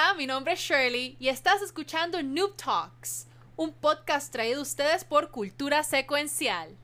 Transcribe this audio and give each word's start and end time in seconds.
Hola, 0.00 0.14
mi 0.14 0.26
nombre 0.28 0.52
es 0.52 0.60
Shirley 0.60 1.16
y 1.18 1.26
estás 1.26 1.60
escuchando 1.60 2.22
Noob 2.22 2.54
Talks, 2.54 3.26
un 3.56 3.72
podcast 3.72 4.30
traído 4.30 4.60
a 4.60 4.62
ustedes 4.62 5.02
por 5.02 5.32
Cultura 5.32 5.82
Secuencial. 5.82 6.76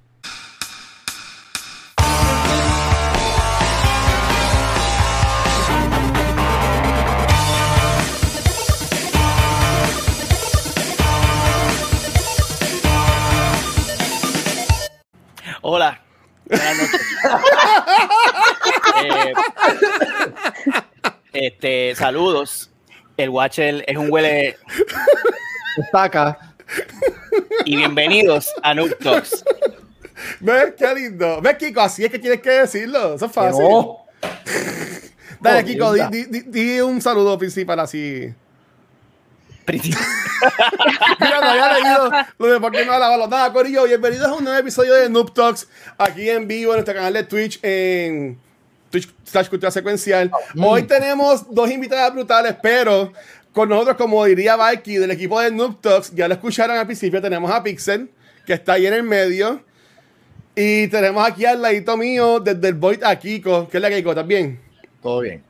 Hola. 15.62 16.02
Buenas 16.46 16.76
noches. 16.78 17.00
Eh, 18.96 19.34
este, 21.32 21.94
saludos. 21.94 22.73
El 23.16 23.28
Watcher 23.30 23.84
es 23.86 23.96
un 23.96 24.10
huele 24.10 24.56
Destaca. 25.76 26.54
y 27.64 27.76
bienvenidos 27.76 28.48
a 28.62 28.74
Noob 28.74 28.96
Talks. 28.98 29.44
¿Ves? 30.40 30.74
Qué 30.76 30.94
lindo. 30.94 31.40
¿Ves, 31.40 31.56
Kiko? 31.56 31.80
Así 31.80 32.04
es 32.04 32.10
que 32.10 32.18
tienes 32.18 32.40
que 32.40 32.50
decirlo. 32.50 33.14
Eso 33.14 33.26
es 33.26 33.32
fácil. 33.32 33.62
No. 33.62 33.98
Dale, 35.40 35.60
Oh, 35.60 35.64
Kiko, 35.64 35.92
di, 35.92 36.00
mierda. 36.00 36.10
di- 36.10 36.24
di- 36.26 36.44
di 36.50 36.80
un 36.80 37.00
saludo 37.02 37.36
principal 37.38 37.78
así. 37.80 38.32
Princip- 39.66 39.96
Mira, 41.20 41.40
no 41.40 41.46
había 41.50 41.72
leído 41.74 42.10
lo 42.38 42.46
de 42.46 42.60
por 42.60 42.72
qué 42.72 42.84
no 42.84 42.92
alabarlo. 42.92 43.28
Nada, 43.28 43.52
Corillo, 43.52 43.84
bienvenidos 43.84 44.26
a 44.28 44.32
un 44.34 44.44
nuevo 44.44 44.58
episodio 44.58 44.94
de 44.94 45.08
Noob 45.10 45.32
Talks 45.34 45.68
aquí 45.98 46.28
en 46.30 46.48
vivo 46.48 46.72
en 46.72 46.76
nuestro 46.78 46.94
canal 46.94 47.12
de 47.12 47.24
Twitch 47.24 47.58
en 47.62 48.38
Twitch 48.94 49.12
slash 49.24 49.48
Cultura 49.48 49.72
Secuencial. 49.72 50.30
Hoy 50.56 50.84
tenemos 50.84 51.52
dos 51.52 51.68
invitadas 51.68 52.12
brutales, 52.12 52.54
pero 52.62 53.12
con 53.52 53.68
nosotros, 53.68 53.96
como 53.96 54.24
diría 54.24 54.54
Valky 54.54 54.98
del 54.98 55.10
equipo 55.10 55.40
de 55.40 55.50
Noob 55.50 55.80
Talks, 55.80 56.14
ya 56.14 56.28
lo 56.28 56.34
escucharon 56.34 56.76
al 56.76 56.86
principio, 56.86 57.20
tenemos 57.20 57.50
a 57.50 57.60
Pixel, 57.62 58.08
que 58.46 58.52
está 58.52 58.74
ahí 58.74 58.86
en 58.86 58.94
el 58.94 59.02
medio. 59.02 59.64
Y 60.54 60.86
tenemos 60.86 61.26
aquí 61.26 61.44
al 61.44 61.60
ladito 61.60 61.96
mío, 61.96 62.38
desde 62.38 62.68
el 62.68 62.74
Void 62.74 63.02
a 63.02 63.18
Kiko, 63.18 63.68
que 63.68 63.78
es 63.78 63.82
la 63.82 63.90
Kiko 63.90 64.14
también. 64.14 64.60
Todo 65.02 65.20
bien. 65.20 65.42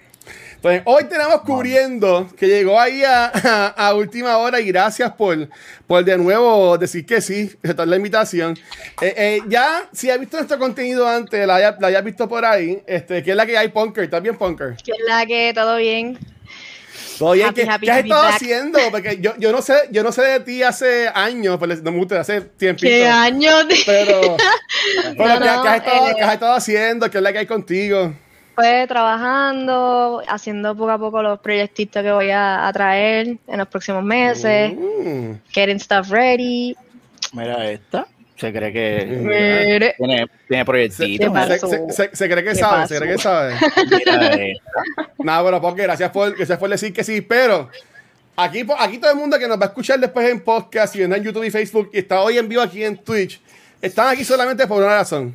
Entonces, 0.65 0.83
hoy 0.87 1.05
tenemos 1.05 1.43
cubriendo, 1.43 2.27
que 2.39 2.47
llegó 2.47 2.81
ahí 2.81 3.05
a, 3.05 3.27
a- 3.27 3.69
a 3.89 3.95
última 3.95 4.39
hora 4.39 4.59
y 4.61 4.67
gracias 4.69 5.12
por, 5.12 5.47
por 5.87 6.03
de 6.03 6.17
nuevo 6.17 6.79
decir 6.79 7.05
que 7.05 7.20
sí, 7.20 7.51
aceptar 7.62 7.87
la 7.87 7.97
invitación. 7.97 8.57
Eh, 9.03 9.15
eh, 9.15 9.41
ya, 9.47 9.87
si 9.92 10.09
has 10.11 10.19
visto 10.19 10.39
nuestro 10.39 10.59
contenido 10.59 11.07
antes, 11.07 11.47
la 11.47 11.57
hayas, 11.57 11.75
la 11.81 11.89
hayas 11.89 12.03
visto 12.03 12.27
por 12.27 12.47
ahí, 12.47 12.83
este, 12.87 13.23
que 13.23 13.33
es 13.33 13.37
la 13.37 13.45
que 13.45 13.59
hay 13.59 13.69
Punker, 13.69 14.05
¿estás 14.05 14.23
bien 14.23 14.37
Punker? 14.39 14.75
¿Qué 14.83 14.92
es 14.92 14.98
la 15.07 15.27
que? 15.27 15.53
¿Todo 15.55 15.77
bien? 15.77 16.19
Todo 17.19 17.33
bien, 17.33 17.48
Happy, 17.48 17.61
¿qué, 17.62 17.70
happy 17.70 17.87
qué 17.87 17.92
has 17.92 17.98
estado 17.98 18.23
back. 18.23 18.35
haciendo? 18.35 18.79
Porque 18.91 19.19
yo, 19.20 19.35
yo 19.39 19.53
no 19.53 19.61
sé, 19.61 19.75
yo 19.91 20.03
no 20.03 20.12
sé 20.12 20.23
de 20.23 20.41
ti 20.41 20.62
hace 20.62 21.09
años, 21.15 21.59
pues 21.59 21.83
no 21.83 21.92
me 21.92 21.98
gusta, 21.98 22.19
hace 22.20 22.41
tiempito. 22.41 22.89
¿Qué 22.89 23.07
años? 23.07 23.69
de- 23.69 23.77
Pero, 23.85 24.37
pero 25.19 25.35
No, 25.35 25.41
¿qué, 25.41 25.47
no, 25.47 25.62
qué 25.62 25.69
has 25.69 25.77
estado, 25.77 26.09
eh, 26.09 26.12
qué 26.17 26.23
has 26.23 26.33
estado 26.33 26.53
haciendo? 26.55 27.11
¿Qué 27.11 27.19
es 27.19 27.23
la 27.23 27.33
que 27.33 27.39
hay 27.41 27.47
contigo? 27.47 28.15
Pues 28.55 28.86
trabajando, 28.88 30.22
haciendo 30.28 30.77
poco 30.77 30.91
a 30.91 30.98
poco 30.98 31.22
los 31.22 31.41
proyectitos 31.41 32.02
que 32.02 32.12
voy 32.12 32.30
a, 32.30 32.66
a 32.69 32.72
traer 32.72 33.36
en 33.46 33.58
los 33.58 33.69
próximos 33.69 34.02
meses, 34.05 34.72
Mm. 34.74 35.33
getting 35.50 35.80
stuff 35.80 36.08
ready. 36.11 36.77
Mira 37.33 37.69
esta. 37.70 38.06
Se 38.36 38.52
cree 38.52 38.72
que 38.72 39.06
Mire. 39.06 39.94
tiene, 39.96 40.27
tiene 40.48 40.64
proyectitos. 40.64 41.33
¿Qué 41.48 41.58
se- 41.58 41.69
se- 41.69 41.92
se- 41.92 42.16
se 42.16 42.28
cree 42.28 42.42
que 42.44 42.50
¿Qué 42.50 42.55
sabe, 42.56 42.86
se 42.88 42.96
cree 42.98 43.12
que 43.12 43.19
sabe. 43.22 43.55
Mira 43.91 44.34
esta. 44.34 45.12
Nada, 45.18 45.42
bueno, 45.42 45.61
porque 45.61 45.83
gracias 45.83 46.11
por, 46.11 46.36
gracias 46.36 46.58
por 46.58 46.68
decir 46.68 46.92
que 46.92 47.05
sí, 47.05 47.20
pero 47.20 47.70
aquí, 48.36 48.66
aquí 48.78 48.98
todo 48.98 49.12
el 49.12 49.16
mundo 49.16 49.39
que 49.39 49.46
nos 49.48 49.58
va 49.58 49.64
a 49.64 49.68
escuchar 49.68 50.00
después 50.00 50.28
en 50.28 50.41
podcast 50.41 50.94
y 50.96 51.02
en 51.02 51.14
YouTube 51.22 51.44
y 51.44 51.50
Facebook 51.50 51.91
y 51.92 51.98
está 51.98 52.20
hoy 52.22 52.36
en 52.39 52.48
vivo 52.48 52.62
aquí 52.62 52.84
en 52.84 52.96
Twitch, 52.98 53.41
están 53.80 54.08
aquí 54.08 54.24
solamente 54.24 54.66
por 54.66 54.83
una 54.83 54.96
razón. 54.96 55.34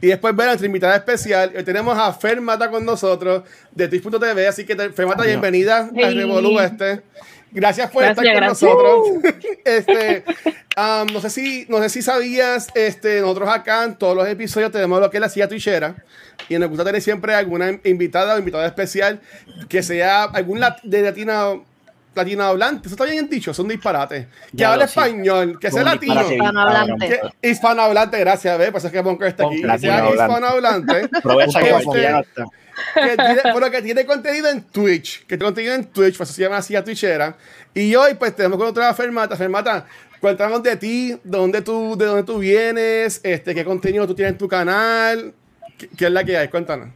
Y 0.00 0.08
después 0.08 0.36
ver 0.36 0.44
a 0.46 0.50
nuestra 0.50 0.66
invitada 0.66 0.96
especial. 0.96 1.52
Hoy 1.56 1.64
tenemos 1.64 1.96
a 1.98 2.12
Fer 2.12 2.40
Mata 2.40 2.70
con 2.70 2.84
nosotros 2.84 3.42
de 3.72 3.88
Twitch.tv, 3.88 4.46
así 4.46 4.64
que 4.64 4.74
te- 4.76 4.90
Fer 4.90 5.06
Mata, 5.06 5.24
bienvenida 5.24 5.78
al 5.78 5.90
Hey. 5.94 6.14
Revolú 6.14 6.60
este. 6.60 7.00
Gracias 7.52 7.90
por 7.90 8.02
Gracias, 8.02 8.26
estar 8.26 8.34
con 8.34 8.44
gracias. 8.44 8.70
nosotros. 8.70 9.34
este, 9.64 10.24
um, 10.76 11.06
no 11.14 11.20
sé 11.20 11.30
si, 11.30 11.64
no 11.70 11.78
sé 11.78 11.88
si 11.88 12.02
sabías, 12.02 12.68
este, 12.74 13.20
nosotros 13.22 13.48
acá 13.48 13.84
en 13.84 13.96
todos 13.96 14.14
los 14.14 14.28
episodios 14.28 14.70
tenemos 14.70 15.00
lo 15.00 15.08
que 15.10 15.16
es 15.16 15.20
la 15.22 15.28
silla 15.30 15.48
twitchera. 15.48 15.96
Y 16.50 16.58
nos 16.58 16.68
gusta 16.68 16.84
tener 16.84 17.00
siempre 17.00 17.34
alguna 17.34 17.80
invitada 17.84 18.34
o 18.34 18.38
invitado 18.38 18.66
especial 18.66 19.20
que 19.70 19.82
sea 19.82 20.24
algún 20.24 20.60
lat- 20.60 20.82
de 20.82 21.00
latino, 21.02 21.64
latino 22.16 22.44
hablante. 22.44 22.88
Eso 22.88 22.94
está 22.94 23.04
bien 23.04 23.28
dicho, 23.28 23.52
son 23.54 23.68
disparates. 23.68 24.26
Que 24.26 24.32
Ya 24.52 24.72
hable 24.72 24.84
lo 24.84 24.88
sí. 24.88 24.98
español, 24.98 25.58
que 25.60 25.70
sea 25.70 25.80
Un 25.82 25.86
latino. 25.86 26.14
disparate 26.14 26.34
Hispanohablante. 26.36 27.08
Que- 27.40 27.48
hispanohablante, 27.50 28.18
gracias, 28.20 28.58
¿ves? 28.58 28.70
Por 28.70 28.78
eso 28.78 28.86
es 28.88 28.92
que 28.92 29.00
Bonker 29.00 29.28
está 29.28 29.46
aquí. 29.46 29.62
Que 29.62 29.78
sea 29.78 30.02
Latinohablante. 30.02 30.22
hispanohablante. 30.22 31.08
Que 32.96 33.02
Este, 33.04 33.16
que 33.16 33.16
tiene, 33.16 33.52
bueno, 33.52 33.70
que 33.70 33.80
tiene 33.82 34.04
contenido 34.04 34.50
en 34.50 34.62
Twitch, 34.64 35.20
que 35.20 35.36
tiene 35.38 35.44
contenido 35.46 35.74
en 35.74 35.84
Twitch, 35.86 36.16
pues 36.18 36.28
eso 36.28 36.36
se 36.36 36.42
llama 36.42 36.58
así 36.58 36.76
a 36.76 36.84
Twitchera. 36.84 37.34
Y 37.72 37.94
hoy, 37.94 38.14
pues, 38.14 38.36
tenemos 38.36 38.58
con 38.58 38.66
otra 38.68 38.92
Fermata. 38.92 39.34
Fermata, 39.34 39.86
cuéntanos 40.20 40.62
de 40.62 40.76
ti, 40.76 41.12
de 41.12 41.20
dónde 41.38 41.62
tú, 41.62 41.96
de 41.96 42.04
dónde 42.04 42.22
tú 42.24 42.38
vienes, 42.38 43.20
este, 43.22 43.54
qué 43.54 43.64
contenido 43.64 44.06
tú 44.06 44.14
tienes 44.14 44.32
en 44.32 44.38
tu 44.38 44.46
canal, 44.46 45.32
qué, 45.78 45.88
qué 45.96 46.04
es 46.04 46.10
la 46.10 46.22
que 46.22 46.36
hay, 46.36 46.48
cuéntanos. 46.48 46.88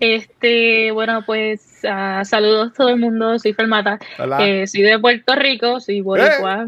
Este, 0.00 0.90
bueno, 0.92 1.22
pues 1.26 1.60
ah, 1.90 2.22
saludos 2.24 2.70
a 2.72 2.74
todo 2.74 2.88
el 2.90 2.96
mundo, 2.96 3.38
soy 3.38 3.52
Fermata, 3.52 3.98
Hola. 4.18 4.38
Eh, 4.46 4.66
soy 4.66 4.82
de 4.82 4.98
Puerto 4.98 5.34
Rico, 5.34 5.80
soy 5.80 6.00
boricua, 6.00 6.66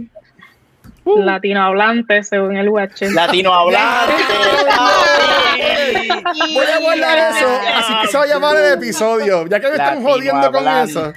Uh. 1.04 1.22
latinohablante 1.22 2.22
según 2.22 2.58
el 2.58 2.68
Watcher. 2.68 3.10
Latino 3.12 3.54
hablante. 3.54 4.12
Voy 6.54 6.66
a 6.66 6.78
guardar 6.80 7.34
eso, 7.34 7.46
así 7.74 7.92
que 8.02 8.08
se 8.08 8.18
va 8.18 8.24
a 8.24 8.26
llamar 8.26 8.56
el 8.56 8.72
episodio. 8.74 9.46
Ya 9.46 9.58
que 9.58 9.66
me 9.68 9.72
están 9.72 10.02
jodiendo 10.02 10.52
con 10.52 10.68
eso. 10.68 11.12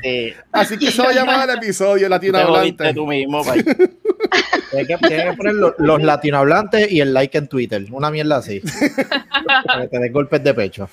Así 0.54 0.78
que 0.78 0.92
se 0.92 1.02
va 1.02 1.10
a 1.10 1.14
llamar 1.14 1.50
el 1.50 1.58
episodio 1.58 2.06
Te 2.06 2.10
latino 2.10 2.40
jodiste 2.40 2.84
hablante. 2.84 2.94
tú 2.94 3.06
mismo, 3.08 3.44
Pai. 3.44 3.64
Tienes 4.72 4.88
que, 4.88 4.98
tienes 5.08 5.26
que 5.32 5.34
poner 5.34 5.56
lo- 5.56 5.76
los 5.78 6.02
latinohablantes 6.02 6.90
y 6.90 7.02
el 7.02 7.14
like 7.14 7.38
en 7.38 7.50
Twitter. 7.50 7.84
Una 7.92 8.10
mierda 8.10 8.38
así. 8.38 8.62
Para 9.66 9.82
que 9.82 9.88
te 9.90 10.00
den 10.00 10.14
golpes 10.14 10.42
de 10.42 10.54
pecho. 10.54 10.90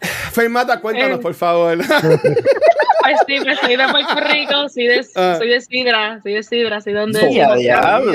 Fermata, 0.00 0.80
cuéntanos, 0.80 1.18
Eh. 1.18 1.22
por 1.22 1.34
favor. 1.34 1.78
Pues 3.00 3.20
sí, 3.26 3.38
pues 3.42 3.58
soy 3.60 3.76
de 3.76 3.88
Puerto 3.88 4.16
Rico, 4.20 4.68
soy 4.68 4.86
de, 4.86 5.06
Ah. 5.16 5.36
soy 5.38 5.48
de 5.48 5.60
Sidra, 5.62 6.20
soy 6.22 6.34
de 6.34 6.42
Sidra, 6.42 6.78
soy 6.82 6.92
donde... 6.92 7.18
Sí, 7.18 7.40
a 7.40 7.54
diablo. 7.54 8.12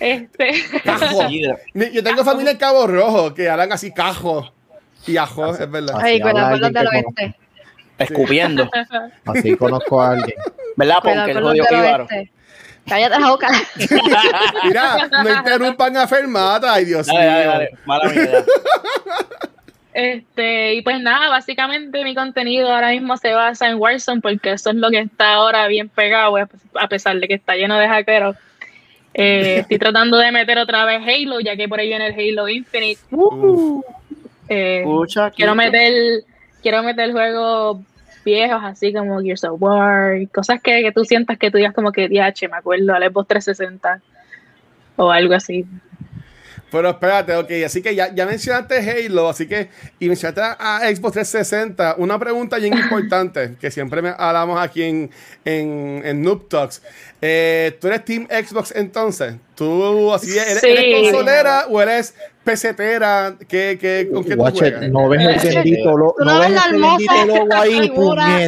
Este, 0.00 0.52
Cajo. 0.84 1.28
Yo 1.92 2.02
tengo 2.04 2.22
familia 2.24 2.50
en 2.52 2.58
Cabo 2.58 2.86
Rojo 2.86 3.32
que 3.32 3.48
hablan 3.48 3.72
así 3.72 3.92
cajo 3.94 4.52
y 5.06 5.16
ajo, 5.16 5.54
es 5.54 5.70
verdad. 5.70 5.96
Así 5.96 6.06
Ay, 6.06 6.20
cuidado 6.20 6.58
del 6.58 6.86
oeste. 6.86 7.34
Escupiendo. 7.96 8.68
Así 9.24 9.56
conozco 9.56 10.02
a 10.02 10.10
alguien. 10.10 10.36
¿Verdad, 10.76 10.96
Porque 11.02 11.30
el 11.30 11.42
jodido 11.42 11.64
píbaro. 11.66 12.06
Cállate 12.86 13.20
la 13.20 13.30
boca. 13.30 13.48
Mira, 14.64 15.08
no 15.22 15.30
interrumpan 15.30 15.96
a 15.96 16.06
Fermata, 16.08 16.74
ay 16.74 16.84
Dios 16.84 17.06
Dale, 17.06 17.20
mío. 17.20 17.30
dale, 17.30 17.46
dale. 17.46 17.70
Mala 17.86 18.08
mía. 18.10 18.44
Este, 19.94 20.74
y 20.74 20.82
pues 20.82 21.00
nada, 21.00 21.30
básicamente 21.30 22.02
mi 22.02 22.16
contenido 22.16 22.68
ahora 22.68 22.90
mismo 22.90 23.16
se 23.16 23.32
basa 23.32 23.68
en 23.68 23.76
Warzone 23.76 24.20
porque 24.20 24.50
eso 24.50 24.70
es 24.70 24.76
lo 24.76 24.90
que 24.90 24.98
está 24.98 25.34
ahora 25.34 25.68
bien 25.68 25.88
pegado, 25.88 26.36
a 26.36 26.88
pesar 26.88 27.16
de 27.20 27.28
que 27.28 27.34
está 27.34 27.54
lleno 27.54 27.78
de 27.78 27.86
hackeros. 27.86 28.36
Eh, 29.14 29.58
estoy 29.60 29.78
tratando 29.78 30.18
de 30.18 30.32
meter 30.32 30.58
otra 30.58 30.84
vez 30.84 31.00
Halo, 31.00 31.38
ya 31.38 31.56
que 31.56 31.68
por 31.68 31.78
ahí 31.78 31.86
viene 31.86 32.08
el 32.08 32.14
Halo 32.14 32.48
Infinite. 32.48 33.00
Eh, 34.48 34.80
Escucha, 34.80 35.30
quiero 35.30 35.54
meter, 35.54 36.24
quiero 36.60 36.82
meter 36.82 37.12
juegos 37.12 37.78
viejos 38.24 38.60
así 38.64 38.92
como 38.92 39.20
Gears 39.20 39.44
of 39.44 39.62
War, 39.62 40.16
cosas 40.32 40.60
que, 40.60 40.82
que 40.82 40.90
tú 40.90 41.04
sientas 41.04 41.38
que 41.38 41.52
tú 41.52 41.58
digas 41.58 41.72
como 41.72 41.92
que 41.92 42.08
DH, 42.08 42.48
me 42.50 42.56
acuerdo, 42.56 42.94
al 42.94 43.04
Xbox 43.04 43.28
360 43.28 44.00
o 44.96 45.12
algo 45.12 45.34
así. 45.34 45.64
Pero 46.74 46.90
espérate, 46.90 47.36
ok, 47.36 47.50
así 47.64 47.80
que 47.82 47.94
ya, 47.94 48.12
ya 48.12 48.26
mencionaste 48.26 48.78
Halo, 49.06 49.28
así 49.28 49.46
que, 49.46 49.68
y 50.00 50.08
mencionaste 50.08 50.40
a 50.58 50.80
Xbox 50.92 51.12
360, 51.12 51.94
una 51.98 52.18
pregunta 52.18 52.56
bien 52.58 52.76
importante, 52.76 53.54
que 53.60 53.70
siempre 53.70 54.02
me 54.02 54.12
hablamos 54.18 54.60
aquí 54.60 54.82
en, 54.82 55.08
en, 55.44 56.02
en 56.04 56.20
Noob 56.22 56.48
Talks. 56.48 56.82
Eh, 57.22 57.78
¿Tú 57.80 57.86
eres 57.86 58.04
Team 58.04 58.26
Xbox 58.28 58.72
entonces? 58.74 59.36
¿Tú 59.54 60.12
así 60.12 60.36
eres, 60.36 60.58
Sí. 60.60 60.66
eres 60.66 61.00
consolera 61.00 61.66
o 61.68 61.80
eres 61.80 62.14
pesetera? 62.44 63.34
¿Qué, 63.48 63.78
qué, 63.80 64.08
¿Con 64.12 64.22
qué 64.24 64.36
tú 64.36 64.42
juegas? 64.44 64.88
no 64.90 65.08
ves 65.08 65.44
el 65.44 65.54
bendito 65.56 65.96
logo. 65.96 66.14
No 66.18 66.24
No 66.26 66.40
ves 66.40 66.50
la 66.50 66.62
hermosa 66.68 67.24
logo 67.26 67.48
ahí, 67.54 67.72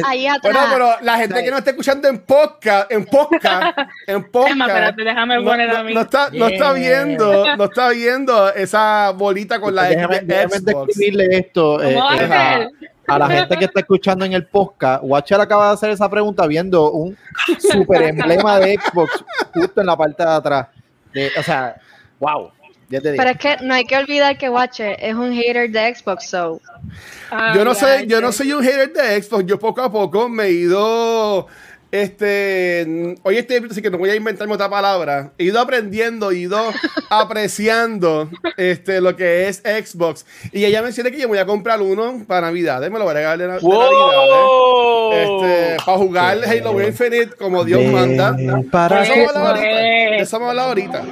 ahí 0.05 0.27
Bueno, 0.41 0.59
atrás. 0.59 0.69
pero 0.73 0.89
la 1.01 1.17
gente 1.17 1.43
que 1.43 1.51
no 1.51 1.57
está 1.57 1.71
escuchando 1.71 2.07
en 2.07 2.19
podcast, 2.19 2.91
en 2.91 3.05
podcast, 3.05 3.77
en 4.07 4.23
podcast. 4.31 4.51
Emma, 4.53 4.67
espérate, 4.67 5.03
déjame 5.03 5.35
no, 5.37 5.43
poner 5.43 5.69
no- 5.69 5.77
a 5.77 5.83
mí. 5.83 5.93
no 5.93 6.01
está, 6.01 6.29
no 6.31 6.47
está 6.47 6.71
viendo, 6.73 7.55
no 7.57 7.63
está 7.65 7.89
viendo 7.89 8.53
esa 8.53 9.11
bolita 9.11 9.59
con 9.59 9.73
la 9.75 9.83
Déjame, 9.83 10.19
de 10.19 10.25
déjame 10.25 10.57
Xbox. 10.59 10.87
describirle 10.87 11.37
esto. 11.37 11.81
eh, 11.83 11.93
¿Cómo 11.93 12.05
va 12.05 12.61
eh, 12.61 12.69
a 13.07 13.17
la 13.19 13.27
gente 13.29 13.55
que 13.57 13.65
está 13.65 13.79
escuchando 13.79 14.25
en 14.25 14.33
el 14.33 14.45
podcast, 14.47 15.01
Watcher 15.03 15.39
acaba 15.39 15.67
de 15.69 15.73
hacer 15.75 15.89
esa 15.91 16.09
pregunta 16.09 16.45
viendo 16.45 16.91
un 16.91 17.17
super 17.57 18.01
emblema 18.01 18.59
de 18.59 18.77
Xbox 18.77 19.23
justo 19.53 19.79
en 19.81 19.87
la 19.87 19.95
parte 19.95 20.23
de 20.23 20.29
atrás. 20.29 20.67
De- 21.13 21.31
o 21.39 21.41
sea, 21.43 21.75
wow. 22.19 22.51
Ya 22.89 23.01
te 23.01 23.11
digo. 23.11 23.21
Pero 23.23 23.31
es 23.31 23.37
que 23.37 23.65
no 23.65 23.73
hay 23.73 23.83
que 23.85 23.97
olvidar 23.97 24.37
que 24.37 24.49
Watcher 24.49 24.95
es 24.99 25.13
un 25.13 25.33
hater 25.33 25.69
de 25.69 25.93
Xbox, 25.95 26.29
so. 26.29 26.61
Ah, 27.31 27.51
Yo 27.55 27.65
no 27.65 27.75
soy, 27.75 28.07
yo 28.07 28.21
no 28.21 28.31
soy 28.31 28.53
un 28.53 28.63
hater 28.63 28.93
de 28.93 29.21
Xbox. 29.21 29.45
Yo 29.45 29.59
poco 29.59 29.81
a 29.81 29.91
poco 29.91 30.29
me 30.29 30.45
he 30.45 30.51
ido. 30.51 31.47
Este. 31.89 33.15
Hoy 33.23 33.37
estoy 33.37 33.65
así 33.69 33.81
que 33.81 33.89
no 33.89 33.97
voy 33.97 34.09
a 34.09 34.15
inventarme 34.15 34.53
otra 34.53 34.69
palabra. 34.69 35.31
He 35.37 35.45
ido 35.45 35.59
aprendiendo, 35.59 36.31
he 36.31 36.37
ido 36.39 36.57
apreciando 37.09 38.29
este, 38.57 39.01
lo 39.01 39.15
que 39.15 39.47
es 39.47 39.57
Xbox. 39.65 40.25
Y 40.51 40.65
ella 40.65 40.81
mencioné 40.81 41.11
que 41.11 41.17
yo 41.17 41.23
me 41.23 41.29
voy 41.29 41.37
a 41.39 41.45
comprar 41.45 41.81
uno 41.81 42.23
para 42.27 42.47
Navidad. 42.47 42.81
Me 42.89 42.99
lo 42.99 43.05
voy 43.05 43.11
a 43.11 43.13
regalar 43.13 43.37
de, 43.37 43.47
na- 43.47 43.53
de 43.57 43.61
Navidad. 43.61 43.89
¡Wow! 43.89 45.13
Este, 45.13 45.77
para 45.85 45.97
jugar 45.97 46.37
Halo 46.45 46.81
Infinite 46.87 47.29
como 47.37 47.63
Dios 47.63 47.83
manda. 47.85 48.35
para 48.71 49.03
eso 49.03 49.13
ahorita. 49.13 49.63
De 49.63 50.17
eso 50.19 50.39
vamos 50.39 50.47
a 50.47 50.49
hablar 50.51 50.67
ahorita. 50.67 51.03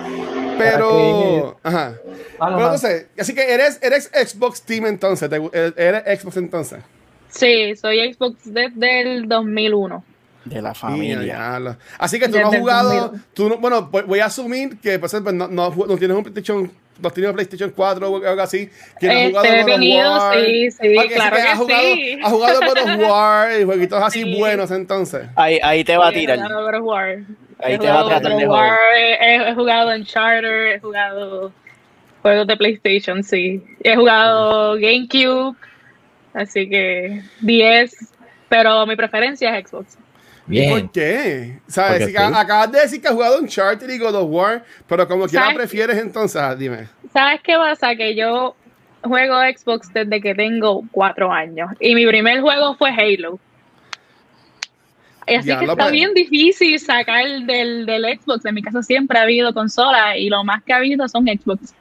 Pero. 0.57 1.57
Ajá. 1.63 1.93
Pero 2.39 2.51
entonces, 2.51 3.07
así 3.19 3.33
que 3.33 3.53
eres, 3.53 3.79
eres 3.81 4.09
Xbox 4.13 4.61
Team 4.63 4.85
entonces. 4.87 5.29
te 5.29 5.39
gu- 5.39 5.51
Eres 5.77 6.21
Xbox 6.21 6.37
entonces. 6.37 6.79
Sí, 7.29 7.75
soy 7.75 8.13
Xbox 8.13 8.37
desde 8.45 9.01
el 9.01 9.27
2001. 9.27 10.03
De 10.45 10.55
la 10.61 10.69
Mira, 10.69 10.73
familia. 10.75 11.77
Así 11.97 12.19
que 12.19 12.27
tú 12.29 12.37
no 12.37 12.45
has 12.45 12.51
Desde 12.51 12.61
jugado. 12.61 12.89
2000. 13.07 13.21
Tú 13.33 13.49
no, 13.49 13.57
bueno, 13.57 13.89
voy 13.89 14.19
a 14.19 14.25
asumir 14.25 14.77
que 14.79 14.99
pues, 14.99 15.11
pues, 15.23 15.33
no, 15.33 15.47
no, 15.47 15.69
no 15.71 15.97
tienes 15.97 16.15
un 16.15 16.23
PlayStation. 16.23 16.71
No 17.01 17.09
tienes 17.09 17.29
un 17.31 17.35
PlayStation 17.35 17.73
4 17.75 18.09
o 18.09 18.25
algo 18.25 18.41
así. 18.41 18.69
Que 19.01 19.07
no 19.07 19.39
has 19.39 19.45
Este, 19.45 19.63
jugado 19.63 19.65
tenido, 19.65 20.11
War. 20.11 20.35
sí, 20.45 20.71
sí, 20.71 20.97
Ok, 20.97 21.03
así 21.05 21.13
claro 21.15 21.35
que 21.35 21.41
has 21.41 21.57
jugado, 21.57 21.81
sí. 21.83 22.19
Has 22.23 22.31
jugado 22.31 22.59
God 22.61 22.77
of 22.77 23.09
War 23.09 23.59
y 23.59 23.63
jueguitos 23.65 24.01
así 24.03 24.21
Sí. 24.23 24.39
buenos 24.39 24.71
entonces. 24.71 25.27
Ahí, 25.35 25.59
ahí 25.61 25.83
te 25.83 25.97
va 25.97 26.07
a 26.07 26.11
Sí, 26.11 26.19
tirar. 26.19 26.37
God 26.39 26.73
of 26.75 26.83
War. 26.83 27.17
Ahí 27.59 27.73
he 27.75 27.77
te 27.79 27.87
va 27.87 27.99
a 27.99 28.03
jugado 28.03 28.09
tratar 28.09 28.31
God 28.33 28.37
de 28.39 28.45
of 28.45 28.49
joder. 28.51 28.69
War, 28.71 28.79
he, 28.97 29.49
he 29.49 29.53
jugado 29.55 29.91
en 29.93 30.03
Charter, 30.05 30.67
he 30.75 30.79
jugado 30.79 31.51
juegos 32.21 32.47
de 32.47 32.57
PlayStation, 32.57 33.23
sí. 33.23 33.63
He 33.83 33.95
jugado 33.95 34.73
GameCube, 34.75 35.55
así 36.33 36.67
que 36.69 37.21
10, 37.41 38.13
pero 38.49 38.85
mi 38.85 38.95
preferencia 38.95 39.57
es 39.57 39.69
Xbox. 39.69 39.97
Bien. 40.47 40.69
¿Por 40.69 40.91
qué? 40.91 41.59
¿Sabes? 41.67 41.91
Porque 41.93 42.05
Si 42.07 42.13
ca- 42.13 42.27
sí. 42.27 42.33
acabas 42.35 42.71
de 42.71 42.79
decir 42.81 43.01
que 43.01 43.07
has 43.07 43.13
jugado 43.15 43.39
Uncharted 43.39 43.89
y 43.89 43.97
God 43.97 44.15
of 44.15 44.27
War, 44.29 44.63
pero 44.87 45.07
como 45.07 45.25
quiera 45.27 45.51
prefieres 45.55 45.97
entonces, 45.97 46.39
ah, 46.39 46.55
dime. 46.55 46.87
¿Sabes 47.11 47.41
qué 47.41 47.55
pasa? 47.55 47.95
Que 47.95 48.15
yo 48.15 48.55
juego 49.03 49.35
Xbox 49.41 49.91
desde 49.93 50.21
que 50.21 50.35
tengo 50.35 50.83
cuatro 50.91 51.31
años 51.31 51.69
y 51.79 51.95
mi 51.95 52.05
primer 52.05 52.41
juego 52.41 52.75
fue 52.75 52.91
Halo. 52.91 53.39
Así 55.27 55.47
Ya, 55.47 55.59
que 55.59 55.65
lo 55.65 55.71
está 55.73 55.85
pues. 55.85 55.91
bien 55.93 56.13
difícil 56.13 56.79
sacar 56.79 57.25
del, 57.45 57.85
del 57.85 58.19
Xbox. 58.19 58.45
En 58.45 58.55
mi 58.55 58.61
casa 58.61 58.83
siempre 58.83 59.17
ha 59.17 59.23
habido 59.23 59.53
consolas 59.53 60.15
y 60.17 60.29
lo 60.29 60.43
más 60.43 60.63
que 60.63 60.73
ha 60.73 60.77
habido 60.77 61.07
son 61.07 61.25
Xbox. 61.25 61.73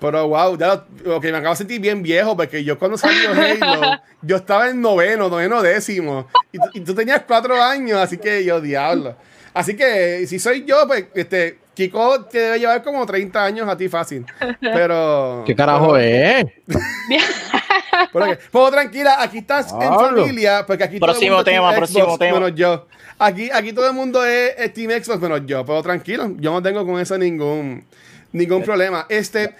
Pero 0.00 0.26
wow, 0.28 0.58
ya, 0.58 0.84
ok, 1.06 1.22
me 1.24 1.36
acabo 1.36 1.50
de 1.50 1.56
sentir 1.56 1.80
bien 1.80 2.02
viejo 2.02 2.36
porque 2.36 2.64
yo 2.64 2.76
cuando 2.76 2.98
salió 2.98 3.30
Halo, 3.30 4.00
yo 4.22 4.36
estaba 4.36 4.68
en 4.68 4.80
noveno, 4.80 5.28
noveno 5.28 5.62
décimo. 5.62 6.26
Y 6.74 6.80
tú 6.80 6.92
tenías 6.94 7.22
cuatro 7.26 7.62
años, 7.62 7.98
así 7.98 8.18
que 8.18 8.44
yo, 8.44 8.60
diablo. 8.60 9.16
Así 9.54 9.76
que 9.76 10.26
si 10.26 10.38
soy 10.40 10.64
yo, 10.64 10.86
pues, 10.88 11.06
este, 11.14 11.58
Kiko 11.74 12.24
te 12.24 12.38
debe 12.38 12.58
llevar 12.60 12.82
como 12.82 13.04
30 13.06 13.44
años 13.44 13.68
a 13.68 13.76
ti 13.76 13.88
fácil. 13.88 14.26
Pero. 14.60 15.42
¿Qué 15.46 15.54
carajo 15.54 15.96
es? 15.96 16.44
Pero, 18.12 18.70
tranquila, 18.70 19.22
aquí 19.22 19.38
estás 19.38 19.72
en 19.72 19.94
familia, 19.94 20.64
porque 20.66 20.84
aquí 20.84 20.98
todo 20.98 21.10
el 21.10 21.18
Próximo 21.18 21.36
mundo 21.36 21.50
es 21.50 21.54
tema, 21.54 21.68
Team 21.68 21.78
próximo 21.78 22.04
Xbox, 22.04 22.18
tema. 22.18 22.40
menos 22.40 22.54
yo. 22.54 22.86
Aquí, 23.18 23.50
aquí 23.52 23.72
todo 23.72 23.86
el 23.86 23.94
mundo 23.94 24.24
es, 24.24 24.54
es 24.58 24.72
Team 24.72 24.90
Xbox 25.02 25.20
menos 25.20 25.42
yo, 25.46 25.64
pero 25.64 25.82
tranquilo, 25.82 26.32
yo 26.38 26.52
no 26.52 26.62
tengo 26.62 26.84
con 26.84 27.00
eso 27.00 27.16
ningún, 27.16 27.84
ningún 28.32 28.62
problema. 28.62 29.06
Este, 29.08 29.54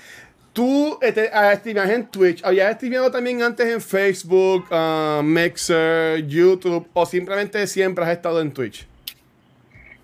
tú 0.52 0.98
este, 1.00 1.30
ah, 1.32 1.54
streameas 1.56 1.90
en 1.90 2.06
Twitch, 2.06 2.44
¿habías 2.44 2.74
streameado 2.76 3.10
también 3.10 3.42
antes 3.42 3.66
en 3.66 3.80
Facebook, 3.80 4.66
ah, 4.70 5.20
Mixer, 5.24 6.26
YouTube, 6.26 6.88
o 6.92 7.06
simplemente 7.06 7.66
siempre 7.66 8.04
has 8.04 8.10
estado 8.10 8.40
en 8.40 8.52
Twitch? 8.52 8.86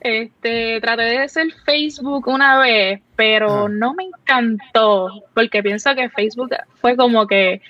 Este, 0.01 0.81
traté 0.81 1.03
de 1.03 1.19
hacer 1.19 1.49
Facebook 1.65 2.29
una 2.29 2.59
vez, 2.61 3.01
pero 3.17 3.51
Ajá. 3.61 3.69
no 3.69 3.95
me 3.95 4.05
encantó, 4.05 5.25
porque 5.35 5.63
pienso 5.63 5.95
que 5.95 6.09
Facebook 6.11 6.51
fue 6.81 6.97
como 6.97 7.27
que 7.27 7.61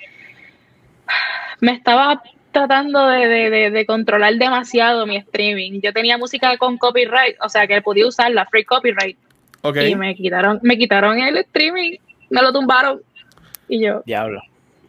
me 1.59 1.71
estaba 1.73 2.21
tratando 2.51 3.07
de, 3.07 3.27
de- 3.27 3.49
de- 3.49 3.71
de 3.71 3.85
controlar 3.85 4.33
demasiado 4.35 5.05
mi 5.05 5.17
streaming. 5.17 5.81
Yo 5.81 5.91
tenía 5.93 6.17
música 6.17 6.57
con 6.57 6.77
copyright, 6.77 7.35
o 7.41 7.49
sea 7.49 7.67
que 7.67 7.81
podía 7.81 8.07
usarla, 8.07 8.45
free 8.45 8.63
copyright, 8.63 9.17
Ok. 9.61 9.77
y 9.87 9.95
me 9.95 10.15
quitaron, 10.15 10.59
me 10.63 10.77
quitaron 10.77 11.19
el 11.19 11.37
streaming, 11.37 11.97
me 12.29 12.41
lo 12.41 12.53
tumbaron. 12.53 13.01
Y 13.67 13.81
yo, 13.85 14.01
Diablo. 14.05 14.41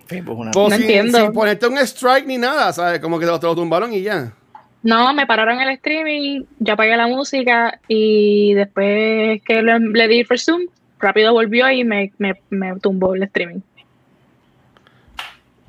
Facebook 0.06 0.38
una. 0.40 0.50
Pues 0.50 0.70
no 0.70 0.76
sin, 0.76 0.82
entiendo. 0.86 1.18
sin 1.20 1.32
ponerte 1.32 1.66
un 1.66 1.78
strike 1.78 2.26
ni 2.26 2.36
nada, 2.38 2.72
¿sabes? 2.72 2.98
Como 3.00 3.18
que 3.18 3.26
te 3.26 3.30
lo, 3.30 3.38
te 3.40 3.46
lo 3.46 3.54
tumbaron 3.54 3.92
y 3.92 4.02
ya. 4.02 4.32
No, 4.82 5.12
me 5.14 5.26
pararon 5.26 5.60
el 5.60 5.68
streaming, 5.70 6.44
ya 6.58 6.72
apagué 6.74 6.96
la 6.96 7.06
música 7.06 7.80
y 7.88 8.54
después 8.54 9.42
que 9.42 9.62
le, 9.62 9.78
le 9.80 10.08
di 10.08 10.22
resume, 10.22 10.66
rápido 10.98 11.32
volvió 11.32 11.70
y 11.70 11.84
me, 11.84 12.12
me, 12.18 12.40
me 12.50 12.74
tumbó 12.80 13.14
el 13.14 13.22
streaming. 13.24 13.60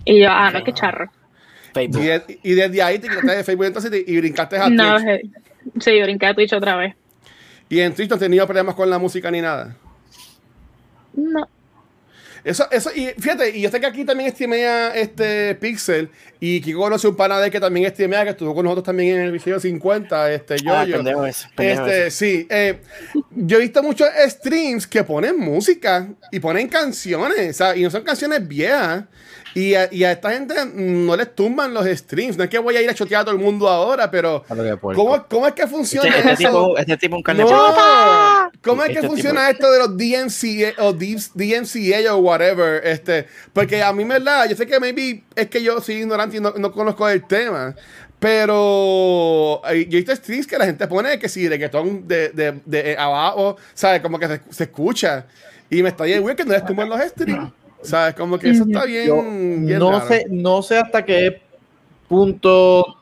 Y 0.06 0.20
yo, 0.22 0.30
ah, 0.32 0.50
no, 0.52 0.64
qué 0.64 0.74
charro. 0.74 1.10
Y, 1.72 1.74
Facebook. 1.74 2.02
de- 2.02 2.40
y 2.44 2.54
desde 2.54 2.82
ahí 2.84 3.00
te 3.00 3.08
quitaste 3.08 3.36
de 3.36 3.44
Facebook 3.44 3.66
entonces 3.66 4.04
y, 4.08 4.14
y 4.14 4.18
brincaste 4.18 4.58
a 4.58 4.70
No, 4.70 4.96
Twitch. 4.98 5.08
eh, 5.08 5.22
sí, 5.80 6.02
brinqué 6.02 6.26
a 6.28 6.34
Twitch 6.34 6.54
otra 6.54 6.76
vez. 6.76 6.96
Y 7.70 7.80
en 7.80 7.94
Twitch 7.96 8.10
no 8.10 8.16
has 8.16 8.20
tenido 8.20 8.46
problemas 8.46 8.76
con 8.76 8.90
la 8.90 8.98
música 9.00 9.30
ni 9.32 9.42
nada. 9.42 9.76
No. 11.14 11.48
Eso, 12.44 12.68
eso, 12.72 12.90
y 12.96 13.08
fíjate, 13.20 13.56
y 13.56 13.62
yo 13.62 13.70
sé 13.70 13.80
que 13.80 13.86
aquí 13.86 14.04
también 14.04 14.32
streamea 14.32 14.96
este 14.96 15.54
Pixel, 15.56 16.10
y 16.40 16.60
Kiko 16.62 16.80
conoce 16.80 17.08
un 17.08 17.16
pana 17.16 17.40
de 17.40 17.52
que 17.52 17.60
también 17.60 17.90
streamea, 17.92 18.24
que 18.24 18.32
estuvo 18.32 18.56
con 18.56 18.64
nosotros 18.66 18.86
también 18.86 19.16
en 19.18 19.22
el 19.24 19.30
episodio 19.30 19.60
50, 19.60 20.32
este, 20.34 20.58
yo, 20.58 20.76
Ah, 20.76 20.84
yo. 20.86 20.96
pendejo 20.98 21.26
ese, 21.26 21.48
pendejo 21.56 21.86
Este, 21.86 22.08
ese. 22.08 22.12
sí, 22.18 22.48
eh, 22.50 22.80
yo 23.30 23.58
he 23.58 23.62
visto 23.62 23.84
muchos 23.84 24.08
streams 24.28 24.88
que 24.88 25.04
ponen 25.04 25.38
música 25.40 26.08
y 26.32 26.40
ponen 26.40 26.68
canciones, 26.68 27.52
o 27.52 27.54
sea, 27.54 27.76
y 27.76 27.84
no 27.84 27.92
son 27.92 28.04
canciones 28.04 28.48
viejas. 28.48 29.04
Y 29.54 29.74
a, 29.74 29.90
y 29.92 30.06
a 30.06 30.14
esta 30.14 30.32
gente 30.32 30.56
no 30.74 31.14
les 31.18 31.36
tumban 31.36 31.74
los 31.74 31.86
streams. 31.86 32.38
No 32.38 32.46
es 32.46 32.50
que 32.50 32.58
voy 32.58 32.78
a 32.78 32.82
ir 32.82 32.90
a 32.90 32.94
chotear 32.94 33.24
a 33.24 33.26
todo 33.26 33.36
el 33.36 33.42
mundo 33.42 33.68
ahora, 33.68 34.10
pero 34.10 34.46
que. 34.48 34.78
¿cómo, 34.80 35.26
cómo 35.28 35.46
es 35.46 35.54
que 35.54 35.68
funciona 35.68 36.08
Este, 36.08 36.20
este 36.32 36.44
eso? 36.46 36.52
tipo, 36.54 36.78
este 36.78 36.96
tipo 36.98 37.16
un 37.18 37.22
carne 37.22 37.44
No. 37.44 37.50
¿Cómo 38.64 38.82
es 38.84 38.88
que 38.92 38.96
Este 38.96 39.08
funciona 39.10 39.50
esto 39.50 39.70
de 39.70 39.80
los 39.80 39.98
DMCA 39.98 40.82
o 40.82 40.94
DMCA 40.94 42.16
o 42.16 42.31
whatever? 42.32 42.82
Este, 42.86 43.28
porque 43.54 43.84
a 43.84 43.94
mí 43.94 44.04
me 44.06 44.20
da, 44.20 44.46
yo 44.48 44.56
sé 44.56 44.66
que 44.66 44.80
maybe 44.80 45.24
es 45.36 45.48
que 45.48 45.62
yo 45.62 45.80
soy 45.82 45.96
ignorante 45.96 46.38
y 46.38 46.40
no, 46.40 46.52
no 46.58 46.72
conozco 46.72 47.08
el 47.08 47.26
tema. 47.28 47.76
Pero 48.20 49.62
eh, 49.68 49.88
yo 49.90 49.98
he 49.98 50.02
visto 50.02 50.16
streams 50.16 50.46
que 50.46 50.58
la 50.58 50.66
gente 50.66 50.88
pone 50.88 51.18
que 51.18 51.28
si 51.28 51.50
reggaetón 51.50 52.08
de, 52.08 52.30
de, 52.30 52.62
de 52.66 52.96
abajo, 52.98 53.58
¿sabes? 53.74 54.02
Como 54.02 54.20
que 54.20 54.28
se, 54.28 54.42
se 54.50 54.64
escucha. 54.66 55.26
Y 55.70 55.82
me 55.82 55.90
está 55.90 56.04
bien 56.04 56.24
weird 56.24 56.38
que 56.38 56.46
no 56.46 56.52
les 56.54 56.66
tumban 56.66 56.88
los 56.88 57.02
streams. 57.02 57.52
¿Sabes? 57.82 58.14
Como 58.14 58.38
que 58.38 58.52
eso 58.52 58.64
está 58.64 58.86
bien. 58.86 59.08
Yo 59.08 59.22
bien 59.24 59.80
no 59.80 59.92
raro. 59.92 60.08
sé, 60.08 60.28
no 60.30 60.62
sé 60.62 60.78
hasta 60.78 61.04
qué 61.04 61.42
punto, 62.08 62.82
o 62.82 62.98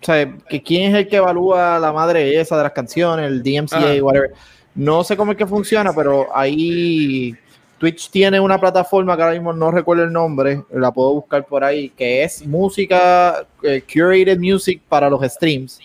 sea, 0.00 0.34
que 0.48 0.60
quién 0.62 0.90
es 0.90 0.98
el 1.02 1.08
que 1.08 1.16
evalúa 1.16 1.78
la 1.78 1.92
madre 1.92 2.40
esa 2.40 2.56
de 2.56 2.64
las 2.64 2.72
canciones, 2.72 3.26
el 3.30 3.42
DMCA, 3.44 3.76
Ajá. 3.76 4.02
whatever. 4.02 4.32
No 4.74 5.04
sé 5.04 5.16
cómo 5.16 5.30
es 5.32 5.38
que 5.38 5.46
funciona, 5.46 5.92
pero 5.94 6.36
ahí 6.36 7.36
Twitch 7.84 8.08
tiene 8.10 8.40
una 8.40 8.58
plataforma 8.58 9.14
que 9.14 9.22
ahora 9.22 9.34
mismo 9.34 9.52
no 9.52 9.70
recuerdo 9.70 10.04
el 10.04 10.12
nombre, 10.12 10.62
la 10.72 10.90
puedo 10.90 11.12
buscar 11.12 11.44
por 11.44 11.62
ahí, 11.62 11.90
que 11.90 12.24
es 12.24 12.46
música, 12.46 13.46
eh, 13.62 13.82
curated 13.92 14.38
music 14.38 14.80
para 14.88 15.10
los 15.10 15.20
streams. 15.30 15.80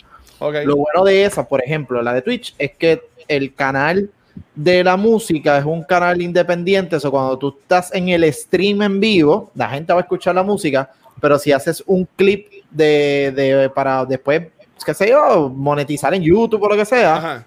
Lo 0.65 0.77
bueno 0.77 1.03
de 1.03 1.25
esa, 1.25 1.45
por 1.45 1.61
ejemplo, 1.61 2.01
la 2.01 2.13
de 2.13 2.21
Twitch, 2.21 2.55
es 2.57 2.71
que 2.77 3.01
el 3.27 3.53
canal 3.53 4.09
de 4.55 4.81
la 4.81 4.95
música 4.95 5.57
es 5.57 5.65
un 5.65 5.83
canal 5.83 6.21
independiente. 6.21 6.95
O 6.95 7.11
cuando 7.11 7.37
tú 7.37 7.57
estás 7.61 7.93
en 7.93 8.07
el 8.07 8.31
stream 8.33 8.81
en 8.81 9.01
vivo, 9.01 9.51
la 9.53 9.67
gente 9.69 9.91
va 9.91 9.99
a 9.99 10.03
escuchar 10.03 10.33
la 10.35 10.43
música, 10.43 10.89
pero 11.19 11.37
si 11.37 11.51
haces 11.51 11.83
un 11.85 12.07
clip 12.15 12.47
de, 12.71 13.33
de- 13.35 13.69
para 13.69 14.05
después, 14.05 14.43
qué 14.85 14.93
sé 14.93 15.09
yo, 15.09 15.49
monetizar 15.53 16.13
en 16.13 16.21
YouTube 16.23 16.63
o 16.63 16.69
lo 16.69 16.77
que 16.77 16.85
sea, 16.85 17.15
Ajá. 17.17 17.45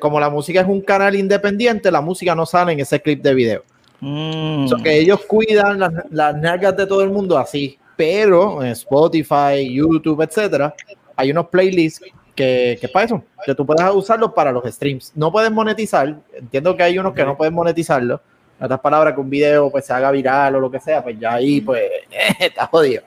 como 0.00 0.18
la 0.18 0.28
música 0.28 0.60
es 0.60 0.66
un 0.66 0.80
canal 0.80 1.14
independiente, 1.14 1.88
la 1.92 2.00
música 2.00 2.34
no 2.34 2.44
sale 2.46 2.72
en 2.72 2.80
ese 2.80 3.00
clip 3.00 3.22
de 3.22 3.34
video. 3.34 3.62
Mm. 4.02 4.66
So 4.66 4.78
que 4.78 4.98
ellos 4.98 5.20
cuidan 5.26 5.78
las, 5.78 5.92
las 6.10 6.36
nalgas 6.36 6.76
de 6.76 6.88
todo 6.88 7.02
el 7.02 7.10
mundo 7.10 7.38
así, 7.38 7.78
pero 7.96 8.60
en 8.60 8.70
Spotify, 8.70 9.72
YouTube, 9.72 10.22
etcétera, 10.22 10.74
hay 11.14 11.30
unos 11.30 11.46
playlists 11.46 12.00
que, 12.34 12.78
que 12.80 12.86
es 12.86 12.90
para 12.90 13.06
eso, 13.06 13.22
que 13.46 13.54
tú 13.54 13.64
puedes 13.64 13.88
usarlos 13.94 14.32
para 14.32 14.50
los 14.50 14.64
streams. 14.64 15.12
No 15.14 15.30
puedes 15.30 15.52
monetizar, 15.52 16.16
entiendo 16.34 16.76
que 16.76 16.82
hay 16.82 16.98
unos 16.98 17.14
que 17.14 17.24
no 17.24 17.36
pueden 17.36 17.54
monetizarlo. 17.54 18.20
En 18.58 18.64
otras 18.64 18.80
palabras, 18.80 19.14
que 19.14 19.20
un 19.20 19.30
video 19.30 19.70
pues 19.70 19.86
se 19.86 19.92
haga 19.92 20.10
viral 20.10 20.56
o 20.56 20.60
lo 20.60 20.68
que 20.68 20.80
sea, 20.80 21.00
pues 21.00 21.16
ya 21.20 21.34
ahí 21.34 21.60
pues 21.60 21.84
está 22.40 22.66
jodido. 22.66 23.04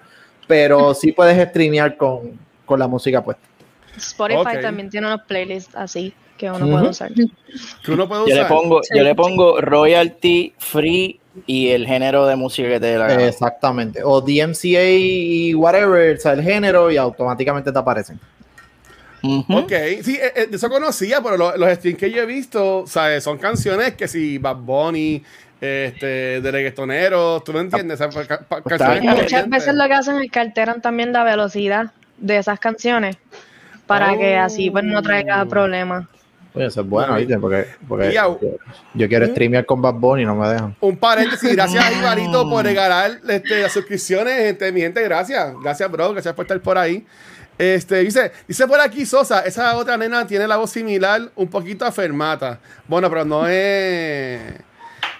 pero 0.47 0.93
sí 0.93 1.11
puedes 1.11 1.49
streamear 1.49 1.97
con, 1.97 2.39
con 2.65 2.79
la 2.79 2.87
música 2.87 3.21
puesta. 3.21 3.43
Spotify 3.97 4.61
también 4.61 4.89
tiene 4.89 5.07
unos 5.07 5.23
playlists 5.23 5.75
así 5.75 6.13
que 6.37 6.49
uno 6.51 6.69
puede 6.69 6.89
usar. 6.89 7.11
Que 7.13 7.91
uno 7.91 8.07
puede 8.07 8.29
Yo 8.29 8.35
le 8.35 8.45
pongo, 8.45 8.83
Sí. 8.83 8.89
yo 8.97 9.03
le 9.03 9.15
pongo 9.15 9.61
royalty 9.61 10.53
free 10.57 11.19
y 11.45 11.69
el 11.69 11.85
género 11.85 12.25
de 12.27 12.35
música 12.35 12.67
que 12.67 12.79
te 12.79 12.85
dé 12.87 12.97
la 12.97 13.07
gana. 13.07 13.25
Exactamente. 13.27 14.01
O 14.03 14.21
DMCA 14.21 14.83
y 14.89 15.53
whatever, 15.53 16.15
o 16.17 16.19
sea, 16.19 16.33
el 16.33 16.41
género, 16.43 16.91
y 16.91 16.97
automáticamente 16.97 17.71
te 17.71 17.79
aparecen. 17.79 18.19
Ujú. 19.23 19.57
Ok, 19.57 19.71
sí, 20.03 20.15
eh, 20.21 20.31
eh, 20.35 20.47
de 20.47 20.55
eso 20.55 20.69
conocía, 20.69 21.19
pero 21.21 21.35
lo- 21.37 21.57
los 21.57 21.69
streams 21.73 21.97
que 21.99 22.11
yo 22.11 22.21
he 22.21 22.25
visto, 22.25 22.83
¿sabes? 22.85 23.23
Son 23.23 23.37
canciones 23.39 23.95
que 23.95 24.07
si 24.07 24.37
Bad 24.37 24.57
Bunny, 24.57 25.23
este, 25.59 26.41
de 26.41 26.51
reggaetoneros, 26.51 27.43
¿tú 27.43 27.51
me 27.53 27.61
entiendes? 27.61 27.99
O 28.01 28.11
sea, 28.11 28.89
bien. 28.91 29.03
Y 29.03 29.07
muchas 29.07 29.49
veces 29.49 29.73
lo 29.73 29.87
que 29.87 29.93
hacen 29.93 30.17
es 30.21 30.29
que 30.29 30.39
alteran 30.39 30.79
también 30.81 31.11
la 31.11 31.23
velocidad 31.23 31.91
de 32.17 32.37
esas 32.37 32.59
canciones 32.59 33.17
para 33.87 34.15
que 34.17 34.35
así 34.35 34.69
pues 34.69 34.83
no 34.83 35.01
traiga 35.01 35.41
Oh. 35.43 35.47
problemas. 35.49 36.05
Oye, 36.55 36.65
eso 36.67 36.81
es 36.81 36.87
bueno. 36.87 37.15
¿viste? 37.15 37.37
Porque, 37.37 37.67
porque 37.87 38.13
yo, 38.13 38.39
yo 38.93 39.09
quiero 39.09 39.27
streamear 39.27 39.65
con 39.65 39.81
Bad 39.81 39.95
Bunny 39.95 40.23
y 40.23 40.25
no 40.25 40.35
me 40.35 40.47
dejan. 40.47 40.75
Un 40.79 40.97
paréntesis, 40.97 41.51
gracias 41.53 41.83
a 41.83 41.91
Ibarito 41.91 42.49
por 42.49 42.63
regalar 42.63 43.19
este, 43.27 43.61
las 43.61 43.73
suscripciones, 43.73 44.37
gente, 44.37 44.71
mi 44.71 44.81
gente, 44.81 45.03
gracias. 45.03 45.53
Gracias, 45.61 45.91
bro, 45.91 46.13
gracias 46.13 46.33
por 46.33 46.45
estar 46.45 46.59
por 46.61 46.77
ahí. 46.77 47.05
Este, 47.57 47.99
dice, 47.99 48.31
dice 48.47 48.67
por 48.67 48.79
aquí 48.81 49.05
Sosa, 49.05 49.41
esa 49.41 49.77
otra 49.77 49.97
nena 49.97 50.27
tiene 50.27 50.47
la 50.47 50.57
voz 50.57 50.71
similar, 50.71 51.29
un 51.35 51.47
poquito 51.47 51.85
a 51.85 51.91
Fermata. 51.91 52.59
Bueno, 52.87 53.09
pero 53.09 53.25
no 53.25 53.47
es. 53.47 54.41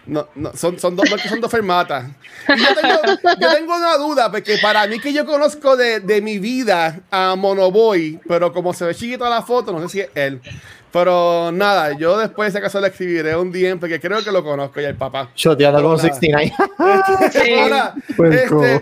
No, 0.06 0.28
no, 0.36 0.56
son, 0.56 0.78
son 0.78 0.96
dos, 0.96 1.10
no 1.10 1.16
es 1.16 1.24
que 1.24 1.30
son 1.30 1.42
dos 1.42 1.50
fermatas. 1.50 2.06
Yo, 2.48 2.76
tengo, 2.80 3.02
yo 3.42 3.54
tengo 3.56 3.76
una 3.76 3.98
duda, 3.98 4.30
porque 4.30 4.58
para 4.62 4.86
mí 4.86 5.00
que 5.00 5.12
yo 5.12 5.26
conozco 5.26 5.76
de, 5.76 6.00
de 6.00 6.22
mi 6.22 6.38
vida 6.38 7.00
a 7.10 7.36
Monoboy, 7.36 8.20
pero 8.28 8.54
como 8.54 8.72
se 8.72 8.86
ve 8.86 8.94
chiquito 8.94 9.28
la 9.28 9.42
foto, 9.42 9.72
no 9.72 9.82
sé 9.82 9.90
si 9.90 10.00
es 10.02 10.10
él. 10.14 10.42
Pero 10.96 11.52
nada, 11.52 11.92
yo 11.98 12.18
después 12.18 12.54
si 12.54 12.58
acaso 12.58 12.80
le 12.80 12.88
escribiré 12.88 13.36
un 13.36 13.52
DM 13.52 13.82
porque 13.82 14.00
creo 14.00 14.24
que 14.24 14.32
lo 14.32 14.46
conozco 14.46 14.80
ya 14.80 14.88
el 14.88 14.96
papá. 14.96 15.30
Shoteando 15.36 15.82
con 15.82 16.00
Hola. 16.00 16.02
69. 16.02 16.54
Ahora, 17.62 17.96
Puerco. 18.16 18.64
este, 18.64 18.82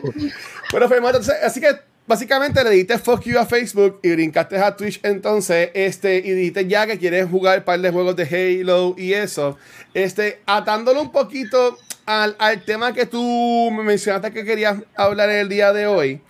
bueno, 0.70 0.88
Fermata, 0.90 1.18
entonces, 1.18 1.44
así 1.44 1.60
que 1.60 1.70
básicamente 2.06 2.64
le 2.64 2.70
diste 2.70 3.00
fuck 3.00 3.24
you 3.24 3.40
a 3.40 3.48
Facebook 3.48 4.00
y 4.04 4.12
brincaste 4.12 4.60
a 4.60 4.76
Twitch 4.76 5.00
entonces, 5.02 5.72
este, 5.74 6.18
y 6.18 6.34
dijiste 6.34 6.68
ya 6.68 6.86
que 6.86 7.00
quieres 7.00 7.28
jugar 7.28 7.58
un 7.58 7.66
par 7.66 7.80
de 7.80 7.90
juegos 7.90 8.16
de 8.16 8.60
Halo 8.62 8.94
y 8.96 9.14
eso. 9.14 9.58
Este, 9.96 10.40
atándolo 10.46 11.02
un 11.02 11.12
poquito 11.12 11.80
al, 12.06 12.36
al 12.38 12.64
tema 12.64 12.94
que 12.94 13.08
tú 13.08 13.72
me 13.72 13.82
mencionaste 13.82 14.32
que 14.32 14.46
querías 14.46 14.78
hablar 14.96 15.32
en 15.32 15.38
el 15.38 15.50
día 15.50 15.74
de 15.74 15.88
hoy. 15.88 16.22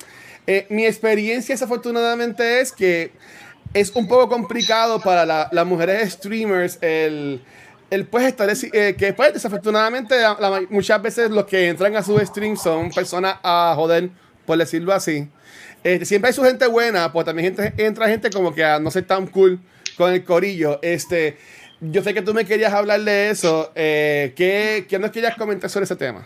Eh, 0.48 0.66
mi 0.70 0.86
experiencia 0.86 1.54
desafortunadamente 1.54 2.62
es 2.62 2.72
que 2.72 3.12
es 3.74 3.92
un 3.96 4.08
poco 4.08 4.30
complicado 4.30 5.00
para 5.00 5.26
la- 5.26 5.50
las 5.52 5.66
mujeres 5.66 6.14
streamers 6.14 6.78
el, 6.82 7.42
el 7.90 8.06
pues 8.06 8.26
estar 8.26 8.50
eh, 8.50 8.96
que 8.98 9.14
pues 9.14 9.34
desafortunadamente 9.34 10.16
muchas 10.70 11.02
veces 11.02 11.30
los 11.32 11.46
que 11.46 11.70
entran 11.70 11.96
a 11.96 12.04
su 12.04 12.18
stream 12.20 12.56
son 12.58 12.92
personas 12.92 13.36
a 13.44 13.74
joder 13.76 14.10
por 14.46 14.58
decirlo 14.58 14.94
así 14.94 15.28
Este, 15.84 16.06
siempre 16.06 16.30
hay 16.30 16.34
su 16.34 16.44
gente 16.44 16.68
buena 16.68 17.12
pues 17.12 17.26
también 17.26 17.56
entra 17.78 18.08
gente 18.08 18.30
como 18.30 18.54
que 18.54 18.64
a 18.64 18.80
no 18.80 18.90
ser 18.92 19.06
tan 19.06 19.28
cool 19.28 19.60
con 19.98 20.14
el 20.14 20.24
corillo 20.24 20.80
este 20.82 21.38
yo 21.82 22.02
sé 22.04 22.14
que 22.14 22.22
tú 22.22 22.34
me 22.34 22.46
querías 22.46 22.74
hablar 22.74 23.02
de 23.02 23.30
eso 23.30 23.72
eh, 23.76 24.34
¿qué, 24.36 24.86
¿qué 24.88 25.00
nos 25.00 25.12
querías 25.12 25.36
comentar 25.36 25.70
sobre 25.70 25.84
ese 25.86 25.96
tema? 25.96 26.26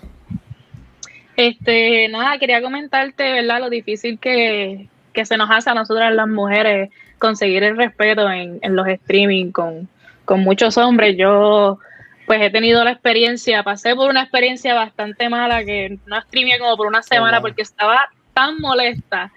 Este, 1.35 2.07
nada, 2.09 2.37
quería 2.39 2.61
comentarte, 2.61 3.23
¿verdad? 3.31 3.59
Lo 3.59 3.69
difícil 3.69 4.17
que, 4.19 4.87
que 5.13 5.25
se 5.25 5.37
nos 5.37 5.49
hace 5.51 5.69
a 5.69 5.75
nosotras 5.75 6.13
las 6.13 6.27
mujeres 6.27 6.89
conseguir 7.19 7.63
el 7.63 7.77
respeto 7.77 8.29
en, 8.29 8.59
en 8.61 8.75
los 8.75 8.87
streaming 8.87 9.51
con, 9.51 9.87
con 10.25 10.41
muchos 10.41 10.77
hombres. 10.77 11.15
Yo, 11.17 11.79
pues, 12.25 12.41
he 12.41 12.49
tenido 12.49 12.83
la 12.83 12.91
experiencia, 12.91 13.63
pasé 13.63 13.95
por 13.95 14.09
una 14.09 14.23
experiencia 14.23 14.73
bastante 14.73 15.29
mala 15.29 15.63
que 15.63 15.97
no 16.05 16.21
streamé 16.21 16.59
como 16.59 16.75
por 16.77 16.87
una 16.87 17.01
semana 17.01 17.39
wow. 17.39 17.47
porque 17.47 17.61
estaba 17.61 18.09
tan 18.33 18.57
molesta, 18.59 19.31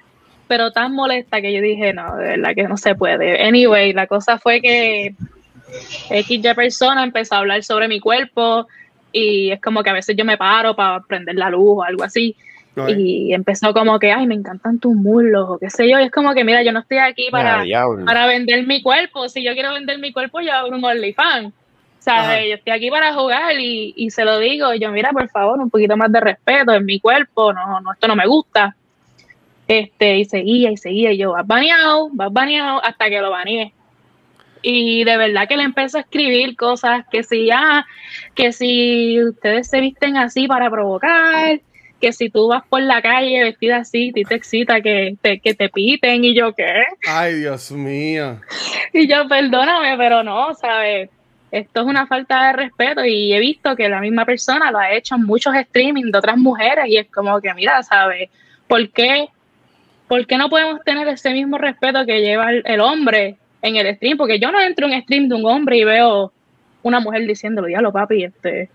pero 0.49 0.73
tan 0.73 0.93
molesta 0.93 1.41
que 1.41 1.53
yo 1.53 1.63
dije, 1.63 1.93
no, 1.93 2.17
de 2.17 2.37
verdad 2.37 2.55
que 2.55 2.65
no 2.65 2.77
se 2.77 2.95
puede. 2.95 3.43
Anyway, 3.43 3.93
la 3.93 4.07
cosa 4.07 4.39
fue 4.39 4.61
que 4.61 5.15
XY 6.11 6.55
persona 6.55 7.05
empezó 7.05 7.37
a 7.37 7.39
hablar 7.39 7.63
sobre 7.63 7.89
mi 7.89 8.01
cuerpo 8.01 8.67
y 9.13 9.51
es 9.53 9.61
como 9.61 9.83
que 9.83 9.91
a 9.91 9.95
veces 9.95 10.17
yo 10.17 10.25
me 10.25 10.37
paro 10.37 10.75
para 10.75 11.01
prender 11.01 11.37
la 11.37 11.51
luz 11.51 11.79
o 11.79 11.83
algo 11.83 12.05
así 12.05 12.37
No, 12.83 12.91
y 12.91 13.33
empezó 13.35 13.73
como 13.73 13.99
que, 13.99 14.13
ay, 14.13 14.27
me 14.27 14.35
encantan 14.35 14.79
tus 14.79 14.95
muslos 14.95 15.49
o 15.49 15.59
qué 15.59 15.71
sé 15.71 15.89
yo, 15.89 15.99
y 15.99 16.05
es 16.05 16.11
como 16.11 16.35
que, 16.35 16.45
mira, 16.45 16.63
yo 16.63 16.73
no 16.73 16.81
estoy 16.81 16.99
aquí 16.99 17.29
para, 17.31 17.65
para 18.05 18.27
vender 18.27 18.67
mi 18.67 18.83
cuerpo, 18.83 19.29
si 19.29 19.43
yo 19.43 19.53
quiero 19.55 19.73
vender 19.73 19.99
mi 19.99 20.13
cuerpo 20.13 20.41
yo 20.41 20.53
abro 20.53 20.77
un 20.77 20.85
OnlyFans. 20.85 21.53
¿sabes? 22.01 22.49
Yo 22.49 22.55
estoy 22.55 22.73
aquí 22.73 22.91
para 22.91 23.15
jugar 23.15 23.59
y, 23.59 23.93
y 23.97 24.11
se 24.11 24.25
lo 24.25 24.39
digo, 24.39 24.75
yo, 24.75 24.91
mira, 24.91 25.11
por 25.13 25.29
favor, 25.29 25.61
un 25.61 25.71
poquito 25.71 25.97
más 25.97 26.11
de 26.11 26.21
respeto 26.21 26.73
en 26.73 26.85
mi 26.85 26.99
cuerpo, 26.99 27.53
no, 27.53 27.81
no, 27.81 27.93
esto 27.93 28.09
no 28.09 28.17
me 28.17 28.27
gusta. 28.27 28.75
Este, 29.69 30.19
y 30.19 30.25
seguía 30.25 30.73
y 30.73 30.77
seguía, 30.77 31.13
y 31.13 31.19
yo, 31.19 31.33
vas 31.33 31.47
baneado, 31.47 32.09
vas 32.13 32.33
baneado, 32.33 32.85
hasta 32.85 33.09
que 33.09 33.21
lo 33.21 33.31
baneé. 33.31 33.73
Y 34.63 35.05
de 35.05 35.17
verdad 35.17 35.49
que 35.49 35.57
le 35.57 35.63
empezó 35.63 35.99
a 35.99 36.01
escribir 36.01 36.57
cosas 36.57 37.07
que 37.11 37.23
si, 37.23 37.51
ah, 37.51 37.87
que 38.35 38.53
si 38.53 39.23
ustedes 39.23 39.69
se 39.69 39.81
visten 39.81 40.17
así 40.17 40.49
para 40.49 40.71
provocar, 40.71 41.61
que 42.01 42.13
si 42.13 42.31
tú 42.31 42.49
vas 42.49 42.63
por 42.69 42.83
la 42.83 43.03
calle 43.03 43.45
vestida 43.45 43.79
así, 43.79 44.11
a 44.11 44.13
ti 44.13 44.25
te 44.25 44.35
excita 44.35 44.81
que 44.81 45.17
te, 45.21 45.41
que 45.41 45.55
te 45.55 45.69
piten, 45.69 46.25
y 46.25 46.35
yo, 46.35 46.53
¿qué? 46.55 46.85
ay 47.07 47.35
Dios 47.35 47.71
mío 47.73 48.41
Y 48.93 49.07
yo, 49.07 49.29
perdóname, 49.29 49.97
pero 49.97 50.23
no, 50.23 50.55
¿sabes? 50.55 51.11
Esto 51.51 51.81
es 51.81 51.87
una 51.87 52.07
falta 52.07 52.49
de 52.49 52.53
respeto 52.55 53.05
y 53.05 53.33
he 53.33 53.41
visto 53.41 53.75
que 53.75 53.89
la 53.89 54.01
misma 54.01 54.25
persona 54.25 54.71
lo 54.71 54.79
ha 54.79 54.93
hecho 54.93 55.17
en 55.17 55.25
muchos 55.25 55.55
streaming 55.55 56.11
de 56.13 56.19
otras 56.19 56.37
mujeres 56.37 56.87
y 56.87 56.97
es 56.97 57.09
como 57.11 57.41
que, 57.41 57.53
mira, 57.55 57.83
¿sabes? 57.83 58.31
¿Por 58.69 58.89
qué, 58.91 59.29
¿Por 60.07 60.27
qué 60.27 60.37
no 60.37 60.49
podemos 60.49 60.83
tener 60.85 61.09
ese 61.09 61.33
mismo 61.33 61.59
respeto 61.59 62.07
que 62.07 62.21
lleva 62.21 62.51
el, 62.51 62.63
el 62.65 62.81
hombre 62.81 63.37
en 63.63 63.77
el 63.77 63.95
stream? 63.97 64.17
Porque 64.17 64.39
yo 64.39 64.53
no 64.53 64.61
entro 64.61 64.87
en 64.87 64.95
un 64.95 65.03
stream 65.03 65.29
de 65.29 65.35
un 65.35 65.47
hombre 65.47 65.79
y 65.79 65.85
veo 65.85 66.33
una 66.83 67.01
mujer 67.01 67.27
diciéndolo, 67.27 67.67
diablo, 67.67 67.93
papi, 67.93 68.25
este, 68.25 68.71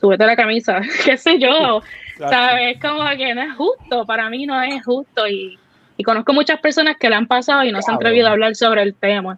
súbete 0.00 0.26
la 0.26 0.36
camisa, 0.36 0.80
qué 1.04 1.16
sé 1.16 1.38
yo, 1.38 1.82
¿sabes? 2.28 2.76
Es 2.76 2.82
como 2.82 3.04
que 3.16 3.34
no 3.34 3.42
es 3.42 3.54
justo, 3.56 4.06
para 4.06 4.28
mí 4.30 4.46
no 4.46 4.60
es 4.62 4.84
justo 4.84 5.26
y, 5.26 5.58
y 5.96 6.02
conozco 6.02 6.32
muchas 6.32 6.60
personas 6.60 6.96
que 6.98 7.08
le 7.08 7.16
han 7.16 7.26
pasado 7.26 7.64
y 7.64 7.72
no 7.72 7.80
se 7.82 7.90
han 7.90 7.96
atrevido 7.96 8.28
a 8.28 8.32
hablar 8.32 8.54
sobre 8.54 8.82
el 8.82 8.94
tema. 8.94 9.36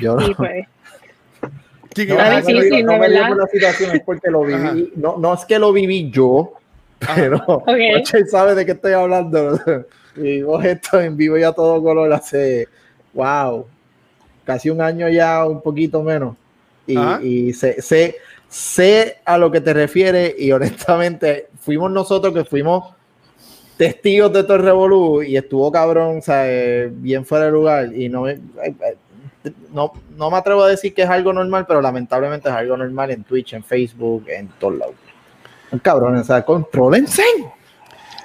Yo 0.00 0.18
Y 0.20 0.34
pues, 0.34 0.66
Kiki, 1.94 2.12
No, 2.12 2.18
Está 2.20 2.40
no 2.40 2.46
difícil, 2.46 2.86
no 2.86 2.98
me 2.98 3.08
la 3.08 3.46
situación, 3.50 3.96
es 3.96 4.02
porque 4.02 4.30
lo 4.30 4.42
viví. 4.42 4.92
No, 4.96 5.16
no 5.18 5.34
es 5.34 5.44
que 5.44 5.58
lo 5.58 5.72
viví 5.72 6.10
yo, 6.10 6.54
pero 6.98 7.42
Oche 7.46 8.26
sabe 8.26 8.54
de 8.54 8.66
qué 8.66 8.72
estoy 8.72 8.92
hablando. 8.92 9.60
Vivimos 10.16 10.64
esto 10.64 11.00
en 11.00 11.16
vivo 11.16 11.36
y 11.36 11.42
a 11.42 11.52
todo 11.52 11.82
color 11.82 12.12
hace, 12.12 12.68
wow, 13.12 13.66
casi 14.44 14.70
un 14.70 14.80
año 14.80 15.08
ya, 15.08 15.44
un 15.44 15.60
poquito 15.60 16.02
menos. 16.02 16.36
Y, 16.86 16.96
y 17.22 17.52
sé, 17.52 17.82
sé, 17.82 18.16
sé 18.48 19.18
a 19.24 19.36
lo 19.38 19.50
que 19.50 19.60
te 19.60 19.72
refieres 19.74 20.34
y 20.38 20.52
honestamente 20.52 21.48
fuimos 21.60 21.90
nosotros 21.90 22.32
que 22.34 22.44
fuimos 22.44 22.94
testigos 23.76 24.32
de 24.32 24.44
todo 24.44 24.54
el 24.56 24.62
revolú 24.62 25.22
y 25.22 25.36
estuvo 25.36 25.70
cabrón, 25.72 26.18
o 26.18 26.22
sea, 26.22 26.44
bien 26.90 27.24
fuera 27.26 27.46
de 27.46 27.50
lugar 27.50 27.92
y 27.94 28.08
no 28.08 28.22
me, 28.22 28.38
no, 29.72 29.92
no 30.16 30.30
me 30.30 30.36
atrevo 30.36 30.62
a 30.62 30.68
decir 30.68 30.94
que 30.94 31.02
es 31.02 31.10
algo 31.10 31.32
normal, 31.32 31.64
pero 31.66 31.80
lamentablemente 31.82 32.48
es 32.48 32.54
algo 32.54 32.76
normal 32.76 33.10
en 33.10 33.24
Twitch, 33.24 33.54
en 33.54 33.64
Facebook, 33.64 34.26
en 34.28 34.48
todos 34.60 34.76
lados. 34.78 34.94
Cabrón, 35.82 36.16
o 36.16 36.24
sea, 36.24 36.44
contrólense. 36.44 37.24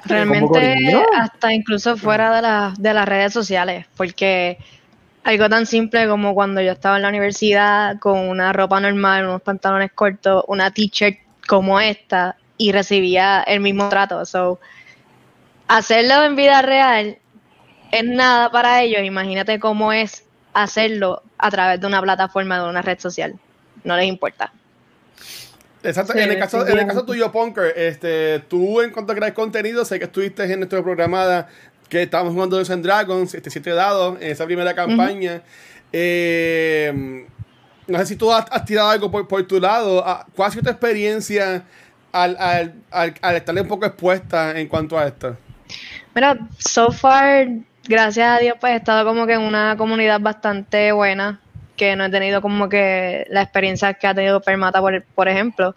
Realmente, 0.06 1.04
hasta 1.18 1.52
incluso 1.54 1.98
fuera 1.98 2.34
de, 2.36 2.42
la- 2.42 2.74
de 2.78 2.94
las 2.94 3.08
redes 3.08 3.34
sociales, 3.34 3.86
porque 3.98 4.58
algo 5.24 5.50
tan 5.50 5.66
simple 5.66 6.08
como 6.08 6.34
cuando 6.34 6.62
yo 6.62 6.72
estaba 6.72 6.96
en 6.96 7.04
la 7.04 7.10
universidad 7.10 8.00
con 8.00 8.18
una 8.18 8.54
ropa 8.54 8.80
normal, 8.80 9.26
unos 9.26 9.42
pantalones 9.42 9.92
cortos, 9.94 10.44
una 10.48 10.72
t-shirt 10.72 11.18
como 11.48 11.80
esta 11.80 12.38
y 12.58 12.72
recibía 12.72 13.42
el 13.44 13.60
mismo 13.60 13.90
trato. 13.90 14.26
So, 14.26 14.60
hacerlo 15.68 16.24
en 16.24 16.36
vida 16.36 16.62
real 16.62 17.18
es 17.92 18.04
nada 18.04 18.52
para 18.52 18.82
ellos. 18.82 19.02
Imagínate 19.04 19.60
cómo 19.60 19.94
es 19.94 20.26
hacerlo 20.54 21.24
a 21.38 21.50
través 21.50 21.80
de 21.80 21.88
una 21.88 22.02
plataforma, 22.02 22.62
de 22.62 22.70
una 22.70 22.82
red 22.82 23.00
social. 23.00 23.36
No 23.84 23.96
les 23.96 24.08
importa. 24.08 24.52
Exacto. 25.82 26.14
Sí, 26.14 26.20
en, 26.20 26.32
el 26.32 26.40
caso, 26.40 26.68
en 26.68 26.78
el 26.78 26.88
caso 26.88 27.06
tuyo, 27.06 27.32
Punker, 27.32 27.74
este, 27.78 28.40
tú 28.50 28.82
en 28.82 28.92
cuanto 28.92 29.14
a 29.14 29.16
crear 29.16 29.34
contenido, 29.34 29.86
sé 29.86 29.98
que 29.98 30.06
estuviste 30.06 30.44
en 30.44 30.60
nuestro 30.60 30.84
programada 30.84 31.48
que 31.89 32.03
estábamos 32.03 32.34
jugando 32.34 32.55
Dungeons 32.55 32.75
and 32.75 32.86
Dragons, 32.86 33.34
este, 33.34 33.50
siete 33.50 33.72
dados, 33.72 34.17
en 34.22 34.31
esa 34.31 34.46
primera 34.46 34.74
campaña. 34.74 35.41
Eh, 35.91 37.25
no 37.88 37.98
sé 37.98 38.05
si 38.05 38.15
tú 38.15 38.31
has, 38.31 38.46
has 38.51 38.63
tirado 38.63 38.89
algo 38.89 39.10
por, 39.10 39.27
por 39.27 39.46
tu 39.48 39.60
lado. 39.60 40.03
Ah, 40.05 40.25
¿Cuál 40.36 40.50
ha 40.50 40.51
sido 40.51 40.63
tu 40.63 40.69
experiencia 40.69 41.63
al, 42.12 42.38
al, 42.39 42.74
al, 42.91 43.13
al 43.22 43.36
estarle 43.36 43.62
un 43.62 43.67
poco 43.67 43.86
expuesta 43.86 44.58
en 44.60 44.67
cuanto 44.67 44.98
a 44.98 45.08
esto? 45.08 45.36
Mira, 46.13 46.38
so 46.58 46.91
far, 46.91 47.48
gracias 47.88 48.27
a 48.27 48.39
Dios, 48.39 48.55
pues 48.60 48.74
he 48.74 48.75
estado 48.77 49.05
como 49.05 49.25
que 49.25 49.34
en 49.34 49.41
una 49.41 49.75
comunidad 49.77 50.19
bastante 50.19 50.91
buena, 50.91 51.39
que 51.75 51.96
no 51.96 52.05
he 52.05 52.10
tenido 52.10 52.41
como 52.41 52.69
que 52.69 53.25
la 53.29 53.41
experiencia 53.41 53.93
que 53.93 54.08
ha 54.08 54.13
tenido 54.13 54.41
Fermata, 54.41 54.79
por, 54.79 55.03
por 55.03 55.27
ejemplo, 55.27 55.75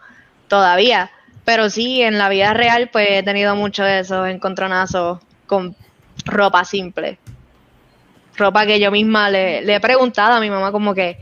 todavía. 0.49 1.11
Pero 1.45 1.71
sí, 1.71 2.03
en 2.03 2.19
la 2.19 2.29
vida 2.29 2.55
real, 2.55 2.89
pues 2.93 3.09
he 3.11 3.23
tenido 3.23 3.57
muchos 3.57 3.87
de 3.87 4.01
esos 4.01 4.29
encontronazos 4.29 5.21
con 5.47 5.77
ropa 6.25 6.65
simple. 6.65 7.19
Ropa 8.37 8.67
que 8.67 8.81
yo 8.81 8.91
misma 8.91 9.31
le, 9.31 9.63
le 9.63 9.75
he 9.75 9.81
preguntado 9.81 10.35
a 10.35 10.41
mi 10.41 10.51
mamá 10.51 10.73
como 10.73 10.95
que 10.95 11.19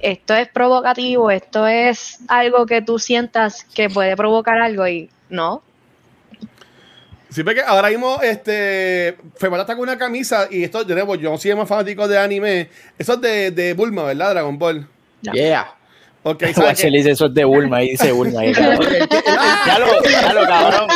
esto 0.00 0.34
es 0.34 0.48
provocativo, 0.48 1.30
esto 1.30 1.66
es 1.66 2.18
algo 2.28 2.66
que 2.66 2.82
tú 2.82 2.98
sientas 2.98 3.64
que 3.64 3.88
puede 3.88 4.16
provocar 4.16 4.60
algo 4.60 4.86
y 4.86 5.10
no, 5.28 5.62
Sí, 7.30 7.44
porque 7.44 7.60
ahora 7.60 7.90
mismo, 7.90 8.18
este, 8.22 9.16
Femara 9.36 9.62
está 9.62 9.74
con 9.74 9.82
una 9.82 9.98
camisa 9.98 10.48
y 10.50 10.64
esto, 10.64 10.82
de 10.82 10.94
nuevo, 10.94 11.14
yo 11.14 11.36
soy 11.36 11.54
más 11.54 11.68
fanático 11.68 12.08
de 12.08 12.18
anime. 12.18 12.70
Eso 12.96 13.14
es 13.14 13.20
de, 13.20 13.50
de 13.50 13.74
Bulma, 13.74 14.04
¿verdad? 14.04 14.30
Dragon 14.30 14.58
Ball. 14.58 14.88
Yeah. 15.20 15.77
Ok, 16.24 16.42
le 16.42 16.98
dice 16.98 17.12
eso 17.12 17.26
es 17.26 17.34
de 17.34 17.44
Bulma, 17.44 17.78
ahí 17.78 17.90
dice 17.90 18.10
Bulma. 18.12 18.40
Ahí, 18.40 18.52
ya 19.66 19.78
lo, 19.78 20.02
ya 20.02 20.32
lo, 20.32 20.46
cabrón. 20.46 20.88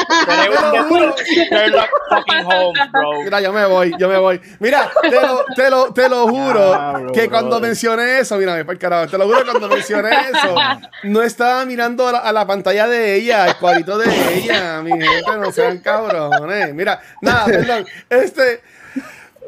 Mira, 3.25 3.41
yo 3.41 3.52
me 3.52 3.64
voy, 3.67 3.95
yo 3.99 4.09
me 4.09 4.19
voy. 4.19 4.41
Mira, 4.59 4.91
te 5.00 5.11
lo, 5.11 5.45
te 5.55 5.71
lo, 5.71 5.93
te 5.93 6.09
lo 6.09 6.26
juro 6.29 6.69
Diablo, 6.71 7.12
que 7.12 7.29
cuando 7.29 7.61
mencioné 7.61 8.19
eso, 8.19 8.37
mira, 8.37 8.62
me 8.62 8.79
carajo, 8.79 9.09
te 9.09 9.17
lo 9.17 9.26
juro 9.26 9.45
que 9.45 9.50
cuando 9.50 9.69
mencioné 9.69 10.11
eso, 10.11 10.57
no 11.05 11.23
estaba 11.23 11.64
mirando 11.67 12.09
a 12.09 12.12
la, 12.12 12.19
a 12.19 12.33
la 12.33 12.47
pantalla 12.47 12.88
de 12.88 13.14
ella, 13.14 13.45
al 13.45 13.59
cuadrito 13.59 13.99
de 13.99 14.38
ella, 14.38 14.83
mi 14.83 14.91
gente, 14.91 15.37
no 15.38 15.52
sean 15.52 15.79
cabrones. 15.79 16.75
Mira, 16.75 17.00
nada, 17.21 17.45
perdón. 17.47 17.87
Este. 18.11 18.61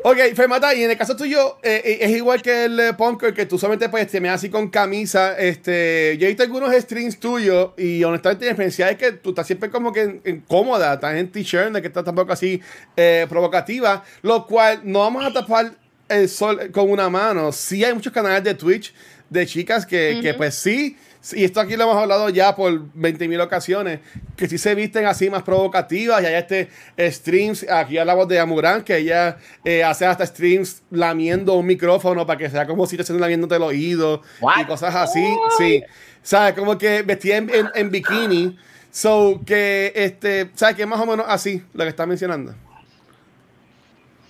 Ok, 0.07 0.19
Femata, 0.35 0.75
y 0.75 0.85
en 0.85 0.91
el 0.91 0.99
caso 0.99 1.17
tuyo, 1.17 1.57
eh, 1.63 1.81
eh, 1.83 1.99
es 2.03 2.11
igual 2.11 2.43
que 2.43 2.67
el 2.67 2.79
eh, 2.79 2.93
Punker, 2.93 3.33
que 3.33 3.47
tú 3.47 3.59
solamente 3.59 3.89
pues 3.89 4.07
te 4.07 4.29
así 4.29 4.51
con 4.51 4.69
camisa. 4.69 5.35
Este, 5.39 6.19
yo 6.19 6.27
he 6.27 6.29
visto 6.29 6.43
algunos 6.43 6.75
streams 6.75 7.19
tuyos 7.19 7.71
y 7.79 8.05
honestamente 8.05 8.45
mi 8.45 8.51
experiencia 8.51 8.91
es 8.91 8.99
que 8.99 9.13
tú 9.13 9.31
estás 9.31 9.47
siempre 9.47 9.71
como 9.71 9.95
que 9.95 10.03
en- 10.03 10.21
en 10.25 10.41
cómoda, 10.43 10.93
estás 10.93 11.15
en 11.15 11.33
t-shirt, 11.33 11.75
que 11.81 11.87
estás 11.87 12.05
tampoco 12.05 12.35
así 12.35 12.61
eh, 12.99 13.25
provocativa, 13.31 14.05
lo 14.21 14.45
cual 14.47 14.83
no 14.85 14.99
vamos 14.99 15.25
a 15.25 15.33
tapar 15.33 15.73
el 16.11 16.29
sol 16.29 16.71
con 16.71 16.91
una 16.91 17.09
mano. 17.09 17.51
Sí 17.51 17.83
hay 17.83 17.95
muchos 17.95 18.13
canales 18.13 18.45
de 18.45 18.53
Twitch 18.53 18.93
de 19.31 19.47
chicas 19.47 19.87
que, 19.87 20.19
que 20.21 20.35
pues 20.35 20.55
sí, 20.55 20.99
y 21.33 21.45
esto 21.45 21.61
aquí 21.61 21.77
lo 21.77 21.85
hemos 21.85 21.97
hablado 21.97 22.29
ya 22.29 22.55
por 22.55 22.83
20 22.95 23.29
mil 23.29 23.41
ocasiones, 23.41 24.01
que 24.37 24.49
sí 24.49 24.59
se 24.59 24.75
visten 24.75 25.07
así 25.07 25.31
más 25.31 25.43
provocativas, 25.43 26.23
y 26.23 26.27
hay 26.27 26.35
este 26.35 26.69
eh, 26.97 27.11
streams, 27.11 27.65
aquí 27.71 27.97
hablamos 27.99 28.29
de 28.29 28.39
Amuran, 28.39 28.83
que 28.83 28.99
ella 28.99 29.39
eh, 29.65 29.83
hace 29.83 30.05
hasta 30.07 30.27
streams 30.27 30.83
lamiendo 30.91 31.55
un 31.55 31.67
micrófono 31.67 32.27
para 32.27 32.39
que 32.39 32.51
sea 32.51 32.67
como 32.67 32.87
si 32.87 32.97
te 32.97 33.03
estén 33.03 33.21
lamiéndote 33.21 33.57
el 33.57 33.63
oído 33.63 34.21
y 34.41 34.45
What? 34.45 34.67
cosas 34.67 34.95
así, 34.95 35.25
sí, 35.57 35.83
¿sabes? 36.23 36.55
Como 36.55 36.77
que 36.77 37.03
vestida 37.03 37.37
en, 37.39 37.49
en- 37.49 37.71
en 37.75 37.91
bikini, 37.91 38.59
so 38.91 39.41
que, 39.47 39.93
este, 39.95 40.51
¿sabes? 40.55 40.77
Que 40.77 40.83
es 40.83 40.89
más 40.89 41.01
o 41.01 41.07
menos 41.07 41.27
así 41.29 41.63
lo 41.73 41.85
que 41.85 41.91
está 41.91 42.05
mencionando. 42.07 42.55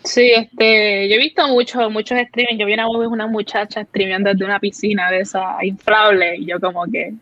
Sí, 0.04 0.32
este, 0.32 1.08
yo 1.08 1.14
he 1.14 1.18
visto 1.18 1.48
muchos, 1.48 1.90
muchos 1.90 2.18
streaming. 2.18 2.58
Yo 2.58 2.66
vi 2.66 2.74
una, 2.74 2.88
una 2.88 3.26
muchacha 3.26 3.84
streameando 3.84 4.30
desde 4.30 4.44
una 4.44 4.60
piscina 4.60 5.10
de 5.10 5.20
esa 5.20 5.56
inflable 5.62 6.36
y 6.36 6.46
yo 6.46 6.60
como 6.60 6.84
que 6.84 7.14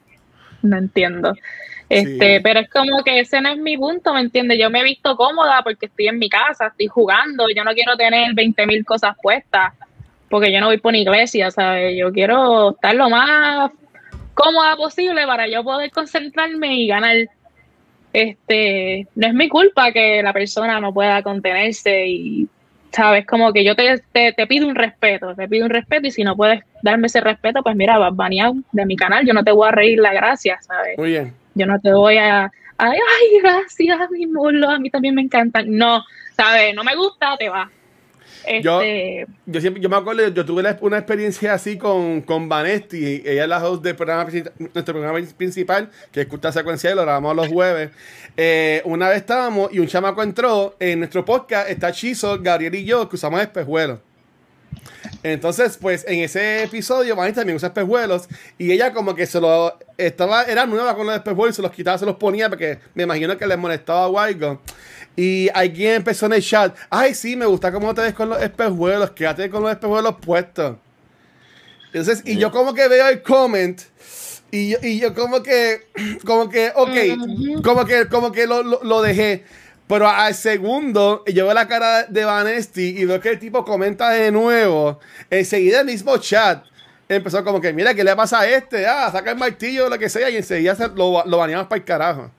no 0.62 0.77
entiendo. 0.77 1.35
Este, 1.89 2.37
Sí. 2.37 2.43
pero 2.43 2.61
es 2.61 2.71
como 2.71 3.03
que 3.05 3.21
ese 3.21 3.41
no 3.41 3.51
es 3.51 3.59
mi 3.59 3.77
punto, 3.77 4.15
¿me 4.15 4.21
entiendes? 4.21 4.59
Yo 4.59 4.71
me 4.71 4.81
he 4.81 4.85
visto 4.85 5.15
cómoda 5.17 5.62
porque 5.62 5.87
estoy 5.87 6.09
en 6.09 6.19
mi 6.19 6.29
casa, 6.29 6.69
estoy 6.69 6.87
jugando, 6.87 7.47
yo 7.55 7.65
no 7.65 7.73
quiero 7.75 7.97
tener 7.97 8.35
20 8.35 8.67
mil 8.67 8.85
cosas 8.85 9.15
puestas 9.23 9.75
porque 10.31 10.51
yo 10.51 10.61
no 10.61 10.69
voy 10.69 10.79
por 10.79 10.91
una 10.91 10.99
iglesia, 10.99 11.51
¿sabes? 11.51 11.95
Yo 11.97 12.11
quiero 12.11 12.71
estar 12.71 12.95
lo 12.95 13.11
más 13.11 13.71
cómoda 14.33 14.75
posible 14.77 15.27
para 15.27 15.47
yo 15.47 15.62
poder 15.62 15.90
concentrarme 15.90 16.75
y 16.77 16.87
ganar. 16.88 17.16
Este, 18.14 19.07
no 19.14 19.27
es 19.27 19.35
mi 19.35 19.49
culpa 19.49 19.92
que 19.92 20.23
la 20.23 20.33
persona 20.33 20.81
no 20.81 20.92
pueda 20.95 21.23
contenerse 21.23 22.07
y, 22.07 22.49
sabes, 22.92 23.26
como 23.26 23.52
que 23.52 23.64
yo 23.64 23.74
te, 23.74 24.02
te, 24.12 24.33
te 24.33 24.46
pido 24.46 24.66
un 24.68 24.74
respeto, 24.74 25.35
te 25.35 25.48
pido 25.48 25.64
un 25.64 25.70
respeto 25.70 26.07
y 26.07 26.11
si 26.11 26.22
no 26.24 26.37
puedes 26.37 26.62
darme 26.83 27.07
ese 27.07 27.20
respeto, 27.20 27.62
pues 27.62 27.74
mira, 27.76 27.98
vas 27.98 28.14
baneado 28.14 28.55
de 28.72 28.87
mi 28.87 28.96
canal, 28.96 29.26
yo 29.26 29.33
no 29.35 29.42
te 29.44 29.52
voy 29.52 29.68
a 29.68 29.72
reír 29.72 29.98
la 29.98 30.12
gracia, 30.12 30.59
¿sabes? 30.61 30.96
Muy 30.98 31.11
bien. 31.11 31.33
Yo 31.55 31.66
no 31.66 31.78
te 31.81 31.92
voy 31.92 32.16
a, 32.18 32.44
a- 32.44 32.50
ay, 32.78 33.40
gracias, 33.42 34.11
mi 34.11 34.26
mulo, 34.26 34.68
a 34.70 34.78
mí 34.78 34.90
también 34.90 35.14
me 35.14 35.22
encantan. 35.22 35.66
No, 35.68 36.02
¿sabes? 36.37 36.74
No 36.74 36.85
me 36.85 36.94
gusta, 36.96 37.37
te 37.38 37.48
va. 37.48 37.70
Yo- 38.62 38.81
Este, 38.81 39.26
Yo 39.46 39.61
siempre, 39.61 39.83
yo 39.83 39.88
me 39.88 39.96
acuerdo, 39.96 40.28
yo 40.28 40.44
tuve 40.44 40.62
la- 40.62 40.76
una 40.81 40.98
experiencia 40.98 41.55
así 41.55 41.76
con, 41.78 42.22
con 42.22 42.48
Vanesti, 42.48 43.22
ella 43.24 43.42
es 43.44 43.48
la 43.48 43.64
host 43.64 43.83
del 43.85 43.94
programa, 43.96 44.24
nuestro 44.74 44.94
programa 44.94 45.18
principal, 45.37 45.90
que 46.11 46.22
es 46.22 46.26
Cultura 46.26 46.52
Secuencial, 46.52 46.96
lo 46.96 47.02
grabamos 47.02 47.37
los 47.37 47.48
jueves. 47.48 47.90
Eh, 48.37 48.83
una 48.85 49.09
vez 49.09 49.18
estábamos 49.18 49.72
y 49.72 49.78
un 49.78 49.87
chamaco 49.87 50.22
entró 50.22 50.74
en 50.81 50.98
nuestro 51.00 51.24
podcast, 51.24 51.68
está 51.70 51.92
Chizo, 51.92 52.38
Gabriel 52.40 52.74
y 52.74 52.85
yo, 52.85 53.09
que 53.09 53.16
usamos 53.16 53.40
espejuelos. 53.40 53.98
Entonces, 55.22 55.78
pues 55.81 56.05
en 56.09 56.20
ese 56.20 56.64
episodio, 56.64 57.14
Vanesti 57.14 57.37
también 57.40 57.57
usa 57.57 57.68
espejuelos 57.68 58.28
y 58.59 58.72
ella 58.72 58.92
como 58.92 59.14
que 59.14 59.26
se 59.26 59.40
lo 59.40 59.78
estaba, 59.96 60.42
era 60.44 60.66
nueva 60.66 60.96
con 60.96 61.07
los 61.07 61.14
espejuelos, 61.14 61.55
se 61.57 61.62
los 61.62 61.70
quitaba, 61.70 61.98
se 61.98 62.07
los 62.07 62.16
ponía 62.16 62.48
porque 62.48 62.78
me 62.94 63.05
imagino 63.05 63.37
que 63.37 63.46
les 63.46 63.59
molestaba 63.59 64.09
o 64.09 64.18
algo. 64.18 64.61
Y 65.16 65.48
alguien 65.55 65.96
empezó 65.96 66.27
en 66.27 66.35
el 66.35 66.42
chat, 66.42 66.75
ay 66.88 67.14
sí, 67.14 67.37
me 67.37 67.46
gusta 67.46 67.70
cómo 67.70 67.94
te 67.94 68.01
ves 68.01 68.14
con 68.14 68.31
los 68.31 68.42
espejuelos, 68.42 69.11
quédate 69.11 69.51
con 69.51 69.62
los 69.62 69.70
espejuelos 69.70 70.16
puestos. 70.20 70.77
Entonces, 71.87 72.22
y 72.25 72.38
yo 72.38 72.51
como 72.51 72.72
que 72.72 72.88
veo 72.88 73.09
el 73.09 73.22
comment 73.22 73.81
y 74.51 74.70
yo, 74.70 74.79
y 74.83 75.01
yo 75.01 75.14
como 75.14 75.42
que, 75.42 75.88
como 76.25 76.48
que, 76.48 76.72
ok, 76.75 77.62
como 77.62 77.85
que, 77.85 78.07
como 78.09 78.33
que 78.33 78.46
lo, 78.46 78.62
lo, 78.62 78.83
lo 78.83 79.03
dejé. 79.03 79.44
Pero 79.87 80.09
al 80.09 80.35
segundo, 80.35 81.22
yo 81.27 81.44
veo 81.44 81.55
la 81.55 81.68
cara 81.68 82.05
de 82.05 82.25
Vanesti 82.25 82.98
y 82.98 83.05
veo 83.05 83.20
que 83.20 83.31
el 83.31 83.38
tipo 83.38 83.64
comenta 83.64 84.11
de 84.11 84.31
nuevo. 84.31 85.01
Enseguida 85.29 85.81
el 85.81 85.87
mismo 85.87 86.16
chat 86.16 86.64
empezó 87.09 87.44
como 87.44 87.61
que, 87.61 87.72
mira, 87.72 87.94
¿qué 87.94 88.05
le 88.05 88.16
pasa 88.16 88.40
a 88.40 88.48
este? 88.48 88.87
Ah, 88.87 89.11
saca 89.12 89.33
el 89.33 89.38
martillo 89.38 89.87
o 89.87 89.88
lo 89.88 89.98
que 89.98 90.09
sea. 90.09 90.31
Y 90.31 90.37
enseguida 90.37 90.75
se 90.75 90.88
lo, 90.88 91.25
lo 91.27 91.37
baneamos 91.37 91.66
para 91.66 91.79
el 91.79 91.85
carajo. 91.85 92.31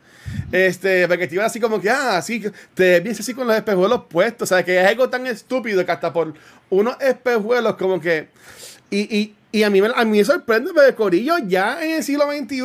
Este, 0.52 1.08
porque 1.08 1.28
te 1.28 1.36
iban 1.36 1.48
así 1.48 1.60
como 1.60 1.80
que, 1.82 1.90
ah, 1.90 2.18
así, 2.18 2.44
te 2.74 3.00
ves 3.00 3.20
así 3.20 3.34
con 3.34 3.48
los 3.48 3.56
espejuelos 3.56 4.04
puestos. 4.10 4.52
O 4.52 4.56
sea, 4.56 4.64
que 4.64 4.80
es 4.82 4.88
algo 4.88 5.10
tan 5.10 5.26
estúpido 5.28 5.86
que 5.86 5.92
hasta 5.92 6.12
por 6.14 6.34
unos 6.70 6.96
espejuelos 7.02 7.76
como 7.76 8.00
que... 8.00 8.30
Y, 8.90 9.18
y, 9.18 9.36
y 9.52 9.64
a, 9.64 9.70
mí, 9.70 9.82
me- 9.82 9.92
a 9.96 10.06
mí 10.06 10.18
me 10.20 10.24
sorprende, 10.26 10.72
porque 10.74 10.94
Corillo, 10.96 11.36
ya 11.48 11.84
en 11.84 11.92
el 11.92 12.04
siglo 12.04 12.26
XXI 12.32 12.62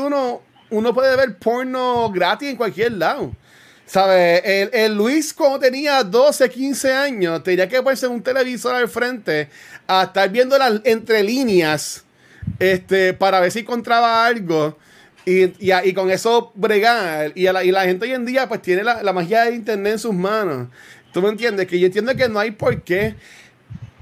uno 0.71 0.93
puede 0.95 1.17
ver 1.17 1.37
porno 1.39 2.11
gratis 2.13 2.51
en 2.51 2.57
cualquier 2.57 2.93
lado. 2.93 3.33
¿Sabes? 3.87 4.43
El, 4.45 4.71
el 4.75 4.95
Luis, 4.95 5.33
cuando 5.33 5.59
tenía 5.61 6.03
12, 6.05 6.51
15 6.51 6.93
años, 6.93 7.43
tenía 7.43 7.67
que 7.67 7.83
ponerse 7.83 8.07
un 8.07 8.23
televisor 8.23 8.75
al 8.75 8.87
frente 8.89 9.49
a 9.87 10.03
estar 10.03 10.29
viendo 10.29 10.59
las 10.59 10.83
entre 10.85 11.23
líneas 11.23 12.05
este, 12.59 13.15
para 13.15 13.41
ver 13.41 13.51
si 13.51 13.61
encontraba 13.61 14.27
algo. 14.27 14.77
Y, 15.29 15.55
y, 15.59 15.73
y 15.85 15.93
con 15.93 16.11
eso 16.11 16.53
bregar. 16.55 17.33
Y, 17.35 17.47
a 17.49 17.53
la, 17.53 17.63
y 17.63 17.71
la 17.71 17.85
gente 17.85 18.07
hoy 18.07 18.13
en 18.13 18.25
día 18.25 18.49
pues 18.49 18.63
tiene 18.63 18.83
la, 18.83 19.03
la 19.03 19.13
magia 19.13 19.45
de 19.45 19.55
internet 19.55 19.93
en 19.95 19.99
sus 19.99 20.15
manos. 20.15 20.69
¿Tú 21.13 21.21
me 21.21 21.29
entiendes? 21.29 21.67
Que 21.67 21.79
yo 21.79 21.87
entiendo 21.87 22.17
que 22.17 22.31
no 22.31 22.39
hay 22.39 22.53
por 22.53 22.81
qué 22.83 23.15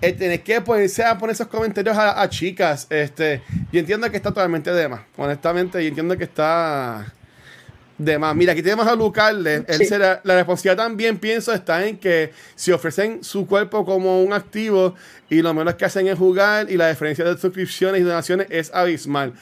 eh, 0.01 0.13
tener 0.13 0.43
que 0.45 0.61
ponerse 0.61 1.03
a 1.03 1.19
poner 1.19 1.35
esos 1.35 1.49
comentarios 1.49 1.97
a, 1.97 2.23
a 2.23 2.29
chicas. 2.29 2.87
Este, 2.91 3.43
yo 3.73 3.81
entiendo 3.81 4.09
que 4.09 4.19
está 4.19 4.31
totalmente 4.31 4.73
de 4.73 4.87
más. 4.87 5.01
Honestamente, 5.17 5.83
yo 5.83 5.89
entiendo 5.89 6.17
que 6.17 6.25
está 6.25 7.13
de 7.99 8.19
más. 8.19 8.37
Mira, 8.37 8.53
aquí 8.53 8.63
tenemos 8.63 8.87
a 8.87 8.95
Lucarle. 8.95 9.65
Él 9.67 10.21
la 10.23 10.35
responsabilidad 10.37 10.77
también, 10.77 11.19
pienso, 11.19 11.53
está 11.53 11.85
en 11.87 11.97
que 11.99 12.33
si 12.55 12.71
ofrecen 12.71 13.25
su 13.25 13.49
cuerpo 13.49 13.85
como 13.85 14.23
un 14.23 14.33
activo 14.33 14.95
y 15.29 15.43
lo 15.43 15.53
menos 15.55 15.75
que 15.75 15.87
hacen 15.87 16.07
es 16.07 16.17
jugar 16.17 16.71
y 16.71 16.77
la 16.77 16.89
diferencia 16.89 17.25
de 17.25 17.37
suscripciones 17.37 18.01
y 18.01 18.05
donaciones 18.05 18.47
es 18.51 18.73
abismal. 18.73 19.33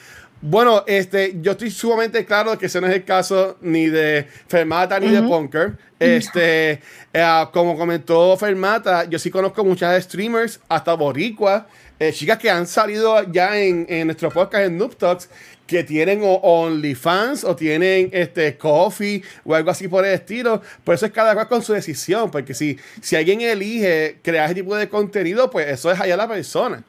Bueno, 0.41 0.83
este, 0.85 1.35
yo 1.41 1.53
estoy 1.53 1.71
sumamente 1.71 2.23
claro 2.25 2.51
de 2.51 2.57
que 2.57 2.67
ese 2.67 2.79
no 2.79 2.87
es 2.87 2.93
el 2.93 3.03
caso 3.03 3.57
ni 3.61 3.87
de 3.87 4.27
Fermata 4.47 4.99
ni 4.99 5.07
de 5.09 5.21
Punker. 5.27 5.73
Este, 5.99 6.81
eh, 7.13 7.45
como 7.51 7.75
comentó 7.77 8.35
Fermata, 8.37 9.05
yo 9.05 9.17
sí 9.17 9.31
conozco 9.31 9.63
muchas 9.63 10.03
streamers, 10.03 10.59
hasta 10.69 10.93
Boricua, 10.93 11.67
eh, 11.97 12.11
chicas 12.13 12.37
que 12.37 12.49
han 12.51 12.67
salido 12.67 13.23
ya 13.31 13.57
en, 13.57 13.85
en 13.89 14.07
nuestro 14.07 14.29
podcast 14.29 14.65
en 14.65 14.77
Noob 14.77 14.95
Talks, 14.97 15.29
que 15.65 15.83
tienen 15.83 16.19
o- 16.21 16.35
OnlyFans 16.43 17.43
o 17.43 17.55
tienen 17.55 18.09
este 18.13 18.55
Coffee 18.55 19.23
o 19.45 19.55
algo 19.55 19.71
así 19.71 19.87
por 19.87 20.05
el 20.05 20.13
estilo. 20.13 20.61
Por 20.83 20.93
eso 20.93 21.07
es 21.07 21.11
cada 21.11 21.33
cual 21.33 21.47
con 21.47 21.63
su 21.63 21.73
decisión, 21.73 22.29
porque 22.29 22.53
si, 22.53 22.77
si 23.01 23.15
alguien 23.15 23.41
elige 23.41 24.17
crear 24.21 24.45
ese 24.45 24.55
tipo 24.55 24.75
de 24.75 24.89
contenido, 24.89 25.49
pues 25.49 25.67
eso 25.69 25.89
es 25.91 25.99
allá 25.99 26.15
la 26.17 26.27
persona. 26.27 26.83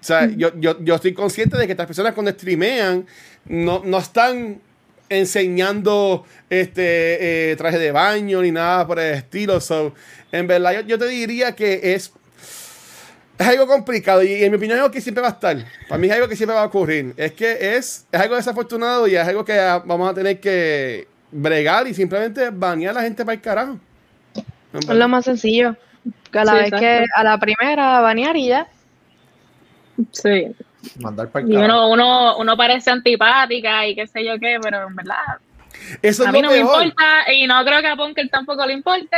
O 0.00 0.04
sea, 0.04 0.28
yo, 0.34 0.50
yo, 0.56 0.82
yo 0.82 0.94
estoy 0.94 1.12
consciente 1.12 1.56
de 1.58 1.66
que 1.66 1.72
estas 1.72 1.86
personas 1.86 2.14
cuando 2.14 2.32
streamean 2.32 3.06
no, 3.44 3.82
no 3.84 3.98
están 3.98 4.60
enseñando 5.10 6.24
este 6.48 7.50
eh, 7.50 7.56
traje 7.56 7.78
de 7.78 7.92
baño 7.92 8.40
ni 8.42 8.52
nada 8.52 8.86
por 8.86 8.98
el 8.98 9.14
estilo. 9.14 9.60
So, 9.60 9.92
en 10.32 10.46
verdad, 10.46 10.72
yo, 10.72 10.80
yo 10.82 10.98
te 10.98 11.06
diría 11.08 11.52
que 11.54 11.94
es, 11.94 12.12
es 13.38 13.46
algo 13.46 13.66
complicado 13.66 14.22
y, 14.22 14.44
en 14.44 14.50
mi 14.50 14.56
opinión 14.56 14.78
es 14.78 14.82
algo 14.82 14.92
que 14.92 15.00
siempre 15.00 15.20
va 15.20 15.28
a 15.28 15.32
estar. 15.32 15.56
Para 15.88 15.98
mí 15.98 16.06
es 16.06 16.12
algo 16.14 16.28
que 16.28 16.36
siempre 16.36 16.54
va 16.54 16.62
a 16.62 16.66
ocurrir. 16.66 17.12
Es 17.16 17.32
que 17.32 17.76
es, 17.76 18.06
es 18.10 18.20
algo 18.20 18.36
desafortunado 18.36 19.06
y 19.06 19.16
es 19.16 19.26
algo 19.26 19.44
que 19.44 19.56
vamos 19.84 20.10
a 20.10 20.14
tener 20.14 20.40
que 20.40 21.08
bregar 21.32 21.86
y 21.88 21.94
simplemente 21.94 22.50
banear 22.50 22.92
a 22.92 23.00
la 23.00 23.02
gente 23.02 23.24
para 23.24 23.34
el 23.34 23.40
carajo. 23.40 23.78
Es 24.72 24.88
lo 24.88 25.08
más 25.08 25.24
sencillo. 25.24 25.76
A 26.32 26.44
la 26.44 26.52
Sí, 26.52 26.58
vez 26.58 26.66
exacto. 26.66 26.78
que 26.86 27.06
a 27.14 27.24
la 27.24 27.38
primera 27.38 28.00
banear 28.00 28.36
y 28.36 28.46
ya. 28.48 28.68
Sí. 30.12 30.46
Mandar 31.00 31.28
para 31.28 31.44
el 31.44 31.52
Y 31.52 31.56
uno, 31.56 31.90
uno, 31.90 32.38
uno 32.38 32.56
parece 32.56 32.90
antipática 32.90 33.86
y 33.86 33.94
qué 33.94 34.06
sé 34.06 34.24
yo 34.24 34.38
qué, 34.38 34.58
pero 34.62 34.86
en 34.86 34.96
verdad 34.96 35.38
Eso 36.00 36.22
es 36.22 36.28
a 36.28 36.32
mí 36.32 36.40
no 36.40 36.50
me 36.50 36.58
importa 36.58 37.32
y 37.32 37.46
no 37.46 37.62
creo 37.64 37.80
que 37.80 37.88
a 37.88 37.96
Punker 37.96 38.28
tampoco 38.28 38.66
le 38.66 38.72
importe. 38.72 39.16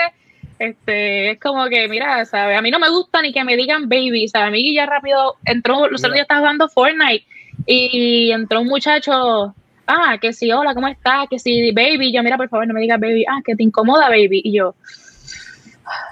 Este, 0.58 1.32
es 1.32 1.40
como 1.40 1.66
que, 1.66 1.88
mira, 1.88 2.24
¿sabes? 2.24 2.56
A 2.56 2.62
mí 2.62 2.70
no 2.70 2.78
me 2.78 2.88
gusta 2.88 3.20
ni 3.20 3.32
que 3.32 3.42
me 3.42 3.56
digan 3.56 3.88
baby, 3.88 4.28
¿sabes? 4.28 4.48
A 4.48 4.50
mí 4.50 4.74
ya 4.74 4.86
rápido 4.86 5.36
entró, 5.44 5.88
los 5.88 6.00
otros 6.00 6.14
días 6.14 6.22
estaba 6.22 6.40
jugando 6.40 6.68
Fortnite 6.68 7.26
y 7.66 8.30
entró 8.30 8.60
un 8.60 8.68
muchacho, 8.68 9.54
ah, 9.86 10.18
que 10.20 10.32
sí, 10.32 10.52
hola, 10.52 10.74
¿cómo 10.74 10.88
estás? 10.88 11.26
Que 11.28 11.38
sí, 11.38 11.72
baby, 11.72 12.12
yo, 12.12 12.22
mira, 12.22 12.36
por 12.36 12.48
favor, 12.48 12.66
no 12.66 12.74
me 12.74 12.80
digas 12.80 13.00
baby, 13.00 13.24
ah, 13.28 13.40
que 13.44 13.56
te 13.56 13.62
incomoda 13.62 14.08
baby, 14.08 14.40
y 14.44 14.52
yo, 14.52 14.74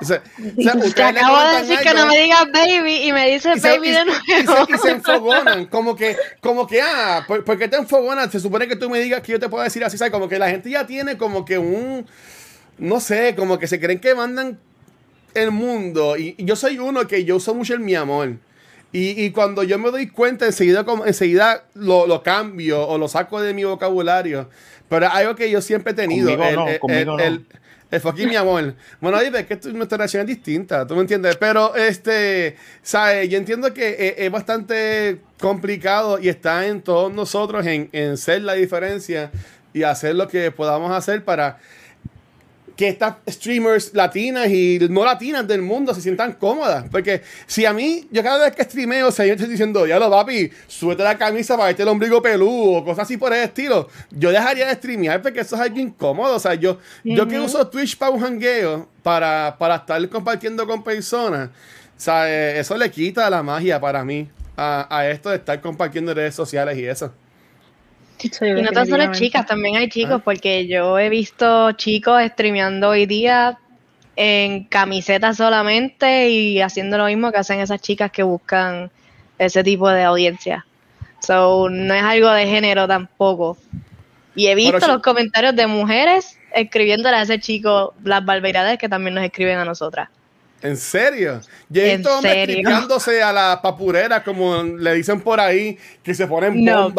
O 0.00 0.04
sea, 0.04 0.22
o 0.58 0.62
sea, 0.62 0.72
Te 0.94 1.02
acabo 1.02 1.40
de 1.40 1.60
decir 1.60 1.78
que 1.78 1.88
algo 1.90 2.00
no 2.02 2.06
me 2.08 2.18
digas 2.20 2.44
baby 2.52 2.96
y 3.08 3.12
me 3.12 3.30
dices 3.30 3.56
y 3.56 3.60
baby 3.60 3.88
y- 3.88 3.92
de 3.92 4.00
y 4.00 4.04
nuevo. 4.44 4.66
se- 4.66 4.72
y 4.74 4.78
se 4.78 4.90
enfogonan, 4.96 5.66
como 5.66 5.94
que, 5.96 6.16
como 6.40 6.66
que, 6.66 6.80
ah, 6.82 7.24
¿por, 7.26 7.44
por 7.44 7.56
qué 7.58 7.68
te 7.68 7.76
enfogonas? 7.76 8.30
Se 8.32 8.40
supone 8.40 8.66
que 8.66 8.76
tú 8.76 8.90
me 8.90 9.00
digas 9.00 9.22
que 9.22 9.32
yo 9.32 9.40
te 9.40 9.48
puedo 9.48 9.62
decir 9.64 9.84
así, 9.84 9.96
¿sabes? 9.96 10.12
Como 10.12 10.28
que 10.28 10.38
la 10.38 10.50
gente 10.50 10.70
ya 10.70 10.86
tiene 10.86 11.16
como 11.16 11.44
que 11.44 11.58
un, 11.58 12.06
no 12.78 13.00
sé, 13.00 13.34
como 13.36 13.58
que 13.58 13.66
se 13.68 13.78
creen 13.80 14.00
que 14.00 14.14
mandan 14.14 14.58
el 15.34 15.50
mundo. 15.52 16.16
Y, 16.16 16.34
y 16.36 16.44
yo 16.44 16.56
soy 16.56 16.78
uno 16.78 17.06
que 17.06 17.24
yo 17.24 17.36
uso 17.36 17.54
mucho 17.54 17.74
el 17.74 17.80
mi 17.80 17.94
amor. 17.94 18.36
Y, 18.92 19.22
y 19.24 19.30
cuando 19.30 19.62
yo 19.62 19.78
me 19.78 19.90
doy 19.92 20.08
cuenta, 20.08 20.46
enseguida, 20.46 20.82
como, 20.84 21.06
enseguida 21.06 21.62
lo, 21.74 22.08
lo 22.08 22.24
cambio 22.24 22.86
o 22.88 22.98
lo 22.98 23.06
saco 23.06 23.40
de 23.40 23.54
mi 23.54 23.62
vocabulario. 23.62 24.50
Pero 24.88 25.08
algo 25.08 25.36
que 25.36 25.48
yo 25.48 25.60
siempre 25.62 25.92
he 25.92 25.94
tenido. 25.94 26.30
Conmigo 26.36 26.48
el, 26.48 26.56
no, 26.56 26.68
el- 26.68 26.78
conmigo 26.80 27.18
el- 27.20 27.34
no. 27.48 27.60
El- 27.90 28.00
fucking 28.00 28.28
mi 28.28 28.36
amor. 28.36 28.74
Bueno, 29.00 29.16
ahí 29.18 29.30
ves 29.30 29.46
que 29.46 29.56
tu- 29.56 29.72
nuestra 29.72 29.98
relación 29.98 30.26
distinta, 30.26 30.86
tú 30.86 30.94
me 30.94 31.00
entiendes. 31.02 31.36
Pero, 31.36 31.74
este, 31.74 32.56
¿sabes? 32.82 33.28
Yo 33.28 33.38
entiendo 33.38 33.72
que 33.74 33.90
es, 34.08 34.14
es 34.18 34.30
bastante 34.30 35.20
complicado 35.40 36.18
y 36.18 36.28
está 36.28 36.66
en 36.66 36.82
todos 36.82 37.12
nosotros 37.12 37.66
en, 37.66 37.88
en 37.92 38.16
ser 38.16 38.42
la 38.42 38.54
diferencia 38.54 39.30
y 39.72 39.82
hacer 39.84 40.14
lo 40.14 40.28
que 40.28 40.50
podamos 40.50 40.92
hacer 40.92 41.24
para 41.24 41.58
que 42.80 42.88
estas 42.88 43.16
streamers 43.28 43.92
latinas 43.92 44.48
y 44.48 44.78
no 44.88 45.04
latinas 45.04 45.46
del 45.46 45.60
mundo 45.60 45.92
se 45.92 46.00
sientan 46.00 46.32
cómodas. 46.32 46.86
Porque 46.90 47.20
si 47.46 47.66
a 47.66 47.74
mí, 47.74 48.08
yo 48.10 48.22
cada 48.22 48.42
vez 48.46 48.56
que 48.56 48.64
streameo, 48.64 49.08
o 49.08 49.12
sea, 49.12 49.26
yo 49.26 49.34
estoy 49.34 49.50
diciendo, 49.50 49.86
ya 49.86 49.98
lo 49.98 50.10
papi, 50.10 50.50
suelta 50.66 51.04
la 51.04 51.18
camisa 51.18 51.58
para 51.58 51.66
verte 51.66 51.82
el 51.82 51.88
ombligo 51.90 52.22
peludo 52.22 52.78
o 52.78 52.82
cosas 52.82 53.02
así 53.02 53.18
por 53.18 53.34
el 53.34 53.42
estilo, 53.42 53.86
yo 54.10 54.30
dejaría 54.30 54.66
de 54.66 54.74
streamear 54.76 55.20
porque 55.20 55.40
eso 55.40 55.56
es 55.56 55.60
algo 55.60 55.78
incómodo. 55.78 56.36
O 56.36 56.38
sea, 56.38 56.54
yo, 56.54 56.78
yo 57.04 57.28
que 57.28 57.38
uso 57.38 57.68
Twitch 57.68 57.98
para 57.98 58.12
un 58.12 58.20
jangueo, 58.22 58.88
para, 59.02 59.56
para 59.58 59.74
estar 59.74 60.08
compartiendo 60.08 60.66
con 60.66 60.82
personas, 60.82 61.50
o 61.50 62.00
sea, 62.00 62.54
eso 62.58 62.78
le 62.78 62.90
quita 62.90 63.28
la 63.28 63.42
magia 63.42 63.78
para 63.78 64.02
mí 64.06 64.26
a, 64.56 64.86
a 64.88 65.06
esto 65.10 65.28
de 65.28 65.36
estar 65.36 65.60
compartiendo 65.60 66.12
en 66.12 66.16
redes 66.16 66.34
sociales 66.34 66.78
y 66.78 66.86
eso. 66.86 67.12
Y 68.22 68.62
no 68.62 68.70
tan 68.72 68.86
solo 68.86 69.12
chicas, 69.12 69.46
también 69.46 69.76
hay 69.76 69.88
chicos, 69.88 70.22
porque 70.22 70.66
yo 70.66 70.98
he 70.98 71.08
visto 71.08 71.72
chicos 71.72 72.22
streameando 72.32 72.90
hoy 72.90 73.06
día 73.06 73.58
en 74.16 74.64
camisetas 74.64 75.36
solamente 75.36 76.28
y 76.28 76.60
haciendo 76.60 76.98
lo 76.98 77.06
mismo 77.06 77.32
que 77.32 77.38
hacen 77.38 77.60
esas 77.60 77.80
chicas 77.80 78.10
que 78.10 78.22
buscan 78.22 78.90
ese 79.38 79.64
tipo 79.64 79.88
de 79.88 80.02
audiencia. 80.02 80.66
So, 81.20 81.68
no 81.70 81.94
es 81.94 82.02
algo 82.02 82.30
de 82.30 82.46
género 82.46 82.86
tampoco. 82.86 83.56
Y 84.34 84.48
he 84.48 84.54
visto 84.54 84.78
Pero 84.78 84.94
los 84.94 85.02
comentarios 85.02 85.56
de 85.56 85.66
mujeres 85.66 86.38
escribiéndole 86.54 87.16
a 87.16 87.22
ese 87.22 87.40
chico 87.40 87.94
las 88.04 88.24
barbaridades 88.24 88.78
que 88.78 88.88
también 88.88 89.14
nos 89.14 89.24
escriben 89.24 89.58
a 89.58 89.64
nosotras. 89.64 90.08
¿En 90.62 90.76
serio? 90.76 91.40
Yo 91.68 91.82
he 91.82 91.92
¿En 91.92 91.98
visto 91.98 92.14
hombres 92.14 92.34
serio? 92.34 92.56
tripeándose 92.56 93.22
a 93.22 93.32
la 93.32 93.60
papurera, 93.62 94.22
como 94.22 94.62
le 94.62 94.94
dicen 94.94 95.20
por 95.20 95.40
ahí, 95.40 95.78
que 96.02 96.14
se 96.14 96.26
ponen 96.26 96.62
No. 96.64 96.92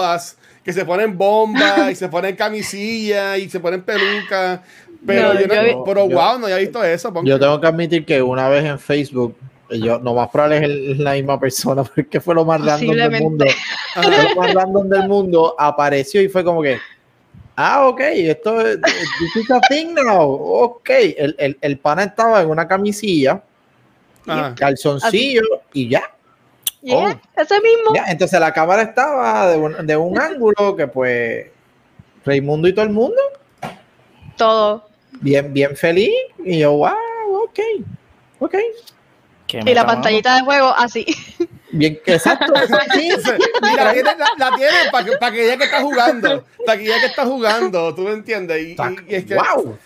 Que 0.63 0.73
se 0.73 0.85
ponen 0.85 1.17
bombas 1.17 1.91
y 1.91 1.95
se 1.95 2.07
ponen 2.09 2.35
camisilla 2.35 3.37
y 3.37 3.49
se 3.49 3.59
ponen 3.59 3.81
pelucas. 3.81 4.59
Pero 5.05 5.33
No, 5.33 5.39
yo 5.41 5.47
no, 5.47 5.53
yo 5.55 5.83
pero 5.83 6.07
yo- 6.07 6.15
wow, 6.15 6.37
no 6.39 6.45
había 6.45 6.57
visto 6.57 6.83
eso. 6.83 7.11
Yo 7.23 7.39
tengo 7.39 7.59
que 7.59 7.67
admitir 7.67 8.05
que 8.05 8.21
una 8.21 8.47
vez 8.49 8.63
en 8.65 8.77
Facebook, 8.79 9.35
yo 9.71 9.97
no 9.99 10.13
más 10.13 10.29
probable 10.29 10.91
es 10.91 10.99
la 10.99 11.13
misma 11.13 11.39
persona, 11.39 11.83
porque 11.95 12.19
fue 12.21 12.35
lo 12.35 12.45
más 12.45 12.61
random 12.63 12.95
del 12.95 13.21
mundo. 13.23 13.45
Fue 13.93 14.03
lo 14.23 14.35
más 14.35 14.53
random 14.53 14.89
del 14.89 15.07
mundo, 15.07 15.55
apareció 15.57 16.21
y 16.21 16.29
fue 16.29 16.43
como 16.43 16.61
que, 16.61 16.77
ah, 17.55 17.87
ok, 17.87 17.99
esto 18.01 18.61
es, 18.61 18.79
this 18.81 19.35
is 19.43 19.49
a 19.51 19.59
thing 19.69 19.93
now, 19.95 20.21
ok. 20.31 20.89
El, 21.17 21.35
el, 21.39 21.57
el 21.61 21.77
pana 21.79 22.03
estaba 22.03 22.41
en 22.41 22.49
una 22.49 22.67
camisilla, 22.67 23.41
Ajá. 24.27 24.53
calzoncillo 24.55 25.41
y 25.73 25.89
ya. 25.89 26.03
Yeah, 26.83 27.19
Oh. 27.35 27.41
ese 27.41 27.55
mismo. 27.61 27.93
ya. 27.95 28.05
Entonces 28.07 28.39
la 28.39 28.51
cámara 28.53 28.81
estaba 28.81 29.47
de 29.51 29.57
un, 29.57 29.85
de 29.85 29.95
un 29.97 30.19
ángulo 30.19 30.75
que 30.75 30.87
pues 30.87 31.47
Raimundo 32.25 32.67
y 32.67 32.73
todo 32.73 32.85
el 32.85 32.91
mundo, 32.91 33.17
Todo. 34.37 34.87
bien, 35.19 35.53
bien 35.53 35.75
feliz. 35.75 36.11
Y 36.43 36.59
yo, 36.59 36.73
wow, 36.73 36.93
ok, 37.43 37.59
ok. 38.39 38.55
Y 39.65 39.73
la 39.73 39.85
pantallita 39.85 40.35
de 40.35 40.41
juego 40.43 40.73
así. 40.77 41.05
Bien, 41.73 41.99
exacto. 42.05 42.53
sí. 42.93 43.09
Mira, 43.61 43.93
tiene- 43.93 44.15
la, 44.17 44.49
la 44.49 44.55
tienen 44.57 44.91
para 44.91 45.05
que, 45.05 45.11
para 45.17 45.31
que 45.31 45.43
ella 45.45 45.57
que 45.57 45.63
está 45.65 45.81
jugando, 45.81 46.45
para 46.65 46.77
que 46.77 46.85
ella 46.85 46.99
que 46.99 47.05
está 47.07 47.25
jugando, 47.25 47.95
tú 47.95 48.01
me 48.03 48.11
entiendes. 48.11 48.61
Y, 48.61 48.71
y- 48.71 48.75
y 49.09 49.15
es 49.15 49.25
que, 49.25 49.35
wow. 49.35 49.77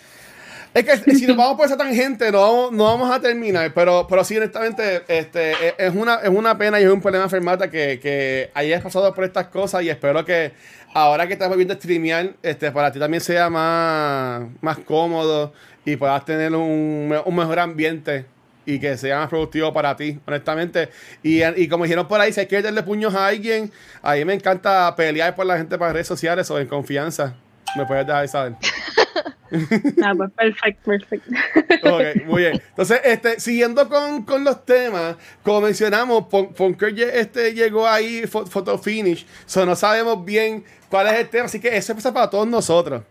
Es 0.76 0.84
que 0.84 1.14
si 1.14 1.26
nos 1.26 1.36
vamos 1.38 1.56
por 1.56 1.66
esa 1.66 1.76
tangente, 1.76 2.30
no 2.30 2.40
vamos, 2.42 2.72
no 2.72 2.84
vamos 2.84 3.10
a 3.10 3.20
terminar. 3.20 3.72
Pero, 3.74 4.06
pero 4.08 4.22
sí, 4.24 4.36
honestamente, 4.36 5.02
este, 5.08 5.52
es- 5.68 5.74
es, 5.78 5.94
una, 5.94 6.16
es 6.16 6.28
una 6.28 6.56
pena 6.58 6.78
y 6.80 6.84
es 6.84 6.90
un 6.90 7.00
problema, 7.00 7.28
Fermata, 7.28 7.70
que, 7.70 7.98
que 8.00 8.50
hayas 8.54 8.82
pasado 8.82 9.12
por 9.14 9.24
estas 9.24 9.46
cosas. 9.46 9.82
Y 9.82 9.88
espero 9.90 10.24
que 10.24 10.52
ahora 10.94 11.26
que 11.26 11.32
estás 11.32 11.48
volviendo 11.48 11.74
a 11.74 11.76
streamear, 11.78 12.34
este, 12.42 12.70
para 12.72 12.92
ti 12.92 12.98
también 12.98 13.20
sea 13.22 13.48
más, 13.50 14.42
más 14.60 14.78
cómodo 14.78 15.52
y 15.84 15.96
puedas 15.96 16.24
tener 16.24 16.54
un, 16.54 17.14
un 17.24 17.36
mejor 17.36 17.58
ambiente 17.58 18.26
y 18.68 18.80
que 18.80 18.96
sea 18.96 19.18
más 19.20 19.28
productivo 19.28 19.72
para 19.72 19.96
ti, 19.96 20.18
honestamente. 20.26 20.88
Y, 21.22 21.42
y 21.44 21.68
como 21.68 21.84
dijeron 21.84 22.08
por 22.08 22.20
ahí, 22.20 22.32
si 22.32 22.40
hay 22.40 22.46
que 22.46 22.60
darle 22.60 22.82
puños 22.82 23.14
a 23.14 23.28
alguien, 23.28 23.70
a 24.02 24.14
mí 24.14 24.24
me 24.24 24.34
encanta 24.34 24.92
pelear 24.96 25.34
por 25.36 25.46
la 25.46 25.56
gente 25.56 25.78
para 25.78 25.92
redes 25.92 26.08
sociales 26.08 26.50
o 26.50 26.58
en 26.58 26.66
confianza. 26.66 27.34
Me 27.76 27.86
puedes 27.86 28.06
dejar 28.06 28.26
saber. 28.28 28.52
Ah, 30.04 30.12
pues 30.16 30.30
perfecto, 30.32 30.82
perfecto. 30.90 31.30
Ok, 31.94 32.24
muy 32.26 32.42
bien. 32.42 32.62
Entonces, 32.70 33.00
este, 33.04 33.40
siguiendo 33.40 33.88
con, 33.88 34.22
con 34.24 34.44
los 34.44 34.64
temas, 34.64 35.16
como 35.42 35.60
mencionamos, 35.62 36.26
Pon- 36.28 36.52
Punker 36.52 36.94
lle- 36.94 37.10
este, 37.14 37.52
llegó 37.54 37.86
ahí, 37.88 38.22
fo- 38.24 38.46
photo 38.46 38.78
finish, 38.78 39.26
so 39.46 39.64
no 39.66 39.74
sabemos 39.76 40.24
bien 40.24 40.64
cuál 40.88 41.06
es 41.08 41.14
el 41.14 41.28
tema, 41.28 41.46
así 41.46 41.60
que 41.60 41.76
eso 41.76 41.94
pasa 41.94 42.12
para 42.12 42.28
todos 42.30 42.46
nosotros. 42.46 43.02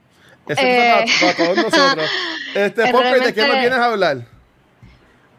Eso 0.48 0.62
Eh. 0.64 1.06
pasa 1.06 1.14
para, 1.20 1.34
para 1.34 1.46
todos 1.56 1.72
nosotros. 1.72 2.10
Este, 2.56 2.90
Punker, 2.92 3.22
¿de 3.22 3.34
qué 3.34 3.42
nos 3.48 3.60
vienes 3.60 3.80
a 3.80 3.86
hablar? 3.86 4.18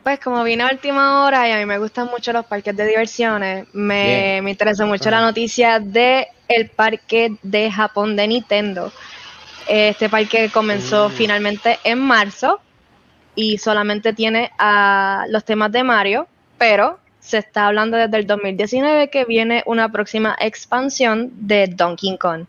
Pues 0.03 0.21
como 0.21 0.45
vine 0.45 0.63
a 0.63 0.69
última 0.71 1.25
hora 1.25 1.49
y 1.49 1.53
a 1.53 1.57
mí 1.59 1.67
me 1.67 1.79
gustan 1.79 2.07
mucho 2.09 2.33
los 2.33 2.45
parques 2.47 2.77
de 2.77 2.87
diversiones, 2.87 3.67
me, 3.73 4.41
me 4.43 4.51
interesó 4.53 4.87
mucho 4.87 5.11
la 5.11 5.21
noticia 5.23 5.81
de 5.81 6.29
el 6.47 6.69
parque 6.71 7.37
de 7.43 7.73
Japón 7.73 8.15
de 8.15 8.29
Nintendo. 8.29 8.93
Este 9.68 10.09
parque 10.09 10.50
comenzó 10.50 11.09
finalmente 11.11 11.79
en 11.85 11.98
marzo 11.98 12.61
y 13.35 13.59
solamente 13.59 14.12
tiene 14.12 14.50
a 14.59 15.24
los 15.29 15.44
temas 15.44 15.72
de 15.72 15.83
Mario, 15.83 16.26
pero 16.59 16.98
se 17.20 17.38
está 17.38 17.66
hablando 17.66 17.96
desde 17.96 18.16
el 18.18 18.26
2019 18.26 19.11
que 19.11 19.24
viene 19.24 19.62
una 19.66 19.90
próxima 19.90 20.37
expansión 20.40 21.31
de 21.35 21.66
Donkey 21.66 22.16
Kong. 22.18 22.44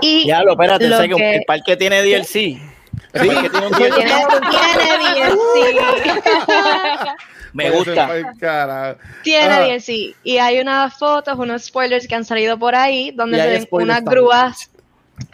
Y 0.00 0.26
Ya, 0.26 0.42
lo 0.42 0.52
espérate, 0.52 0.88
lo 0.88 0.98
sé 0.98 1.08
que 1.08 1.14
que- 1.16 1.34
el 1.36 1.44
parque 1.46 1.76
tiene 1.76 2.02
DLC. 2.02 2.60
El 3.14 3.26
parque 3.26 3.50
tiene 3.50 3.66
un 3.66 3.72
tiene, 3.74 3.90
DLC. 3.96 4.40
tiene 4.50 5.24
DLC. 5.26 7.16
Me 7.52 7.70
gusta. 7.70 8.08
Tiene 9.22 9.44
Ajá. 9.46 9.60
DLC. 9.64 10.14
Y 10.24 10.38
hay 10.38 10.60
unas 10.60 10.94
fotos, 10.98 11.38
unos 11.38 11.64
spoilers 11.64 12.06
que 12.08 12.14
han 12.14 12.24
salido 12.24 12.58
por 12.58 12.74
ahí, 12.74 13.10
donde 13.10 13.38
se 13.42 13.46
ven 13.46 13.68
unas 13.70 13.96
también. 13.98 14.04
grúas, 14.24 14.70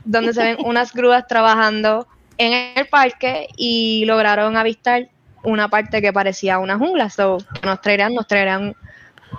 donde 0.05 0.33
se 0.33 0.43
ven 0.43 0.57
unas 0.65 0.93
grúas 0.93 1.27
trabajando 1.27 2.07
en 2.39 2.73
el 2.77 2.87
parque 2.87 3.49
y 3.57 4.05
lograron 4.07 4.57
avistar 4.57 5.09
una 5.43 5.69
parte 5.69 6.01
que 6.03 6.13
parecía 6.13 6.59
una 6.59 6.77
jungla. 6.79 7.11
So, 7.11 7.39
nos 7.63 7.81
traerán, 7.81 8.15
nos 8.15 8.27
traerán 8.27 8.75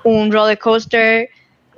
un 0.04 0.32
roller 0.32 0.58
coaster 0.58 1.30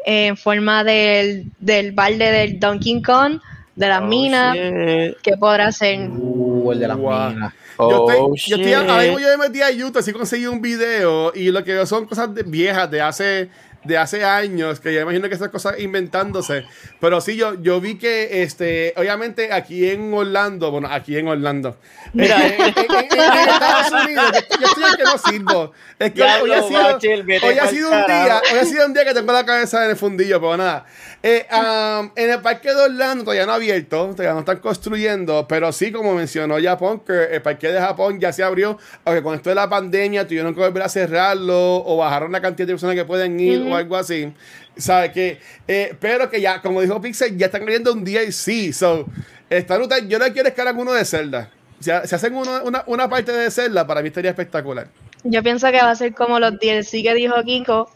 en 0.05 0.35
forma 0.35 0.83
del, 0.83 1.51
del 1.59 1.91
balde 1.91 2.31
del 2.31 2.59
Donkey 2.59 3.01
Kong, 3.01 3.39
de 3.75 3.87
las 3.87 4.01
Oh, 4.01 4.05
minas, 4.05 4.55
shit. 4.57 5.17
¿qué 5.21 5.37
podrá 5.39 5.67
hacer? 5.67 6.09
Uh, 6.09 6.71
el 6.71 6.79
de 6.79 6.87
las 6.87 6.97
Wow. 6.97 7.29
minas. 7.29 7.53
Yo 7.77 8.03
Oh, 8.03 8.35
estoy, 8.35 8.49
yo 8.49 8.55
estoy, 8.57 8.73
ahora 8.73 9.01
mismo 9.03 9.17
shit. 9.17 9.27
yo 9.27 9.37
me 9.37 9.47
metí 9.47 9.61
a 9.61 9.71
YouTube, 9.71 9.97
así 9.99 10.11
conseguí 10.11 10.45
un 10.45 10.61
video 10.61 11.31
y 11.35 11.51
lo 11.51 11.63
que 11.63 11.73
veo 11.73 11.85
son 11.85 12.05
cosas 12.05 12.33
de- 12.33 12.43
viejas 12.43 12.89
de 12.91 13.01
hace, 13.01 13.49
de 13.83 13.97
hace 13.97 14.23
años, 14.23 14.79
que 14.79 14.93
yo 14.93 15.01
imagino 15.01 15.27
que 15.27 15.35
esas 15.35 15.49
cosas 15.49 15.79
inventándose. 15.79 16.65
Pero 16.99 17.19
sí, 17.21 17.35
yo, 17.35 17.55
yo 17.61 17.81
vi 17.81 17.95
que, 17.97 18.43
este, 18.43 18.93
obviamente 18.97 19.51
aquí 19.51 19.89
en 19.89 20.13
Orlando, 20.13 20.69
bueno, 20.71 20.87
aquí 20.91 21.17
en 21.17 21.27
Orlando, 21.27 21.77
Mira, 22.13 22.45
en, 22.45 22.53
en- 22.61 22.73
en- 22.77 23.13
en 23.13 23.49
Estados 23.49 23.91
Unidos, 24.03 24.25
yo, 24.59 24.67
estoy 24.67 24.97
que 24.97 25.03
no 25.03 25.17
sirvo. 25.17 25.71
Es 25.97 26.11
que 26.11 26.19
Ya 26.19 26.41
hoy, 26.43 26.51
ha 26.51 26.61
sido, 26.63 26.81
Bachel, 26.83 27.25
hoy 27.43 27.57
ha 27.59 27.67
sido 27.67 27.89
un 27.91 28.05
día, 28.05 28.41
hoy 28.51 28.59
ha 28.59 28.65
sido 28.65 28.85
un 28.85 28.93
día 28.93 29.05
que 29.05 29.13
tengo 29.13 29.31
la 29.33 29.45
cabeza 29.45 29.83
en 29.85 29.91
el 29.91 29.95
fundillo, 29.97 30.39
pero 30.41 30.57
nada. 30.57 30.85
Eh, 31.23 31.45
um, 31.51 32.09
en 32.15 32.29
el 32.31 32.39
parque 32.41 32.69
de 32.73 32.81
Orlando 32.81 33.23
todavía 33.23 33.45
no 33.45 33.51
ha 33.51 33.55
abierto, 33.55 34.07
todavía 34.15 34.33
no 34.33 34.39
están 34.39 34.57
construyendo, 34.57 35.47
pero 35.47 35.71
sí, 35.71 35.91
como 35.91 36.13
mencionó 36.15 36.55
Japón, 36.61 37.01
que 37.05 37.35
el 37.35 37.41
parque 37.41 37.67
de 37.71 37.79
Japón 37.79 38.19
ya 38.19 38.33
se 38.33 38.43
abrió, 38.43 38.77
aunque 39.05 39.21
con 39.23 39.35
esto 39.35 39.49
de 39.49 39.55
la 39.55 39.69
pandemia 39.69 40.27
tuvieron 40.27 40.53
que 40.55 40.59
volver 40.61 40.83
a 40.83 40.89
cerrarlo 40.89 41.83
o 41.85 41.97
bajaron 41.97 42.31
la 42.31 42.41
cantidad 42.41 42.67
de 42.67 42.73
personas 42.73 42.95
que 42.95 43.05
pueden 43.05 43.39
ir 43.39 43.61
o 43.71 43.77
algo 43.77 43.95
así. 43.97 44.31
¿Sabe 44.77 45.11
que 45.11 45.39
eh, 45.67 45.95
Pero 45.99 46.29
que 46.29 46.39
ya, 46.41 46.61
como 46.61 46.81
dijo 46.81 46.99
Pixel, 47.01 47.37
ya 47.37 47.47
están 47.47 47.61
abriendo 47.63 47.91
un 47.93 48.03
DLC. 48.03 48.73
So, 48.73 49.05
esta 49.49 49.77
ruta, 49.77 49.99
yo 49.99 50.17
no 50.19 50.25
quiero 50.31 50.47
escalar 50.49 50.75
uno 50.75 50.93
de 50.93 51.03
Zelda. 51.05 51.49
Si, 51.79 51.89
si 52.05 52.15
hacen 52.15 52.35
uno- 52.35 52.63
una, 52.63 52.83
una 52.87 53.09
parte 53.09 53.31
de 53.31 53.49
Zelda, 53.51 53.85
para 53.87 54.01
mí 54.01 54.07
estaría 54.07 54.31
espectacular. 54.31 54.87
Yo 55.23 55.43
pienso 55.43 55.67
que 55.71 55.77
va 55.81 55.91
a 55.91 55.95
ser 55.95 56.13
como 56.13 56.39
los 56.39 56.57
DLC 56.59 57.03
que 57.03 57.13
dijo 57.13 57.35
Kinko. 57.43 57.91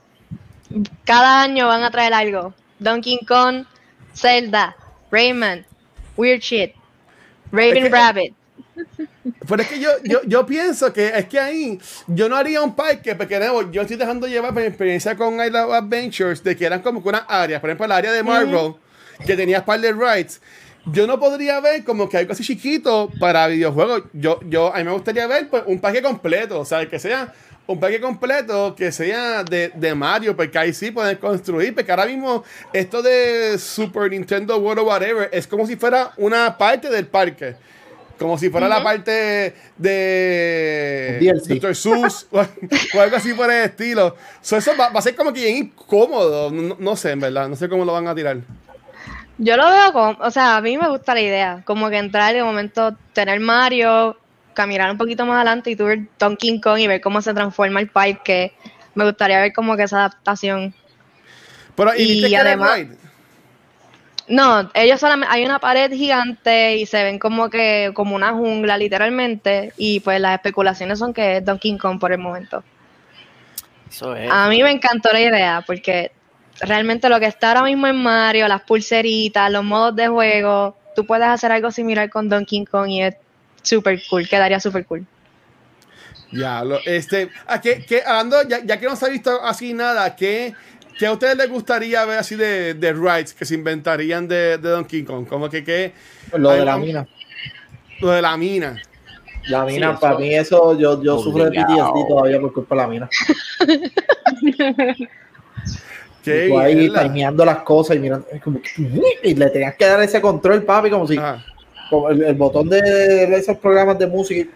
Cada 1.05 1.41
año 1.43 1.67
van 1.67 1.83
a 1.83 1.91
traer 1.91 2.13
algo. 2.13 2.53
Donkey 2.79 3.19
Kong, 3.25 3.65
Zelda, 4.13 4.75
Rayman, 5.11 5.65
Weird 6.17 6.41
Shit, 6.41 6.73
Raven 7.51 7.77
Es 7.77 7.83
que- 7.83 7.89
Rabbit. 7.89 8.33
Pero 9.47 9.61
es 9.61 9.67
que 9.67 9.79
yo, 9.79 9.89
yo, 10.03 10.21
yo 10.25 10.45
pienso 10.45 10.91
que 10.91 11.07
es 11.07 11.25
que 11.25 11.39
ahí 11.39 11.79
yo 12.07 12.29
no 12.29 12.35
haría 12.35 12.61
un 12.61 12.75
parque, 12.75 13.15
porque 13.15 13.39
nuevo, 13.39 13.71
yo 13.71 13.81
estoy 13.81 13.97
dejando 13.97 14.27
llevar 14.27 14.53
mi 14.53 14.63
experiencia 14.63 15.15
con 15.15 15.35
I 15.35 15.49
Love 15.49 15.73
Adventures, 15.73 16.43
de 16.43 16.55
que 16.55 16.65
eran 16.65 16.81
como 16.81 17.01
que 17.01 17.09
unas 17.09 17.23
áreas, 17.27 17.61
por 17.61 17.69
ejemplo, 17.69 17.85
el 17.85 17.91
área 17.91 18.11
de 18.11 18.23
Marvel, 18.23 18.75
que 19.25 19.35
tenía 19.35 19.63
par 19.63 19.79
de 19.79 19.91
rides. 19.91 20.41
Yo 20.87 21.07
no 21.07 21.19
podría 21.19 21.59
ver 21.61 21.83
como 21.83 22.07
que 22.07 22.17
algo 22.17 22.33
así 22.33 22.43
chiquito 22.43 23.09
para 23.19 23.47
videojuegos. 23.47 24.03
Yo, 24.13 24.39
yo, 24.47 24.73
a 24.73 24.77
mí 24.77 24.83
me 24.83 24.91
gustaría 24.91 25.25
ver 25.25 25.49
pues, 25.49 25.63
un 25.65 25.79
parque 25.79 26.01
completo, 26.01 26.59
o 26.59 26.65
sea, 26.65 26.87
que 26.87 26.99
sea 26.99 27.33
un 27.67 27.79
parque 27.79 27.99
completo 27.99 28.75
que 28.75 28.91
sea 28.91 29.43
de, 29.43 29.71
de 29.73 29.95
Mario, 29.95 30.35
porque 30.35 30.57
ahí 30.57 30.73
sí 30.73 30.91
pueden 30.91 31.17
construir, 31.17 31.73
porque 31.73 31.91
ahora 31.91 32.05
mismo 32.05 32.43
esto 32.71 33.01
de 33.01 33.57
Super 33.57 34.11
Nintendo 34.11 34.57
World 34.57 34.81
o 34.81 34.83
whatever 34.83 35.29
es 35.31 35.47
como 35.47 35.65
si 35.65 35.75
fuera 35.75 36.11
una 36.17 36.57
parte 36.57 36.89
del 36.89 37.07
parque. 37.07 37.55
Como 38.17 38.37
si 38.37 38.49
fuera 38.49 38.67
la 38.69 38.81
parte 38.83 39.53
de 39.77 41.17
DLC. 41.19 41.59
Dr. 41.59 41.75
Seuss 41.75 42.27
o, 42.31 42.39
o 42.97 43.01
algo 43.01 43.15
así 43.17 43.33
por 43.33 43.51
el 43.51 43.65
estilo. 43.65 44.15
So, 44.41 44.57
eso 44.57 44.71
va, 44.79 44.89
va 44.89 44.99
a 44.99 45.01
ser 45.01 45.15
como 45.15 45.33
que 45.33 45.41
bien 45.41 45.57
incómodo. 45.57 46.49
No, 46.49 46.77
no 46.79 46.95
sé, 46.95 47.11
en 47.11 47.19
verdad. 47.19 47.49
No 47.49 47.55
sé 47.55 47.67
cómo 47.67 47.83
lo 47.83 47.93
van 47.93 48.07
a 48.07 48.15
tirar. 48.15 48.37
Yo 49.37 49.57
lo 49.57 49.69
veo 49.69 49.91
como, 49.91 50.17
o 50.21 50.31
sea, 50.31 50.57
a 50.57 50.61
mí 50.61 50.77
me 50.77 50.87
gusta 50.87 51.13
la 51.13 51.19
idea, 51.21 51.61
como 51.65 51.89
que 51.89 51.97
entrar 51.97 52.33
y 52.33 52.37
de 52.37 52.43
momento 52.43 52.95
tener 53.11 53.41
Mario, 53.41 54.17
caminar 54.53 54.89
un 54.89 54.97
poquito 54.97 55.25
más 55.25 55.35
adelante 55.35 55.71
y 55.71 55.75
tú 55.75 55.85
ver 55.85 56.03
Donkey 56.17 56.61
Kong 56.61 56.79
y 56.79 56.87
ver 56.87 57.01
cómo 57.01 57.21
se 57.21 57.33
transforma 57.33 57.81
el 57.81 57.89
parque. 57.89 58.53
Me 58.93 59.03
gustaría 59.03 59.41
ver 59.41 59.51
como 59.51 59.75
que 59.75 59.83
esa 59.83 59.97
adaptación. 59.97 60.73
Pero, 61.75 61.93
¿y, 61.97 62.21
viste 62.21 62.37
además- 62.37 62.77
ride? 62.77 63.04
No, 64.27 64.71
ellos 64.73 64.99
solamente, 64.99 65.31
hay 65.31 65.45
una 65.45 65.59
pared 65.59 65.91
gigante 65.91 66.77
y 66.77 66.85
se 66.87 67.03
ven 67.03 67.19
como 67.19 67.49
que, 67.49 67.91
como 67.93 68.15
una 68.15 68.33
jungla 68.33 68.77
literalmente, 68.77 69.71
y 69.77 69.99
pues 69.99 70.19
las 70.19 70.33
especulaciones 70.33 70.97
son 70.97 71.13
que 71.13 71.37
es 71.37 71.45
Donkey 71.45 71.77
Kong 71.77 71.99
por 71.99 72.11
el 72.11 72.17
momento. 72.17 72.63
Eso 73.89 74.15
es. 74.15 74.31
A 74.31 74.49
mí 74.49 74.63
me 74.63 74.71
encantó 74.71 75.11
la 75.13 75.21
idea, 75.21 75.63
porque 75.65 76.11
realmente 76.59 77.07
lo 77.07 77.19
que 77.19 77.27
está 77.27 77.49
ahora 77.49 77.63
mismo 77.63 77.85
en 77.87 78.01
Mario, 78.01 78.47
las 78.47 78.61
pulseritas, 78.61 79.51
los 79.51 79.63
modos 79.63 79.95
de 79.95 80.07
juego, 80.07 80.75
tú 80.95 81.05
puedes 81.05 81.27
hacer 81.27 81.51
algo 81.51 81.69
similar 81.69 82.09
con 82.09 82.27
Donkey 82.27 82.65
Kong 82.65 82.89
y 82.89 83.03
es 83.03 83.15
super 83.61 84.01
cool, 84.09 84.27
quedaría 84.27 84.59
super 84.59 84.85
cool. 84.85 85.05
Ya, 86.31 86.63
lo, 86.63 86.79
este, 86.85 87.29
¿a 87.47 87.61
qué, 87.61 87.85
qué- 87.85 88.01
hablando, 88.05 88.41
ya, 88.47 88.63
ya 88.63 88.79
que 88.79 88.87
no 88.87 88.95
se 88.95 89.05
ha 89.05 89.09
visto 89.09 89.41
así 89.43 89.73
nada, 89.73 90.15
¿qué, 90.15 90.53
qué 90.97 91.05
a 91.07 91.11
ustedes 91.11 91.37
les 91.37 91.49
gustaría 91.49 92.05
ver 92.05 92.19
así 92.19 92.35
de, 92.35 92.73
de 92.73 92.93
rides 92.93 93.33
que 93.33 93.45
se 93.45 93.55
inventarían 93.55 94.27
de, 94.27 94.57
de 94.57 94.69
Donkey 94.69 95.03
Kong? 95.03 95.27
Como 95.27 95.49
que, 95.49 95.63
que 95.63 95.93
Lo 96.33 96.51
de 96.51 96.65
la 96.65 96.77
mina. 96.77 97.07
lo 97.99 98.11
de 98.11 98.21
la 98.21 98.37
mina. 98.37 98.81
La 99.47 99.63
mina, 99.63 99.99
para 99.99 100.17
mí 100.17 100.33
eso, 100.33 100.77
yo, 100.77 101.01
yo 101.03 101.19
sufro 101.19 101.45
de. 101.45 101.51
PTSD 101.51 102.07
todavía 102.07 102.41
por 102.41 102.51
culpa 102.51 102.75
de 102.75 102.81
la 102.81 102.87
mina. 102.87 103.09
¿Qué? 106.23 106.45
Y 106.45 106.49
tú 106.49 106.59
ahí 106.59 106.89
timeando 106.91 107.45
las 107.45 107.59
cosas 107.59 107.97
y 107.97 107.99
mirando, 107.99 108.25
es 108.31 108.41
como 108.41 108.59
que, 108.59 108.69
y 109.23 109.35
le 109.35 109.49
tenías 109.51 109.75
que 109.75 109.85
dar 109.85 110.01
ese 110.01 110.19
control, 110.19 110.63
papi, 110.63 110.89
como 110.89 111.07
si 111.07 111.19
como 111.91 112.09
el, 112.09 112.23
el 112.23 112.33
botón 112.33 112.67
de, 112.67 112.81
de 112.81 113.35
esos 113.35 113.57
programas 113.57 113.99
de 113.99 114.07
música. 114.07 114.49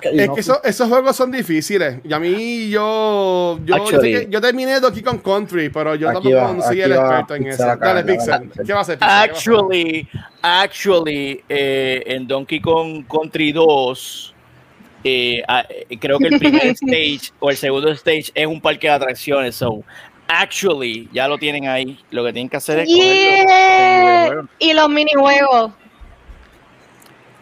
Es 0.00 0.26
no, 0.28 0.34
que 0.34 0.40
eso- 0.40 0.62
esos 0.62 0.88
juegos 0.88 1.16
son 1.16 1.30
difíciles. 1.32 1.96
Y 2.04 2.12
a 2.12 2.18
mí, 2.20 2.70
yo. 2.70 3.58
Yo, 3.64 3.76
yo, 3.90 4.00
que 4.00 4.40
terminé 4.40 4.78
Donkey 4.80 5.02
Kong 5.02 5.20
Country, 5.22 5.70
pero 5.70 5.94
yo 5.96 6.12
tampoco 6.12 6.36
va, 6.36 6.62
soy 6.62 6.80
el 6.82 6.92
experto 6.92 7.34
en 7.34 7.46
eso. 7.48 7.76
Dale, 7.76 8.04
Pixel. 8.04 8.50
¿Qué 8.64 8.72
va 8.72 8.78
a 8.78 8.82
hacer. 8.82 8.98
Actually, 9.00 10.08
actually, 10.42 11.42
eh, 11.48 12.02
en 12.06 12.26
Donkey 12.28 12.60
Kong 12.60 13.04
Country 13.10 13.50
2, 13.52 14.34
eh, 15.04 15.42
ah, 15.48 15.64
eh, 15.68 15.98
creo 15.98 16.18
que 16.18 16.28
el 16.28 16.38
primer 16.38 16.66
stage 16.80 17.32
o 17.40 17.50
el 17.50 17.56
segundo 17.56 17.90
stage 17.92 18.30
es 18.34 18.46
un 18.46 18.60
parque 18.60 18.86
de 18.86 18.92
atracciones. 18.94 19.56
So, 19.56 19.82
actually, 20.28 21.08
ya 21.12 21.26
lo 21.28 21.38
tienen 21.38 21.66
ahí. 21.66 21.98
Lo 22.10 22.24
que 22.24 22.32
tienen 22.32 22.48
que 22.48 22.56
hacer 22.56 22.80
es 22.80 22.88
Yeah. 22.88 24.26
cogerlo. 24.26 24.48
Y 24.58 24.72
los 24.74 24.88
minijuegos. 24.88 25.72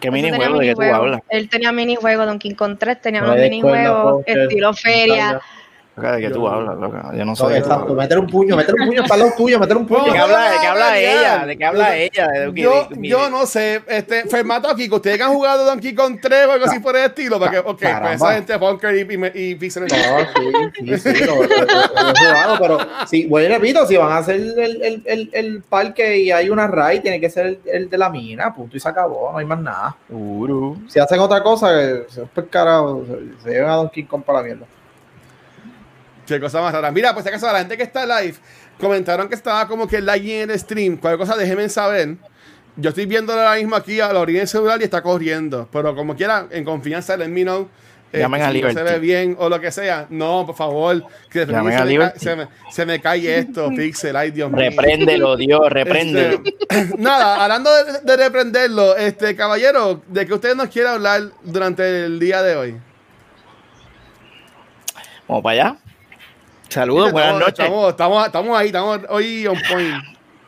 ¿Qué 0.06 0.12
minijuego 0.12 0.58
de 0.60 0.66
qué 0.66 0.74
tú 0.76 0.82
hablas? 0.82 1.20
Él 1.28 1.48
tenía 1.48 1.72
minijuegos, 1.72 2.26
Donkey 2.26 2.54
Kong 2.54 2.76
3 2.78 3.00
tenía 3.00 3.22
No 3.22 3.32
unos 3.32 3.40
minijuegos, 3.40 4.22
estilo 4.24 4.72
feria. 4.72 5.40
Loca, 5.96 6.12
¿De 6.12 6.20
qué 6.20 6.28
tú 6.30 6.46
hablas, 6.46 6.76
loca? 6.76 7.10
Yo 7.16 7.24
no 7.24 7.34
sé 7.34 7.42
No, 7.44 7.50
exacto, 7.52 7.94
meter 7.94 8.18
un 8.18 8.26
puño, 8.26 8.54
meter 8.54 8.74
un 8.78 8.86
puño 8.86 9.02
para 9.08 9.24
los 9.24 9.34
tuyos, 9.34 9.58
meter 9.58 9.78
un 9.78 9.86
puño. 9.86 10.04
¿De 10.04 10.12
qué 10.12 10.18
habla, 10.18 10.50
de 10.50 10.58
qué 10.60 10.66
habla 10.66 10.98
ella? 10.98 11.46
¿De 11.46 11.56
qué 11.56 11.64
habla 11.64 11.96
ella? 11.96 12.28
De- 12.28 12.52
de- 12.52 12.60
Yo, 12.60 12.86
de- 12.90 13.08
yo 13.08 13.30
no 13.30 13.46
sé, 13.46 13.80
este, 13.88 14.24
Fermato 14.28 14.68
aquí, 14.68 14.90
que 14.90 14.94
ustedes 14.94 15.16
que 15.16 15.22
han 15.22 15.32
jugado 15.32 15.64
Donkey 15.64 15.94
Kong 15.94 16.18
3 16.20 16.46
o 16.48 16.52
algo 16.52 16.66
así 16.66 16.80
por 16.80 16.94
el 16.96 17.04
estilo, 17.06 17.38
para 17.38 17.50
que, 17.50 17.58
ok, 17.60 17.66
pues 18.02 18.14
esa 18.16 18.34
gente 18.34 18.58
Funker 18.58 18.94
y, 18.94 19.00
y, 19.38 19.50
y 19.52 19.54
Pixel. 19.54 19.84
No, 19.84 19.88
sí, 19.88 20.98
sí, 20.98 21.14
sí, 21.14 21.24
lo, 21.24 21.36
lo- 21.36 21.42
lo- 21.42 21.46
lo 21.46 22.10
he 22.10 22.26
jugado, 22.28 22.56
pero 22.60 22.78
sí, 23.06 23.26
bueno, 23.26 23.54
repito, 23.54 23.86
si 23.86 23.96
van 23.96 24.12
a 24.12 24.18
hacer 24.18 24.36
el, 24.36 24.58
el, 24.58 25.02
el, 25.06 25.30
el 25.32 25.62
parque 25.62 26.18
y 26.18 26.30
hay 26.30 26.50
una 26.50 26.66
raid, 26.66 27.00
tiene 27.00 27.18
que 27.20 27.30
ser 27.30 27.46
el, 27.46 27.60
el 27.64 27.88
de 27.88 27.96
la 27.96 28.10
mina, 28.10 28.52
punto 28.54 28.76
y 28.76 28.80
se 28.80 28.88
acabó, 28.90 29.32
no 29.32 29.38
hay 29.38 29.46
más 29.46 29.60
nada. 29.60 29.96
Uru. 30.10 30.76
Si 30.88 30.98
hacen 31.00 31.20
otra 31.20 31.42
cosa, 31.42 31.70
que 31.70 32.04
se 32.08 32.22
pues 32.26 32.46
carajo, 32.50 33.02
se, 33.06 33.42
se 33.42 33.50
llevan 33.54 33.70
a 33.70 33.76
Donkey 33.76 34.04
Kong 34.04 34.22
para 34.22 34.40
la 34.40 34.44
mierda. 34.44 34.66
Qué 36.26 36.40
cosa 36.40 36.60
más 36.60 36.72
rara. 36.72 36.90
Mira, 36.90 37.12
pues 37.12 37.22
si 37.24 37.28
acaso 37.28 37.50
la 37.52 37.60
gente 37.60 37.76
que 37.76 37.82
está 37.84 38.04
live 38.20 38.34
comentaron 38.80 39.28
que 39.28 39.34
estaba 39.34 39.66
como 39.68 39.86
que 39.86 40.00
live 40.00 40.42
en 40.42 40.50
el 40.50 40.58
stream. 40.58 40.96
Cualquier 40.96 41.18
cosa, 41.26 41.36
déjenme 41.36 41.68
saber. 41.68 42.16
Yo 42.76 42.90
estoy 42.90 43.06
viendo 43.06 43.32
ahora 43.32 43.54
mismo 43.54 43.74
aquí 43.76 44.00
a 44.00 44.12
la 44.12 44.20
orilla 44.20 44.40
del 44.40 44.48
celular 44.48 44.80
y 44.80 44.84
está 44.84 45.02
corriendo. 45.02 45.68
Pero 45.72 45.94
como 45.94 46.14
quiera, 46.16 46.46
en 46.50 46.64
confianza, 46.64 47.16
let 47.16 47.28
me 47.28 47.42
know. 47.42 47.68
eh, 48.12 48.18
Llamen 48.20 48.42
a 48.42 48.50
si 48.52 48.60
no 48.60 48.70
se 48.72 48.82
ve 48.82 48.98
bien 48.98 49.36
o 49.38 49.48
lo 49.48 49.58
que 49.60 49.70
sea. 49.70 50.06
No, 50.10 50.44
por 50.44 50.54
favor. 50.56 51.04
Que 51.30 51.46
Llamen 51.46 51.72
repente 51.72 51.76
a 51.76 51.78
se, 51.78 51.86
me 51.86 51.98
ca- 51.98 52.18
se, 52.18 52.36
me, 52.36 52.48
se 52.70 52.86
me 52.86 53.00
cae 53.00 53.38
esto, 53.38 53.70
Pixel. 53.76 54.14
Ay, 54.16 54.30
Dios 54.32 54.50
mío. 54.50 54.58
Repréndelo, 54.68 55.36
Dios, 55.36 55.60
repréndelo. 55.70 56.42
Este, 56.68 56.96
nada, 56.98 57.42
hablando 57.42 57.70
de, 57.72 58.00
de 58.02 58.16
reprenderlo, 58.16 58.94
este 58.96 59.34
caballero, 59.36 60.02
¿de 60.08 60.26
que 60.26 60.34
usted 60.34 60.54
nos 60.54 60.68
quiere 60.68 60.88
hablar 60.90 61.22
durante 61.44 62.04
el 62.04 62.18
día 62.18 62.42
de 62.42 62.56
hoy? 62.56 62.76
Vamos 65.28 65.42
para 65.42 65.52
allá. 65.62 65.76
Saludos, 66.68 67.12
buenas 67.12 67.30
Estamos- 67.32 67.40
noches. 67.40 67.64
Estamos, 67.64 67.90
estamos, 67.90 68.26
estamos 68.26 68.58
ahí, 68.58 68.66
estamos 68.66 69.00
hoy 69.08 69.46
on 69.46 69.58
point. 69.70 69.94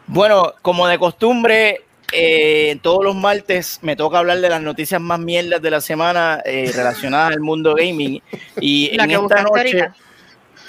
Bueno, 0.06 0.54
como 0.62 0.86
de 0.88 0.98
costumbre, 0.98 1.82
eh, 2.12 2.78
todos 2.82 3.04
los 3.04 3.14
martes 3.14 3.78
me 3.82 3.94
toca 3.96 4.18
hablar 4.18 4.40
de 4.40 4.48
las 4.48 4.60
noticias 4.60 5.00
más 5.00 5.18
mierdas 5.20 5.60
de 5.62 5.70
la 5.70 5.80
semana 5.80 6.40
eh, 6.44 6.72
relacionadas 6.74 7.32
al 7.34 7.40
mundo 7.40 7.74
gaming. 7.74 8.20
Y 8.60 8.90
La 8.96 9.04
en 9.04 9.10
que 9.10 9.14
esta 9.16 9.42
noche, 9.42 9.58
ahorita. 9.58 9.94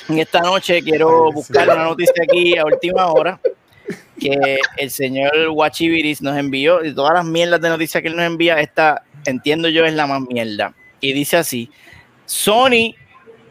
en 0.09 0.19
esta 0.19 0.39
noche 0.41 0.81
quiero 0.83 1.31
buscar 1.31 1.65
sí. 1.65 1.71
una 1.71 1.83
noticia 1.83 2.23
aquí 2.23 2.57
a 2.57 2.65
última 2.65 3.07
hora 3.07 3.39
que 4.19 4.59
el 4.77 4.91
señor 4.91 5.49
Guachiviris 5.49 6.21
nos 6.21 6.37
envió. 6.37 6.83
Y 6.83 6.93
todas 6.93 7.13
las 7.13 7.25
mierdas 7.25 7.59
de 7.61 7.69
noticias 7.69 8.01
que 8.03 8.09
él 8.09 8.15
nos 8.15 8.25
envía, 8.25 8.59
esta 8.59 9.03
entiendo 9.25 9.67
yo 9.69 9.85
es 9.85 9.93
la 9.93 10.05
más 10.05 10.21
mierda. 10.21 10.73
Y 11.01 11.13
dice 11.13 11.37
así: 11.37 11.71
Sony 12.25 12.93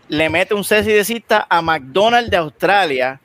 le 0.09 0.29
mete 0.31 0.55
un 0.55 0.65
cese 0.65 0.91
y 0.91 0.95
desista 0.95 1.47
a 1.49 1.61
McDonald's 1.63 2.31
de 2.31 2.37
Australia 2.37 3.21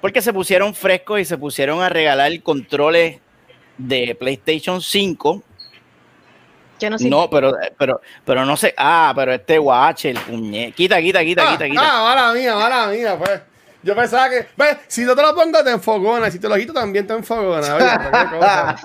porque 0.00 0.22
se 0.22 0.32
pusieron 0.32 0.74
frescos 0.74 1.20
y 1.20 1.24
se 1.24 1.36
pusieron 1.38 1.82
a 1.82 1.88
regalar 1.88 2.30
controles 2.42 3.18
de 3.76 4.14
PlayStation 4.18 4.80
5. 4.80 5.42
Yo 6.80 6.88
no 6.90 6.98
sé. 6.98 7.10
No, 7.10 7.28
pero, 7.28 7.52
pero, 7.78 8.00
pero 8.24 8.46
no 8.46 8.56
sé. 8.56 8.72
Ah, 8.76 9.12
pero 9.14 9.34
este 9.34 9.58
watch, 9.58 10.06
el 10.06 10.18
puñe. 10.18 10.72
Quita, 10.72 11.00
quita, 11.00 11.22
quita, 11.22 11.42
Ah, 11.46 11.52
quita, 11.52 11.68
quita. 11.68 11.82
ah, 11.82 12.02
mala 12.02 12.32
mía, 12.32 12.54
mala 12.54 12.86
mía, 12.88 13.18
pues. 13.18 13.40
Yo 13.82 13.96
pensaba 13.96 14.28
que, 14.28 14.46
ves, 14.56 14.76
si 14.88 15.04
no 15.04 15.16
te 15.16 15.22
lo 15.22 15.34
pongo 15.34 15.64
te 15.64 15.70
enfogona, 15.70 16.30
si 16.30 16.38
te 16.38 16.48
lo 16.48 16.54
quito 16.56 16.72
también 16.74 17.06
te 17.06 17.14
enfogona. 17.14 17.76
Oye, 17.76 17.86
qué 18.12 18.36
cosa. 18.38 18.76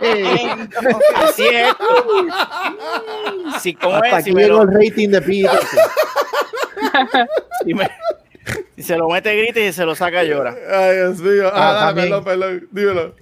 Es 1.28 1.34
cierto. 1.36 1.84
Sí, 3.60 3.74
¿cómo 3.74 3.96
Hasta 3.96 4.08
es? 4.08 4.14
aquí 4.14 4.24
Si, 4.30 4.32
me 4.32 4.42
llegó 4.44 4.64
lo- 4.64 4.70
el 4.70 4.74
rating 4.88 5.08
de 5.10 5.20
Peter. 5.22 5.50
si 7.64 7.74
me- 7.74 7.90
si 8.76 8.82
se 8.82 8.96
lo 8.96 9.08
mete 9.08 9.36
grita 9.36 9.60
y 9.60 9.72
se 9.72 9.84
lo 9.84 9.94
saca 9.94 10.22
llora. 10.24 10.54
Ay, 10.70 10.96
Dios 10.96 11.18
mío. 11.18 11.50
Ah, 11.52 11.52
Ah, 11.52 11.72
dale, 11.74 11.86
también. 11.86 12.06
perdón, 12.08 12.24
perdón, 12.24 12.68
dímelo. 12.72 13.14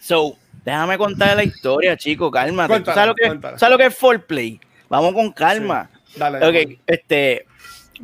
So, 0.00 0.36
déjame 0.64 0.98
contar 0.98 1.36
la 1.36 1.44
historia, 1.44 1.96
chico, 1.96 2.30
cálmate. 2.30 2.68
¿Tú 2.68 2.72
Cuéntala, 2.74 2.94
¿Sabes 2.94 3.08
lo 3.08 3.14
que, 3.14 3.26
cuéntala. 3.28 3.58
¿Sabes 3.58 3.72
lo 3.72 3.78
que 3.78 3.86
es 3.86 3.96
foreplay? 3.96 4.60
Vamos 4.90 5.14
con 5.14 5.32
calma. 5.32 5.88
Dale. 6.16 6.46
Ok, 6.46 6.78
este, 6.86 7.46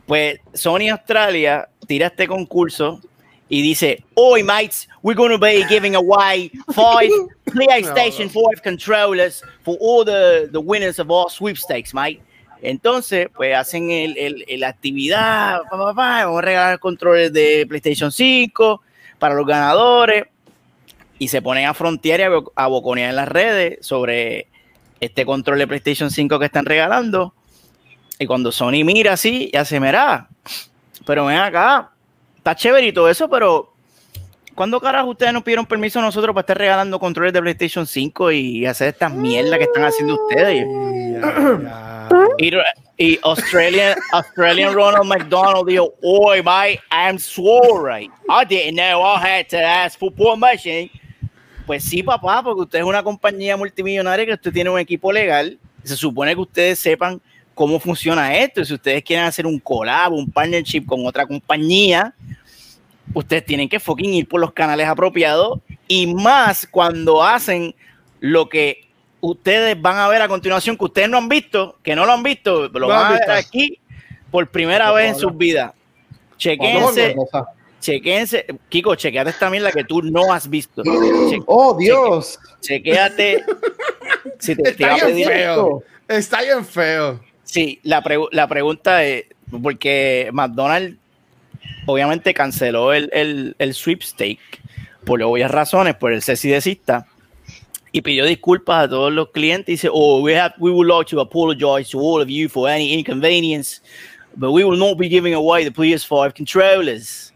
pues 0.07 0.39
Sony 0.55 0.89
Australia 0.91 1.69
tira 1.87 2.09
este 2.09 2.27
concurso 2.29 3.01
y 3.49 3.63
dice, 3.63 4.05
Hoy 4.15 4.43
mates, 4.43 4.89
we're 5.03 5.17
going 5.17 5.31
to 5.33 5.39
be 5.39 5.65
giving 5.69 5.95
away 5.97 6.51
five 6.73 7.11
PlayStation 7.47 8.29
5 8.31 8.63
controllers 8.63 9.43
for 9.65 9.77
all 9.81 10.05
the, 10.05 10.49
the 10.53 10.61
winners 10.61 10.99
of 11.01 11.11
our 11.11 11.29
sweepstakes, 11.31 11.93
mate. 11.93 12.21
Entonces, 12.63 13.29
pues 13.35 13.57
hacen 13.57 13.91
el, 13.91 14.17
el- 14.19 14.61
la 14.61 14.69
actividad, 14.69 15.63
pa, 15.71 15.79
pa, 15.79 15.95
pa, 15.95 16.25
vamos 16.25 16.39
a 16.39 16.43
regalar 16.43 16.79
controles 16.79 17.33
de 17.33 17.67
PlayStation 17.67 18.13
5 18.13 18.83
para 19.19 19.35
los 19.35 19.47
ganadores 19.47 20.25
y 21.19 21.29
se 21.29 21.43
ponen 21.43 21.67
a 21.67 21.75
frontear 21.75 22.21
y 22.21 22.23
a, 22.25 22.31
a 22.55 22.67
boconear 22.69 23.11
en 23.11 23.17
las 23.17 23.29
redes 23.29 23.79
sobre 23.85 24.47
este 25.01 25.25
control 25.25 25.59
de 25.59 25.67
PlayStation 25.67 26.11
5 26.11 26.39
que 26.39 26.45
están 26.47 26.67
regalando. 26.67 27.35
Y 28.21 28.27
cuando 28.27 28.53
Sony 28.53 28.85
mira 28.85 29.15
así, 29.15 29.51
ya 29.51 29.65
se 29.65 29.81
mira, 29.81 30.29
pero 31.07 31.25
ven 31.25 31.39
acá, 31.39 31.91
está 32.37 32.55
chévere 32.55 32.89
y 32.89 32.93
todo 32.93 33.09
eso, 33.09 33.31
pero 33.31 33.73
¿cuándo 34.55 34.79
carajo 34.79 35.09
ustedes 35.09 35.33
nos 35.33 35.43
pidieron 35.43 35.65
permiso 35.65 36.01
a 36.01 36.03
nosotros 36.03 36.35
para 36.35 36.43
estar 36.43 36.59
regalando 36.59 37.01
controles 37.01 37.33
de 37.33 37.41
PlayStation 37.41 37.87
5 37.87 38.31
y 38.33 38.67
hacer 38.67 38.89
estas 38.89 39.15
mierdas 39.15 39.57
que 39.57 39.65
están 39.65 39.85
haciendo 39.85 40.23
ustedes? 40.23 40.67
Y, 42.37 42.53
y 42.99 43.19
Australian, 43.23 43.97
Australian 44.13 44.75
Ronald 44.75 45.07
McDonald 45.07 45.67
dijo, 45.67 45.95
Oi, 46.03 46.43
mate, 46.43 46.79
I'm 46.91 47.19
sorry. 47.19 48.11
I 48.29 48.45
didn't 48.47 48.77
know 48.77 49.03
I 49.03 49.19
had 49.19 49.49
to 49.49 49.57
ask 49.57 49.99
for 49.99 50.13
permission. 50.13 50.91
Pues 51.67 51.85
sí, 51.85 52.03
papá, 52.03 52.43
porque 52.43 52.63
usted 52.65 52.81
es 52.81 52.85
una 52.85 53.03
compañía 53.03 53.57
multimillonaria 53.57 54.27
que 54.27 54.35
usted 54.35 54.53
tiene 54.53 54.69
un 54.69 54.79
equipo 54.79 55.11
legal. 55.11 55.59
Se 55.85 55.97
supone 55.97 56.35
que 56.35 56.41
ustedes 56.43 56.79
sepan 56.79 57.19
cómo 57.61 57.79
funciona 57.79 58.35
esto. 58.35 58.65
Si 58.65 58.73
ustedes 58.73 59.05
quieren 59.05 59.27
hacer 59.27 59.45
un 59.45 59.59
collab, 59.59 60.15
un 60.15 60.31
partnership 60.31 60.87
con 60.87 61.05
otra 61.05 61.27
compañía, 61.27 62.15
ustedes 63.13 63.45
tienen 63.45 63.69
que 63.69 63.79
fucking 63.79 64.15
ir 64.15 64.27
por 64.27 64.41
los 64.41 64.55
canales 64.55 64.89
apropiados 64.89 65.59
y 65.87 66.07
más 66.07 66.67
cuando 66.67 67.23
hacen 67.23 67.75
lo 68.21 68.49
que 68.49 68.89
ustedes 69.21 69.79
van 69.79 69.99
a 69.99 70.09
ver 70.09 70.23
a 70.23 70.29
continuación, 70.29 70.75
que 70.75 70.87
ustedes 70.87 71.11
no 71.11 71.19
han 71.19 71.29
visto, 71.29 71.77
que 71.83 71.95
no 71.95 72.07
lo 72.07 72.13
han 72.13 72.23
visto, 72.23 72.71
lo 72.71 72.81
No 72.81 72.89
van 72.89 73.05
a 73.05 73.11
ver 73.11 73.19
visto. 73.19 73.33
aquí 73.35 73.79
por 74.31 74.49
primera 74.49 74.91
vez 74.93 75.11
en 75.11 75.17
sus 75.17 75.37
vidas. 75.37 75.75
Chequense, 76.39 77.15
chequense, 77.79 78.47
Kiko, 78.71 78.95
chequeate 78.95 79.29
esta 79.29 79.51
mierda 79.51 79.71
que 79.71 79.85
tú 79.85 80.01
no 80.01 80.33
has 80.33 80.49
visto. 80.49 80.83
Oh, 81.45 81.77
Dios. 81.77 82.39
chequéate. 82.63 83.45
si 84.39 84.57
te, 84.57 84.71
Está 84.71 84.95
bien 84.95 85.29
feo. 85.29 85.83
Está 86.09 86.41
bien 86.41 86.65
feo. 86.65 87.21
Sí, 87.51 87.81
la, 87.83 88.01
la 88.31 88.47
pregunta 88.47 89.05
es, 89.05 89.25
porque 89.61 90.31
McDonald's 90.33 90.97
obviamente 91.85 92.33
canceló 92.33 92.93
el, 92.93 93.11
el, 93.13 93.57
el 93.59 93.75
sweepstake 93.75 94.61
por 95.05 95.21
obvias 95.21 95.51
razones, 95.51 95.97
por 95.97 96.13
el 96.13 96.23
cesidecista, 96.23 97.09
y 97.91 98.03
pidió 98.03 98.25
disculpas 98.25 98.85
a 98.85 98.89
todos 98.89 99.13
los 99.13 99.31
clientes 99.31 99.69
y 99.69 99.73
dice, 99.73 99.89
oh, 99.91 100.21
we, 100.21 100.39
have, 100.39 100.55
we 100.61 100.71
would 100.71 100.87
like 100.87 101.11
to 101.11 101.21
apologize 101.21 101.91
to 101.91 101.99
all 101.99 102.23
of 102.23 102.29
you 102.29 102.49
for 102.49 102.69
any 102.69 102.97
inconvenience, 102.97 103.83
but 104.37 104.53
we 104.53 104.63
will 104.63 104.79
not 104.79 104.97
be 104.97 105.09
giving 105.09 105.35
away 105.35 105.69
the 105.69 105.73
PS5 105.73 106.33
controllers. 106.33 107.35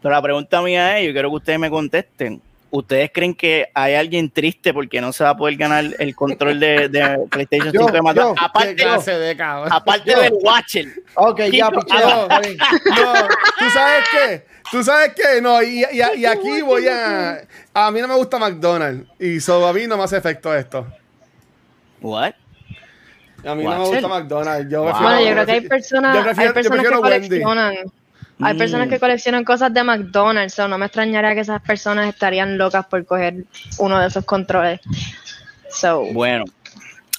Pero 0.00 0.14
la 0.14 0.22
pregunta 0.22 0.62
mía 0.62 0.98
es, 0.98 1.06
yo 1.06 1.12
quiero 1.12 1.28
que 1.28 1.36
ustedes 1.36 1.58
me 1.58 1.68
contesten. 1.68 2.40
¿Ustedes 2.72 3.10
creen 3.12 3.34
que 3.34 3.68
hay 3.74 3.94
alguien 3.94 4.30
triste 4.30 4.72
porque 4.72 5.00
no 5.00 5.12
se 5.12 5.24
va 5.24 5.30
a 5.30 5.36
poder 5.36 5.56
ganar 5.56 5.84
el 5.98 6.14
control 6.14 6.60
de, 6.60 6.88
de 6.88 7.18
PlayStation 7.28 7.72
Yo, 7.72 7.80
5 7.80 7.92
de 7.92 8.02
McDonald's? 8.02 8.40
yo, 8.40 8.46
Aparte, 8.46 8.74
de 8.76 9.42
aparte 9.42 10.10
Yo. 10.12 10.20
del 10.20 10.32
Watcher. 10.40 10.86
Ok, 11.16 11.38
ya, 11.52 11.68
Kiko, 11.68 11.80
pichea. 11.80 12.00
No, 12.06 12.28
tú 13.58 13.70
sabes 13.74 14.04
qué, 14.12 14.46
tú 14.70 14.84
sabes 14.84 15.12
qué, 15.16 15.40
no, 15.42 15.60
y, 15.62 15.82
y- 15.90 16.18
y 16.20 16.24
aquí 16.24 16.62
voy 16.62 16.86
a, 16.86 17.40
a 17.74 17.90
mí 17.90 18.00
no 18.00 18.06
me 18.06 18.14
gusta 18.14 18.38
McDonald's, 18.38 19.04
y 19.18 19.40
so 19.40 19.66
a 19.66 19.72
mí 19.72 19.88
no 19.88 19.96
me 19.96 20.04
hace 20.04 20.18
efecto 20.18 20.54
esto. 20.54 20.86
What? 22.00 22.34
A 23.44 23.54
mí 23.54 23.64
no 23.64 23.70
me 23.78 23.84
gusta 23.86 24.06
McDonald's, 24.06 24.70
yo 24.70 24.82
Wow. 24.82 24.90
prefiero- 24.92 25.08
Bueno, 25.14 25.26
yo 25.28 25.32
creo 25.32 25.46
que 25.46 25.52
hay 25.52 25.60
personas, 25.62 26.16
yo 26.16 26.22
prefiero- 26.22 26.48
hay 26.50 26.54
personas 26.54 26.84
yo 26.84 26.90
que 26.90 27.00
prefiero 27.00 27.00
Wendy. 27.00 27.40
Hay 28.42 28.54
personas 28.56 28.86
Mm. 28.86 28.90
que 28.90 28.98
coleccionan 29.00 29.44
cosas 29.44 29.72
de 29.72 29.82
McDonald's, 29.84 30.54
so 30.54 30.66
no 30.68 30.78
me 30.78 30.86
extrañaría 30.86 31.34
que 31.34 31.40
esas 31.40 31.60
personas 31.62 32.08
estarían 32.08 32.56
locas 32.58 32.86
por 32.86 33.04
coger 33.04 33.44
uno 33.78 33.98
de 34.00 34.06
esos 34.08 34.24
controles. 34.24 34.80
So, 35.70 36.04
Bueno, 36.12 36.44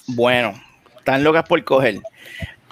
bueno, 0.08 0.52
están 0.98 1.22
locas 1.24 1.44
por 1.48 1.62
coger. 1.64 2.00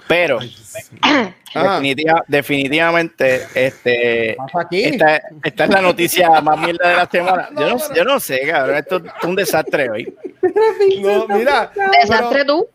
Pero 0.07 0.39
definitiva- 1.53 2.23
definitivamente, 2.27 3.41
este, 3.55 4.31
esta, 4.71 5.21
esta 5.43 5.63
es 5.63 5.69
la 5.69 5.81
noticia 5.81 6.41
más 6.41 6.59
mierda 6.59 6.89
de 6.89 6.95
la 6.95 7.05
semana. 7.09 7.49
Yo 7.57 7.69
no, 7.69 7.93
yo 7.95 8.03
no 8.03 8.19
sé, 8.19 8.41
cabrón, 8.49 8.77
esto 8.77 8.97
es 8.97 9.23
un 9.23 9.35
desastre 9.35 9.89
hoy. 9.89 10.13
No, 11.01 11.27
mira, 11.27 11.71
desastre 12.01 12.27
pero 12.31 12.45
tú. 12.45 12.67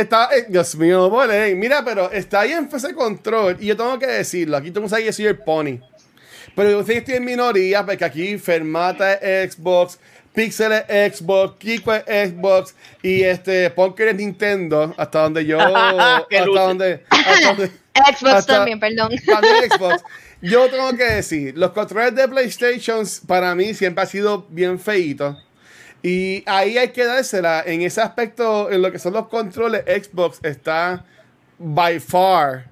Está, 0.00 0.28
eh, 0.36 0.46
Dios 0.48 0.74
mío, 0.76 1.08
vale, 1.10 1.54
mira, 1.54 1.84
pero 1.84 2.10
está 2.10 2.40
ahí 2.40 2.52
en 2.52 2.68
ese 2.72 2.94
control, 2.94 3.56
y 3.60 3.66
yo 3.66 3.76
tengo 3.76 3.98
que 3.98 4.06
decirlo, 4.06 4.56
aquí 4.56 4.70
tú 4.70 4.80
no 4.80 4.88
sabes 4.88 5.04
que 5.06 5.12
soy 5.12 5.26
el 5.26 5.38
pony, 5.38 5.78
pero 6.54 6.70
yo 6.70 6.84
sé 6.84 6.92
que 6.92 6.98
estoy 6.98 7.14
en 7.14 7.24
minoría, 7.24 7.84
porque 7.84 8.04
aquí 8.04 8.38
Fermata 8.38 9.14
es 9.14 9.54
Xbox, 9.54 9.98
Pixel 10.32 10.72
es 10.88 11.18
Xbox, 11.18 11.56
Kiko 11.58 11.92
es 11.94 12.30
Xbox, 12.30 12.74
y 13.02 13.22
este, 13.22 13.70
Punker 13.70 14.08
es 14.08 14.16
Nintendo, 14.16 14.92
hasta 14.96 15.22
donde 15.22 15.44
yo, 15.46 15.58
hasta 15.60 16.26
donde, 16.50 17.04
hasta 17.10 17.48
donde, 17.48 17.66
Xbox 17.94 18.24
hasta- 18.34 18.54
también, 18.56 18.80
perdón. 18.80 19.12
También 19.26 19.70
Xbox. 19.70 20.02
Yo 20.42 20.68
tengo 20.68 20.90
que 20.96 21.04
decir, 21.04 21.56
los 21.56 21.70
controles 21.70 22.14
de 22.14 22.28
PlayStation 22.28 23.04
para 23.26 23.54
mí 23.54 23.72
siempre 23.72 24.02
ha 24.02 24.06
sido 24.06 24.46
bien 24.50 24.78
feitos. 24.78 25.36
Y 26.04 26.44
ahí 26.44 26.76
hay 26.76 26.90
que 26.90 27.02
dársela. 27.06 27.62
En 27.64 27.80
ese 27.80 28.02
aspecto, 28.02 28.70
en 28.70 28.82
lo 28.82 28.92
que 28.92 28.98
son 28.98 29.14
los 29.14 29.26
controles, 29.28 29.84
Xbox 29.86 30.38
está 30.42 31.02
by 31.58 31.98
far 31.98 32.66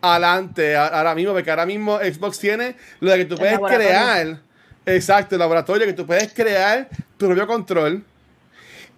adelante 0.00 0.74
ahora 0.74 1.14
mismo, 1.14 1.34
porque 1.34 1.50
ahora 1.50 1.66
mismo 1.66 1.98
Xbox 1.98 2.38
tiene 2.38 2.76
lo 3.00 3.10
de 3.10 3.18
que 3.18 3.24
tú 3.26 3.34
El 3.34 3.40
puedes 3.40 3.58
crear, 3.76 4.38
exacto, 4.86 5.34
el 5.34 5.40
laboratorio, 5.40 5.86
que 5.86 5.92
tú 5.92 6.06
puedes 6.06 6.32
crear 6.32 6.88
tu 7.18 7.26
propio 7.26 7.46
control. 7.46 8.02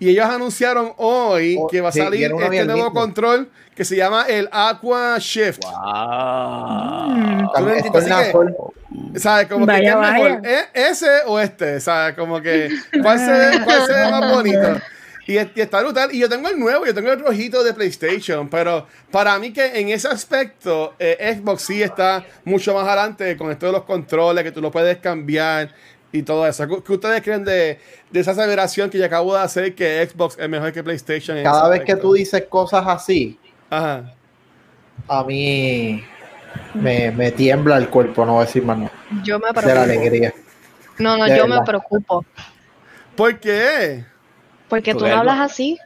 Y 0.01 0.09
ellos 0.09 0.25
anunciaron 0.27 0.93
hoy 0.97 1.57
Oh, 1.61 1.69
que 1.69 1.81
va 1.81 1.91
a 1.91 1.93
salir 1.93 2.33
este 2.41 2.65
nuevo 2.65 2.93
control 2.93 3.49
que 3.77 3.85
se 3.85 3.95
llama 3.97 4.25
el 4.29 4.49
Aqua 4.51 5.17
Shift. 5.19 5.61
Wow. 5.63 7.53
Es 7.77 7.85
que-. 7.85 9.21
¿Sabes? 9.21 9.47
Como 9.49 9.67
que 9.67 9.73
Vaya, 9.73 9.81
¿qué 9.83 9.89
es 9.89 9.97
mejor? 10.13 10.43
vaya. 10.43 10.61
¿E- 10.75 10.89
¿Ese 10.91 11.09
o 11.27 11.39
este? 11.39 11.81
¿Sabes? 11.81 12.17
Como 12.17 12.41
que 12.41 12.71
¿cuál 13.03 13.19
se 13.19 13.31
ve, 13.31 13.61
cuál 13.65 13.87
se 13.87 13.93
ve 13.93 14.11
más 14.11 14.33
bonito? 14.35 14.81
Y 15.27 15.37
está 15.37 15.81
brutal. 15.83 16.13
Y 16.13 16.19
yo 16.19 16.29
tengo 16.29 16.49
el 16.49 16.59
nuevo, 16.59 16.85
yo 16.87 16.95
tengo 16.95 17.13
el 17.13 17.21
rojito 17.21 17.63
de 17.63 17.73
PlayStation. 17.73 18.49
Pero 18.49 18.87
para 19.13 19.39
mí 19.39 19.53
que 19.53 19.79
en 19.81 19.91
ese 19.91 20.09
aspecto, 20.09 20.95
eh, 20.99 21.37
Xbox 21.39 21.63
sí 21.63 21.83
está 21.83 22.25
mucho 22.45 22.75
más 22.75 22.85
adelante 22.87 23.37
con 23.37 23.51
esto 23.51 23.67
de 23.67 23.73
los 23.73 23.85
controles, 23.85 24.43
que 24.43 24.51
tú 24.51 24.61
lo 24.61 24.71
puedes 24.73 24.97
cambiar 24.99 25.73
y 26.13 26.23
todo 26.23 26.47
eso. 26.47 26.67
¿Qué 26.69 26.83
qué 26.83 26.93
ustedes 26.93 27.23
creen 27.23 27.45
de, 27.45 27.79
de 28.11 28.21
esa 28.21 28.33
aseveración 28.33 28.91
que 28.91 28.99
yo 28.99 29.05
acabo 29.07 29.35
de 29.35 29.41
hacer 29.43 29.75
que 29.75 30.07
Xbox 30.09 30.37
es 30.39 30.49
mejor 30.49 30.73
que 30.73 30.83
PlayStation? 30.83 31.37
en 31.37 31.45
Cada 31.45 31.69
vez 31.69 31.85
que 31.85 31.97
tú 31.97 32.13
dices 32.15 32.45
cosas 32.49 32.85
así, 32.87 33.39
Ajá. 33.71 34.15
a 35.09 35.25
mí 35.25 36.05
me, 36.75 37.11
me 37.13 37.33
tiembla 37.33 37.77
el 37.79 37.89
cuerpo, 37.89 38.25
no 38.27 38.35
voy 38.35 38.43
a 38.43 38.47
decir 38.47 38.63
más 38.65 38.79
nada. 38.79 38.93
Yo 39.23 39.39
me 39.39 39.53
De 39.63 39.75
la 39.75 39.83
preocupo. 39.83 39.83
alegría. 39.83 40.35
No, 40.99 41.17
no, 41.17 41.29
De 41.29 41.37
yo 41.37 41.47
me 41.47 41.61
preocupo. 41.63 42.25
¿Por 43.15 43.39
qué? 43.41 44.05
Porque 44.69 44.95
tú 44.95 45.01
Porque 45.01 45.11
no 45.11 45.17
hablas 45.17 45.39
así. 45.41 45.79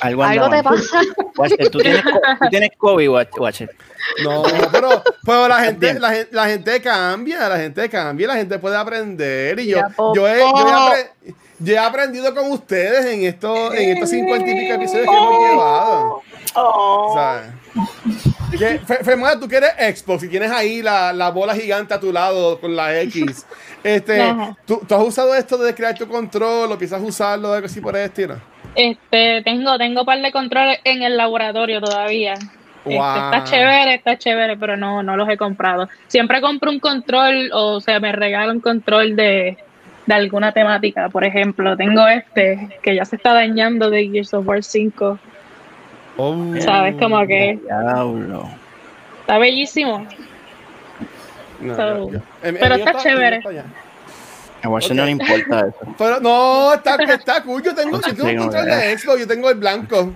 Algo, 0.00 0.24
Algo 0.24 0.50
te 0.50 0.62
pasa. 0.62 1.00
Watcher, 1.36 1.68
¿tú 1.70 1.78
tienes, 1.78 2.02
tú 2.04 2.48
tienes 2.50 2.70
COVID, 2.76 3.08
Watch- 3.10 3.38
Watcher. 3.40 3.74
No, 4.24 4.42
pero, 4.72 5.02
pero 5.24 5.48
la, 5.48 5.60
gente, 5.60 5.94
la, 6.00 6.10
gen- 6.10 6.28
la 6.32 6.46
gente 6.46 6.80
cambia, 6.80 7.48
la 7.48 7.56
gente 7.58 7.88
cambia, 7.88 8.26
la 8.28 8.34
gente 8.36 8.58
puede 8.58 8.76
aprender. 8.76 9.58
Y 9.60 9.68
yo, 9.68 9.80
yo, 10.14 10.28
he, 10.28 10.38
yo, 10.40 10.46
he 10.68 10.72
apre- 10.72 11.10
yo 11.60 11.74
he 11.74 11.78
aprendido 11.78 12.34
con 12.34 12.50
ustedes 12.50 13.06
en, 13.06 13.24
esto, 13.24 13.72
en 13.72 13.90
estos 13.90 14.10
cincuenta 14.10 14.50
y 14.50 14.54
pico 14.54 14.74
episodios 14.74 15.08
que 15.08 15.16
hemos 15.16 15.50
llevado. 15.50 16.22
Que, 18.58 18.78
Fe- 18.80 19.02
Femora, 19.04 19.38
tú 19.40 19.48
que 19.48 19.56
eres 19.56 19.98
Xbox 20.00 20.24
y 20.24 20.28
tienes 20.28 20.50
ahí 20.50 20.82
la, 20.82 21.12
la 21.12 21.30
bola 21.30 21.54
gigante 21.54 21.94
a 21.94 22.00
tu 22.00 22.12
lado 22.12 22.60
con 22.60 22.76
la 22.76 23.00
X. 23.02 23.46
Este. 23.82 24.34
¿tú, 24.66 24.82
tú 24.86 24.94
has 24.94 25.02
usado 25.02 25.34
esto 25.34 25.56
de 25.58 25.74
crear 25.74 25.94
tu 25.96 26.06
control 26.06 26.70
o 26.70 26.78
piensas 26.78 27.00
usarlo 27.02 27.52
algo 27.52 27.66
así 27.66 27.80
por 27.80 27.96
el 27.96 28.02
estilo? 28.04 28.36
Este, 28.74 29.42
tengo, 29.42 29.76
tengo 29.78 30.04
par 30.04 30.20
de 30.20 30.32
controles 30.32 30.78
en 30.84 31.02
el 31.02 31.16
laboratorio 31.16 31.80
todavía. 31.80 32.34
Este, 32.34 32.96
está 32.96 33.44
chévere, 33.44 33.94
está 33.94 34.18
chévere, 34.18 34.56
pero 34.56 34.76
no, 34.76 35.02
no 35.02 35.16
los 35.16 35.28
he 35.28 35.36
comprado. 35.36 35.88
Siempre 36.08 36.40
compro 36.40 36.70
un 36.70 36.80
control 36.80 37.50
o 37.52 37.80
sea, 37.80 38.00
me 38.00 38.10
regalo 38.12 38.50
un 38.52 38.60
control 38.60 39.14
de, 39.14 39.56
de 40.06 40.14
alguna 40.14 40.52
temática. 40.52 41.08
Por 41.08 41.24
ejemplo, 41.24 41.76
tengo 41.76 42.06
este 42.08 42.68
que 42.82 42.96
ya 42.96 43.04
se 43.04 43.16
está 43.16 43.34
dañando 43.34 43.88
de 43.90 44.08
Gears 44.08 44.34
of 44.34 44.46
War 44.48 44.62
5. 44.64 45.18
¿Sabes? 46.60 46.96
Como 46.96 47.24
que 47.26 47.58
Diablo. 47.62 48.48
está 49.20 49.38
bellísimo. 49.38 50.06
No, 51.60 51.76
So, 51.76 51.86
yo- 52.10 52.12
yo- 52.14 52.18
el- 52.42 52.54
el 52.56 52.60
pero 52.60 52.74
está 52.74 52.94
chévere. 52.94 53.36
está 53.36 53.50
A 54.62 54.68
Watcher 54.68 54.94
no 54.96 55.04
le 55.04 55.10
importa 55.12 55.60
eso. 55.60 55.78
Pero 55.98 56.20
no, 56.20 56.72
está, 56.74 56.94
está 56.96 57.42
cool. 57.42 57.62
Yo 57.62 57.74
tengo, 57.74 58.00
yo 58.00 58.14
tengo 58.14 58.28
un 58.30 58.36
control 58.36 58.64
de 58.66 58.98
Xbox, 58.98 59.18
yo 59.20 59.26
tengo 59.26 59.50
el 59.50 59.56
blanco. 59.56 60.12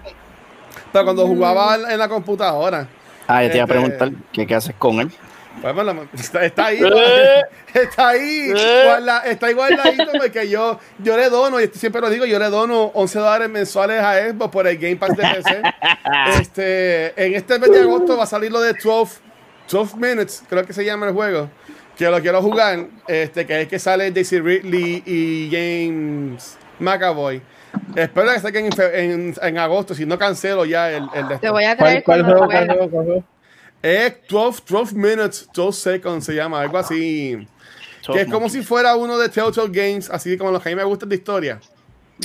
Pero 0.93 1.05
cuando 1.05 1.27
jugaba 1.27 1.75
en- 1.77 1.99
la 1.99 2.09
computadora. 2.09 2.87
Ah, 3.27 3.43
yo 3.43 3.51
te 3.51 3.57
iba 3.57 3.65
a 3.65 3.67
Este- 3.67 3.75
preguntar 3.81 4.11
qué, 4.33 4.47
qué 4.47 4.55
haces 4.55 4.75
con 4.79 5.01
él. 5.01 5.11
Pues, 5.61 5.75
bueno, 5.75 6.07
está, 6.15 6.45
está 6.45 6.67
ahí, 6.67 6.81
Eh. 6.83 7.43
está 7.75 8.09
ahí, 8.09 8.53
Eh. 8.55 8.83
guarda- 8.87 9.23
está 9.25 9.51
igual 9.51 9.75
guardadito 9.75 10.13
porque 10.19 10.49
yo, 10.49 10.79
yo 10.99 11.17
le 11.17 11.29
dono, 11.31 11.61
y 11.61 11.67
siempre 11.69 12.01
lo 12.01 12.11
digo, 12.11 12.25
yo 12.27 12.39
le 12.39 12.51
dono 12.51 12.91
11 12.95 13.19
dólares 13.19 13.49
mensuales 13.49 14.01
a 14.03 14.15
Xbox 14.31 14.51
por 14.53 14.67
el 14.67 14.77
Game 14.79 14.97
Pass 14.97 15.17
de 15.17 15.23
PC. 15.25 15.63
este, 16.41 17.25
en 17.27 17.35
este 17.35 17.59
mes 17.59 17.71
de 17.71 17.81
agosto 17.81 18.17
va 18.17 18.25
a 18.25 18.27
salir 18.27 18.53
lo 18.53 18.61
de 18.61 18.75
12, 18.75 19.19
12 19.71 19.97
Minutes, 19.97 20.43
creo 20.49 20.65
que 20.65 20.73
se 20.73 20.85
llama 20.85 21.07
el 21.09 21.15
juego, 21.15 21.49
que 21.97 22.05
lo 22.11 22.21
quiero 22.21 22.43
jugar, 22.43 22.87
este, 23.09 23.47
que 23.47 23.63
es 23.63 23.69
que 23.69 23.79
sale 23.79 24.11
Daisy 24.11 24.39
Ridley 24.41 25.03
y 25.07 25.49
James 25.51 26.57
McAvoy. 26.79 27.41
Espero 27.95 28.33
que 28.33 28.41
saquen 28.41 28.67
en, 28.67 28.73
en, 28.95 29.35
en 29.41 29.59
agosto, 29.59 29.95
si 29.95 30.05
no 30.07 30.19
cancelo 30.19 30.65
ya 30.65 30.91
el, 30.91 31.09
el 31.15 31.29
de 31.29 31.39
Te 31.39 31.51
voy 31.51 31.65
a 31.65 31.77
¿Cuál, 31.77 31.89
creer 31.91 32.05
cuál 32.05 32.23
¿Cuál 32.25 32.37
juego? 32.37 32.47
¿Cuál 32.47 32.91
juego? 32.91 33.25
Es 33.83 34.15
12, 34.29 34.63
12 34.69 34.95
minutes, 34.95 35.49
12 35.55 35.81
seconds 35.93 36.25
se 36.25 36.35
llama, 36.35 36.61
algo 36.61 36.79
así. 36.79 37.47
Que 38.13 38.21
es 38.23 38.29
como 38.29 38.49
si 38.49 38.63
fuera 38.63 38.95
uno 38.97 39.19
de 39.19 39.29
Telltale 39.29 39.69
Games, 39.71 40.09
así 40.11 40.37
como 40.39 40.51
los 40.51 40.63
que 40.63 40.69
a 40.69 40.73
mí 40.73 40.77
me 40.77 40.85
gustan 40.85 41.09
de 41.09 41.17
historia. 41.17 41.61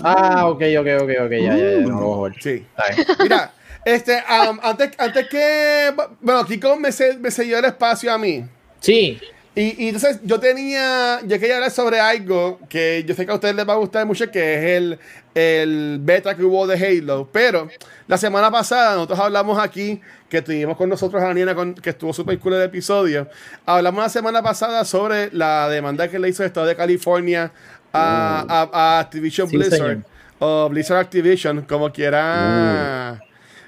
Ah, 0.03 0.47
ok, 0.47 0.61
ok, 0.80 0.88
ok, 1.01 1.09
ok, 1.26 1.32
ya, 1.32 1.39
ya, 1.39 1.55
ya, 1.57 1.78
no 1.88 1.97
jugar. 1.97 2.34
Sí. 2.39 2.65
Mira, 3.19 3.51
este, 3.84 4.24
um, 4.49 4.59
antes, 4.63 4.91
antes 4.97 5.28
que. 5.28 5.93
Bueno, 6.22 6.45
Kiko 6.45 6.78
me, 6.78 6.91
se- 6.91 7.17
me 7.17 7.30
selló 7.32 7.57
el 7.59 7.65
espacio 7.65 8.13
a 8.13 8.17
mí. 8.17 8.45
Sí, 8.80 9.19
Y, 9.53 9.83
y 9.83 9.87
entonces 9.89 10.19
yo 10.23 10.39
tenía, 10.39 11.19
yo 11.25 11.37
quería 11.37 11.55
hablar 11.55 11.71
sobre 11.71 11.99
algo 11.99 12.57
que 12.69 13.03
yo 13.05 13.13
sé 13.13 13.25
que 13.25 13.33
a 13.33 13.35
ustedes 13.35 13.53
les 13.53 13.67
va 13.67 13.73
a 13.73 13.77
gustar 13.77 14.05
mucho, 14.05 14.31
que 14.31 14.55
es 14.55 14.77
el, 14.77 14.99
el 15.35 15.97
beta 16.01 16.35
que 16.35 16.43
hubo 16.43 16.65
de 16.67 16.77
Halo. 16.77 17.27
Pero 17.33 17.67
la 18.07 18.17
semana 18.17 18.49
pasada 18.49 18.95
nosotros 18.95 19.19
hablamos 19.19 19.59
aquí, 19.59 19.99
que 20.29 20.41
tuvimos 20.41 20.77
con 20.77 20.87
nosotros 20.87 21.21
a 21.21 21.27
la 21.27 21.33
niña 21.33 21.53
con, 21.53 21.73
que 21.75 21.89
estuvo 21.89 22.13
súper 22.13 22.39
cool 22.39 22.53
el 22.53 22.61
episodio. 22.61 23.27
Hablamos 23.65 24.01
la 24.01 24.09
semana 24.09 24.41
pasada 24.41 24.85
sobre 24.85 25.29
la 25.33 25.67
demanda 25.67 26.07
que 26.07 26.17
le 26.17 26.29
hizo 26.29 26.43
el 26.43 26.47
Estado 26.47 26.67
de 26.67 26.75
California 26.77 27.51
a, 27.91 28.45
a- 28.47 28.69
a 28.97 28.99
Activision 29.01 29.49
Sí, 29.49 29.57
Blizzard. 29.57 29.77
señor. 29.79 29.97
O 30.39 30.69
Blizzard 30.69 30.97
Activision, 30.99 31.63
como 31.63 31.91
quiera, 31.91 33.21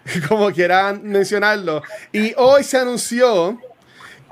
como 0.30 0.50
quieran 0.52 1.02
mencionarlo. 1.04 1.84
Y 2.14 2.34
hoy 2.38 2.64
se 2.64 2.78
anunció 2.78 3.60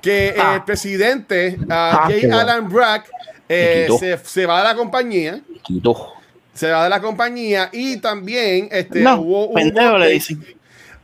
que 0.01 0.29
el 0.29 0.63
presidente 0.65 1.57
Ah, 1.69 2.03
uh, 2.05 2.07
qué 2.07 2.15
J. 2.21 2.27
bueno. 2.27 2.39
Alan 2.39 2.69
Brack 2.69 3.09
eh, 3.47 3.87
se, 3.99 4.17
se 4.17 4.45
va 4.45 4.59
de 4.59 4.63
la 4.65 4.75
compañía. 4.75 5.41
Quito. 5.63 6.13
Se 6.53 6.69
va 6.69 6.83
de 6.83 6.89
la 6.89 7.01
compañía 7.01 7.69
y 7.71 7.97
también 7.97 8.67
este, 8.71 9.01
No, 9.01 9.21
hubo, 9.21 9.47
un 9.47 9.67
update, 9.67 10.21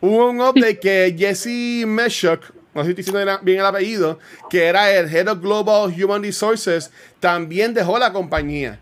hubo 0.02 0.30
un 0.30 0.42
update 0.42 0.80
que 0.80 1.16
Jesse 1.18 1.86
Meshok, 1.86 2.42
no 2.74 2.84
sé 2.84 2.94
si 2.94 3.00
estoy 3.00 3.14
diciendo 3.14 3.40
bien 3.44 3.60
el 3.60 3.66
apellido, 3.66 4.20
que 4.50 4.66
era 4.66 4.92
el 4.92 5.14
Head 5.14 5.30
of 5.30 5.42
Global 5.42 5.94
Human 6.04 6.22
Resources, 6.22 6.92
también 7.20 7.74
dejó 7.74 7.98
la 7.98 8.12
compañía. 8.12 8.80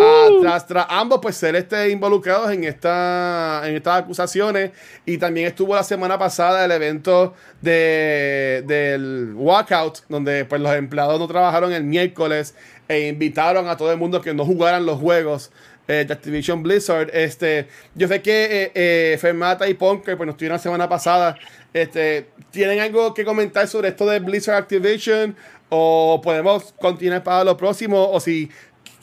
Ah, 0.00 0.28
tras, 0.40 0.66
tras 0.66 0.86
ambos 0.88 1.20
pues 1.22 1.36
ser 1.36 1.56
este, 1.56 1.90
involucrados 1.90 2.50
en, 2.50 2.64
esta, 2.64 3.62
en 3.64 3.76
estas 3.76 4.02
acusaciones 4.02 4.72
y 5.06 5.18
también 5.18 5.46
estuvo 5.46 5.74
la 5.74 5.82
semana 5.82 6.18
pasada 6.18 6.64
el 6.64 6.72
evento 6.72 7.34
de, 7.60 8.64
del 8.66 9.32
walkout 9.34 10.00
donde 10.08 10.44
pues 10.44 10.60
los 10.60 10.74
empleados 10.74 11.18
no 11.18 11.28
trabajaron 11.28 11.72
el 11.72 11.84
miércoles 11.84 12.54
e 12.88 13.08
invitaron 13.08 13.68
a 13.68 13.76
todo 13.76 13.92
el 13.92 13.98
mundo 13.98 14.20
que 14.20 14.34
no 14.34 14.44
jugaran 14.44 14.84
los 14.86 15.00
juegos 15.00 15.50
eh, 15.86 16.04
de 16.06 16.14
Activision 16.14 16.62
Blizzard. 16.62 17.10
Este, 17.12 17.68
yo 17.94 18.08
sé 18.08 18.22
que 18.22 18.44
eh, 18.44 18.72
eh, 18.74 19.18
Fermata 19.20 19.68
y 19.68 19.74
Ponker 19.74 20.16
pues 20.16 20.26
nos 20.26 20.36
tuvieron 20.36 20.56
la 20.56 20.62
semana 20.62 20.88
pasada. 20.88 21.36
Este, 21.74 22.28
¿Tienen 22.50 22.80
algo 22.80 23.12
que 23.12 23.24
comentar 23.24 23.68
sobre 23.68 23.88
esto 23.88 24.06
de 24.06 24.18
Blizzard 24.20 24.56
Activision? 24.56 25.36
¿O 25.68 26.20
podemos 26.22 26.72
continuar 26.80 27.22
para 27.22 27.44
lo 27.44 27.56
próximo? 27.56 28.10
¿O 28.10 28.18
si 28.18 28.50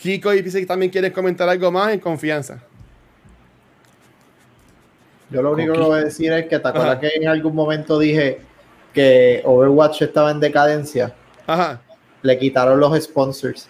Kiko 0.02 0.34
y 0.34 0.41
Pizzi 0.41 0.66
también 0.66 0.91
quieren 0.91 1.12
comentar 1.12 1.47
algo 1.47 1.72
más 1.72 1.93
en 1.93 1.99
confianza? 1.99 2.60
yo 5.30 5.41
lo 5.41 5.52
único 5.52 5.74
que 5.74 5.80
voy 5.80 5.99
a 5.99 6.04
decir 6.04 6.34
es 6.34 6.47
que 6.47 6.60
te 6.60 6.68
acuerdas 6.68 6.97
Ajá. 6.97 6.99
que 6.99 7.12
en 7.16 7.28
algún 7.28 7.56
momento 7.56 7.97
dije 7.97 8.41
que 8.93 9.41
Overwatch 9.45 10.02
estaba 10.02 10.32
en 10.32 10.41
decadencia. 10.41 11.14
Ajá. 11.47 11.80
Le 12.22 12.38
quitaron 12.38 12.80
los 12.80 13.02
sponsors. 13.02 13.70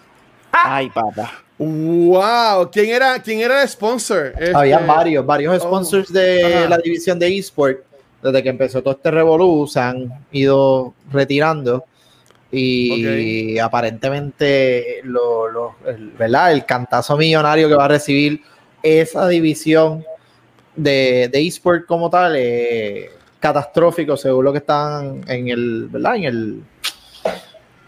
Ay, 0.50 0.90
papá. 0.90 1.30
Wow, 1.58 2.68
¿quién 2.72 2.90
era, 2.90 3.20
quién 3.22 3.40
era 3.40 3.62
el 3.62 3.68
sponsor? 3.68 4.32
Este, 4.36 4.56
Había 4.56 4.78
varios, 4.78 5.24
varios 5.24 5.54
oh, 5.62 5.68
sponsors 5.68 6.12
de 6.12 6.44
ajá. 6.44 6.68
la 6.68 6.78
división 6.78 7.18
de 7.18 7.36
eSport. 7.38 7.78
Desde 8.22 8.42
que 8.42 8.48
empezó 8.48 8.82
todo 8.82 8.94
este 8.94 9.10
revolú, 9.10 9.66
se 9.68 9.78
han 9.78 10.12
ido 10.32 10.94
retirando. 11.12 11.84
Y 12.54 13.58
aparentemente, 13.58 15.00
lo, 15.04 15.48
lo- 15.48 15.76
el, 15.86 16.10
¿verdad? 16.10 16.52
el 16.52 16.64
cantazo 16.66 17.16
millonario 17.16 17.66
que 17.68 17.74
va 17.74 17.86
a 17.86 17.88
recibir 17.88 18.42
esa 18.82 19.26
división 19.28 20.04
de, 20.76 21.28
de 21.32 21.46
eSport 21.46 21.86
como 21.86 22.10
tal 22.10 22.36
es 22.36 23.10
catastrófico, 23.40 24.16
según 24.16 24.44
lo 24.44 24.52
que 24.52 24.58
están 24.58 25.22
en 25.26 25.48
el, 25.48 25.88
¿verdad? 25.90 26.16
En 26.16 26.24
el 26.24 26.62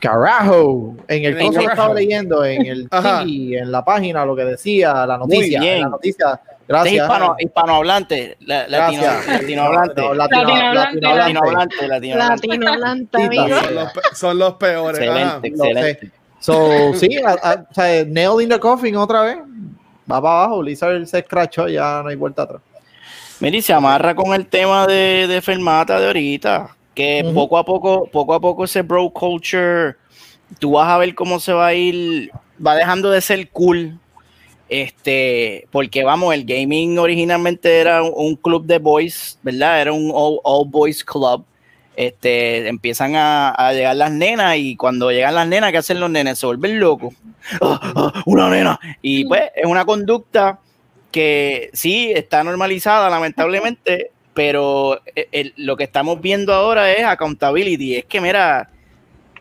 carajo, 0.00 0.96
en 1.08 1.24
el 1.24 1.32
En 1.32 1.46
el 1.46 1.50
que 1.52 1.64
estaba 1.72 1.94
leyendo, 1.94 2.44
en 2.44 2.66
el 2.66 2.88
tiki, 3.22 3.56
en 3.56 3.72
la 3.72 3.84
página, 3.84 4.24
lo 4.24 4.36
que 4.36 4.44
decía, 4.44 5.06
la 5.06 5.16
noticia, 5.18 5.60
la 5.80 5.88
noticia. 5.88 6.40
Este 6.66 6.72
es 6.72 6.82
Gracias. 6.82 6.94
hispano, 7.02 7.36
hispanohablante. 7.38 8.36
la- 8.40 8.66
latino-. 8.68 9.02
Latinohablante. 9.26 10.00
No, 10.02 10.14
latino- 10.14 10.44
Latinohablante. 10.48 11.88
Latinohablante. 11.88 12.46
Latinohablante. 12.48 13.22
Amigo. 13.24 13.48
Son 13.60 13.74
los, 13.74 13.92
pe- 13.92 14.00
son 14.14 14.38
los 14.38 14.54
peores. 14.54 15.00
Excelente, 15.00 15.48
excelente. 15.48 16.10
So, 16.40 16.94
sí, 16.94 17.18
a- 17.18 17.30
a- 17.50 17.66
o 17.70 17.74
sea, 17.74 18.04
nail 18.06 18.40
in 18.42 18.48
the 18.48 18.58
coffin 18.58 18.96
otra 18.96 19.22
vez. 19.22 19.38
Va 20.10 20.20
para 20.20 20.44
abajo, 20.44 20.62
Lizard 20.62 21.06
se 21.06 21.18
escrachó, 21.20 21.66
ya 21.68 22.00
no 22.02 22.08
hay 22.10 22.16
vuelta 22.16 22.42
atrás. 22.42 22.60
Mira, 23.40 23.56
y 23.56 23.62
se 23.62 23.72
amarra 23.72 24.14
con 24.14 24.32
el 24.34 24.46
tema 24.46 24.86
de, 24.86 25.26
de 25.26 25.40
Fermata 25.42 25.98
de 25.98 26.06
ahorita, 26.06 26.76
que 26.94 27.30
poco 27.34 27.58
a 27.58 27.64
poco, 27.64 28.06
poco 28.12 28.34
a 28.34 28.40
poco 28.40 28.64
ese 28.64 28.82
bro 28.82 29.10
culture, 29.10 29.96
tú 30.58 30.72
vas 30.72 30.88
a 30.88 30.98
ver 30.98 31.14
cómo 31.14 31.40
se 31.40 31.52
va 31.52 31.66
a 31.68 31.74
ir, 31.74 32.30
va 32.64 32.74
dejando 32.76 33.10
de 33.10 33.20
ser 33.22 33.48
cool, 33.50 33.98
este, 34.68 35.66
porque 35.70 36.04
vamos, 36.04 36.34
el 36.34 36.44
gaming 36.44 36.98
originalmente 36.98 37.78
era 37.80 38.02
un, 38.02 38.12
un 38.14 38.36
club 38.36 38.64
de 38.66 38.78
boys, 38.78 39.38
¿verdad? 39.42 39.80
Era 39.80 39.92
un 39.92 40.10
all, 40.14 40.38
all 40.42 40.68
boys 40.68 41.04
club. 41.04 41.44
Este, 41.96 42.66
empiezan 42.66 43.14
a, 43.14 43.50
a 43.50 43.72
llegar 43.72 43.94
las 43.94 44.10
nenas 44.10 44.56
y 44.56 44.74
cuando 44.74 45.12
llegan 45.12 45.34
las 45.36 45.46
nenas, 45.46 45.70
¿qué 45.70 45.78
hacen 45.78 46.00
los 46.00 46.10
nenes? 46.10 46.38
Se 46.38 46.46
vuelven 46.46 46.80
locos. 46.80 47.14
¡Ah, 47.60 47.78
ah, 47.94 48.22
una 48.26 48.50
nena. 48.50 48.80
Y 49.00 49.24
pues 49.26 49.42
es 49.54 49.66
una 49.66 49.84
conducta 49.84 50.58
que 51.12 51.70
sí 51.72 52.10
está 52.12 52.42
normalizada 52.42 53.08
lamentablemente, 53.08 54.10
pero 54.32 55.00
eh, 55.14 55.28
el- 55.30 55.54
lo 55.56 55.76
que 55.76 55.84
estamos 55.84 56.20
viendo 56.20 56.52
ahora 56.52 56.90
es 56.92 57.04
accountability. 57.04 57.94
Es 57.94 58.06
que 58.06 58.20
mira, 58.20 58.68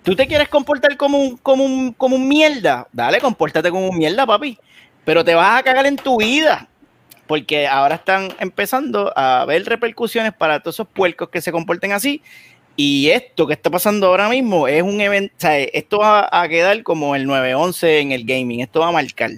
tú 0.04 0.16
te 0.16 0.28
quieres 0.28 0.48
comportar 0.50 0.96
como 0.96 1.18
un, 1.18 1.38
como 1.38 1.64
un, 1.64 1.94
como 1.94 2.16
un 2.18 2.28
mierda, 2.28 2.88
dale, 2.92 3.20
compórtate 3.20 3.72
como 3.72 3.88
un 3.90 3.98
mierda, 3.98 4.28
papi, 4.28 4.60
pero 5.06 5.24
te 5.24 5.36
vas 5.36 5.60
a 5.60 5.64
cagar 5.64 5.86
en 5.86 5.98
tu 5.98 6.18
vida. 6.18 6.68
porque 7.28 7.68
ahora 7.68 7.96
están 7.96 8.30
empezando 8.40 9.12
a 9.16 9.46
ver 9.46 9.64
repercusiones 9.66 10.34
para 10.34 10.60
todos 10.60 10.76
esos 10.76 10.88
puercos 10.88 11.30
que 11.30 11.42
se 11.42 11.52
comporten 11.52 11.94
así. 11.94 12.22
Y 12.76 13.10
esto 13.10 13.48
que 13.48 13.54
está 13.54 13.70
pasando 13.70 14.08
ahora 14.08 14.30
mismo 14.30 14.68
es 14.68 14.84
un 14.84 15.00
evento, 15.00 15.34
esto 15.50 16.00
va 16.00 16.28
a 16.32 16.48
quedar 16.50 16.82
como 16.84 17.16
el 17.16 17.28
9-11 17.28 18.02
en 18.02 18.12
el 18.12 18.26
gaming, 18.26 18.62
esto 18.62 18.82
va 18.82 18.90
a 18.90 18.92
marcar. 18.92 19.32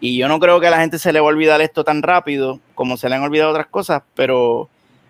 Y 0.00 0.16
yo 0.16 0.26
no 0.28 0.40
creo 0.40 0.58
que 0.60 0.68
a 0.68 0.70
la 0.70 0.80
gente 0.80 0.98
se 0.98 1.12
le 1.12 1.20
va 1.20 1.26
a 1.26 1.28
olvidar 1.28 1.60
esto 1.60 1.84
tan 1.84 2.02
rápido 2.02 2.60
como 2.74 2.96
se 2.96 3.08
le 3.08 3.16
han 3.16 3.22
olvidado 3.22 3.50
otras 3.50 3.66
cosas, 3.66 4.02
pero, 4.14 4.62
o 4.62 4.68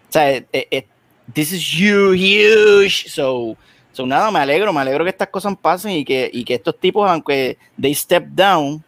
sea, 0.08 0.30
eh, 0.30 0.46
eh, 0.52 0.86
this 1.32 1.52
is 1.52 1.62
huge, 1.62 2.18
huge. 2.18 3.08
So, 3.08 3.56
so, 3.92 4.06
nada, 4.06 4.30
me 4.30 4.38
alegro, 4.38 4.72
me 4.72 4.80
alegro 4.80 5.04
que 5.04 5.10
estas 5.10 5.28
cosas 5.28 5.54
pasen 5.60 5.92
y 5.92 6.04
que, 6.04 6.30
y 6.32 6.44
que 6.44 6.54
estos 6.54 6.78
tipos, 6.78 7.10
aunque 7.10 7.58
they 7.80 7.94
step 7.94 8.24
down, 8.28 8.82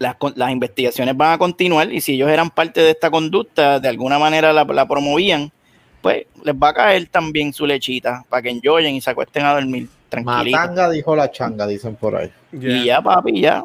las, 0.00 0.16
las, 0.34 0.50
investigaciones 0.50 1.16
van 1.16 1.34
a 1.34 1.38
continuar 1.38 1.92
y 1.92 2.00
si 2.00 2.14
ellos 2.14 2.30
eran 2.30 2.50
parte 2.50 2.80
de 2.80 2.90
esta 2.90 3.10
conducta, 3.10 3.78
de 3.78 3.88
alguna 3.88 4.18
manera 4.18 4.52
la, 4.52 4.64
la 4.64 4.88
promovían, 4.88 5.52
pues 6.00 6.24
les 6.42 6.54
va 6.54 6.70
a 6.70 6.74
caer 6.74 7.06
también 7.06 7.52
su 7.52 7.66
lechita 7.66 8.24
para 8.28 8.42
que 8.42 8.50
enjoyen 8.50 8.94
y 8.94 9.00
se 9.00 9.10
acuesten 9.10 9.44
a 9.44 9.52
dormir 9.52 9.88
tranquilito. 10.08 10.56
Matanga 10.56 10.90
dijo 10.90 11.14
la 11.14 11.30
changa, 11.30 11.66
dicen 11.66 11.96
por 11.96 12.16
ahí. 12.16 12.32
Yeah. 12.50 12.70
Y 12.70 12.84
ya, 12.86 13.02
papi, 13.02 13.40
ya. 13.42 13.62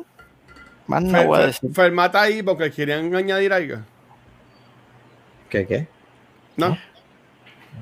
Más 0.88 1.02
no 1.02 1.24
voy 1.24 1.40
a 1.40 1.46
decir. 1.48 1.72
Fermata 1.74 2.22
ahí 2.22 2.44
porque 2.44 2.70
querían 2.70 3.16
añadir 3.16 3.54
algo. 3.54 3.78
¿Qué 5.50 5.66
qué? 5.66 5.88
¿No? 6.58 6.78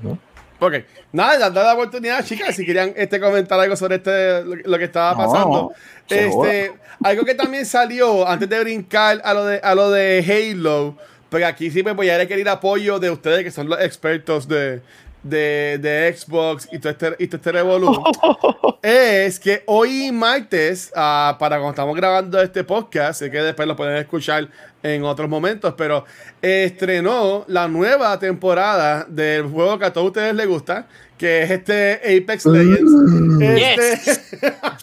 No. 0.00 0.18
Ok. 0.60 0.74
Nada, 1.12 1.38
dando 1.38 1.62
la 1.62 1.74
oportunidad, 1.74 2.24
chicas, 2.24 2.54
si 2.54 2.64
querían 2.64 2.92
este, 2.96 3.20
comentar 3.20 3.58
algo 3.58 3.76
sobre 3.76 3.96
este, 3.96 4.42
lo, 4.44 4.56
lo 4.56 4.78
que 4.78 4.84
estaba 4.84 5.16
pasando. 5.16 5.48
No, 5.48 5.72
este, 6.08 6.72
algo 7.02 7.24
que 7.24 7.34
también 7.34 7.66
salió 7.66 8.26
antes 8.26 8.48
de 8.48 8.60
brincar 8.60 9.20
a 9.24 9.34
lo 9.34 9.44
de, 9.46 9.60
a 9.62 9.74
lo 9.74 9.90
de 9.90 10.24
Halo, 10.26 10.96
porque 11.28 11.44
aquí 11.44 11.70
sí 11.70 11.82
me 11.82 11.92
voy 11.92 12.08
a 12.10 12.18
requerir 12.18 12.48
apoyo 12.48 12.98
de 12.98 13.10
ustedes 13.10 13.42
que 13.42 13.50
son 13.50 13.68
los 13.68 13.80
expertos 13.80 14.46
de, 14.48 14.80
de, 15.24 15.78
de 15.80 16.14
Xbox 16.16 16.68
y 16.70 16.78
todo 16.78 16.92
este, 16.92 17.16
y 17.18 17.26
todo 17.26 17.36
este 17.38 17.52
revolú, 17.52 18.04
es 18.82 19.40
que 19.40 19.64
hoy 19.66 20.12
martes, 20.12 20.92
uh, 20.94 21.36
para 21.38 21.56
cuando 21.56 21.70
estamos 21.70 21.96
grabando 21.96 22.40
este 22.40 22.62
podcast, 22.62 23.18
sé 23.18 23.30
que 23.30 23.38
después 23.38 23.66
lo 23.66 23.74
pueden 23.74 23.96
escuchar 23.96 24.48
en 24.82 25.02
otros 25.02 25.28
momentos, 25.28 25.74
pero 25.76 26.04
estrenó 26.42 27.44
la 27.48 27.66
nueva 27.66 28.18
temporada 28.18 29.06
del 29.08 29.44
juego 29.44 29.78
que 29.78 29.86
a 29.86 29.92
todos 29.92 30.08
ustedes 30.08 30.34
les 30.34 30.46
gusta, 30.46 30.86
que 31.18 31.42
es 31.44 31.50
este 31.50 31.94
Apex 32.18 32.46
Legends. 32.46 33.40
Este, 33.40 34.20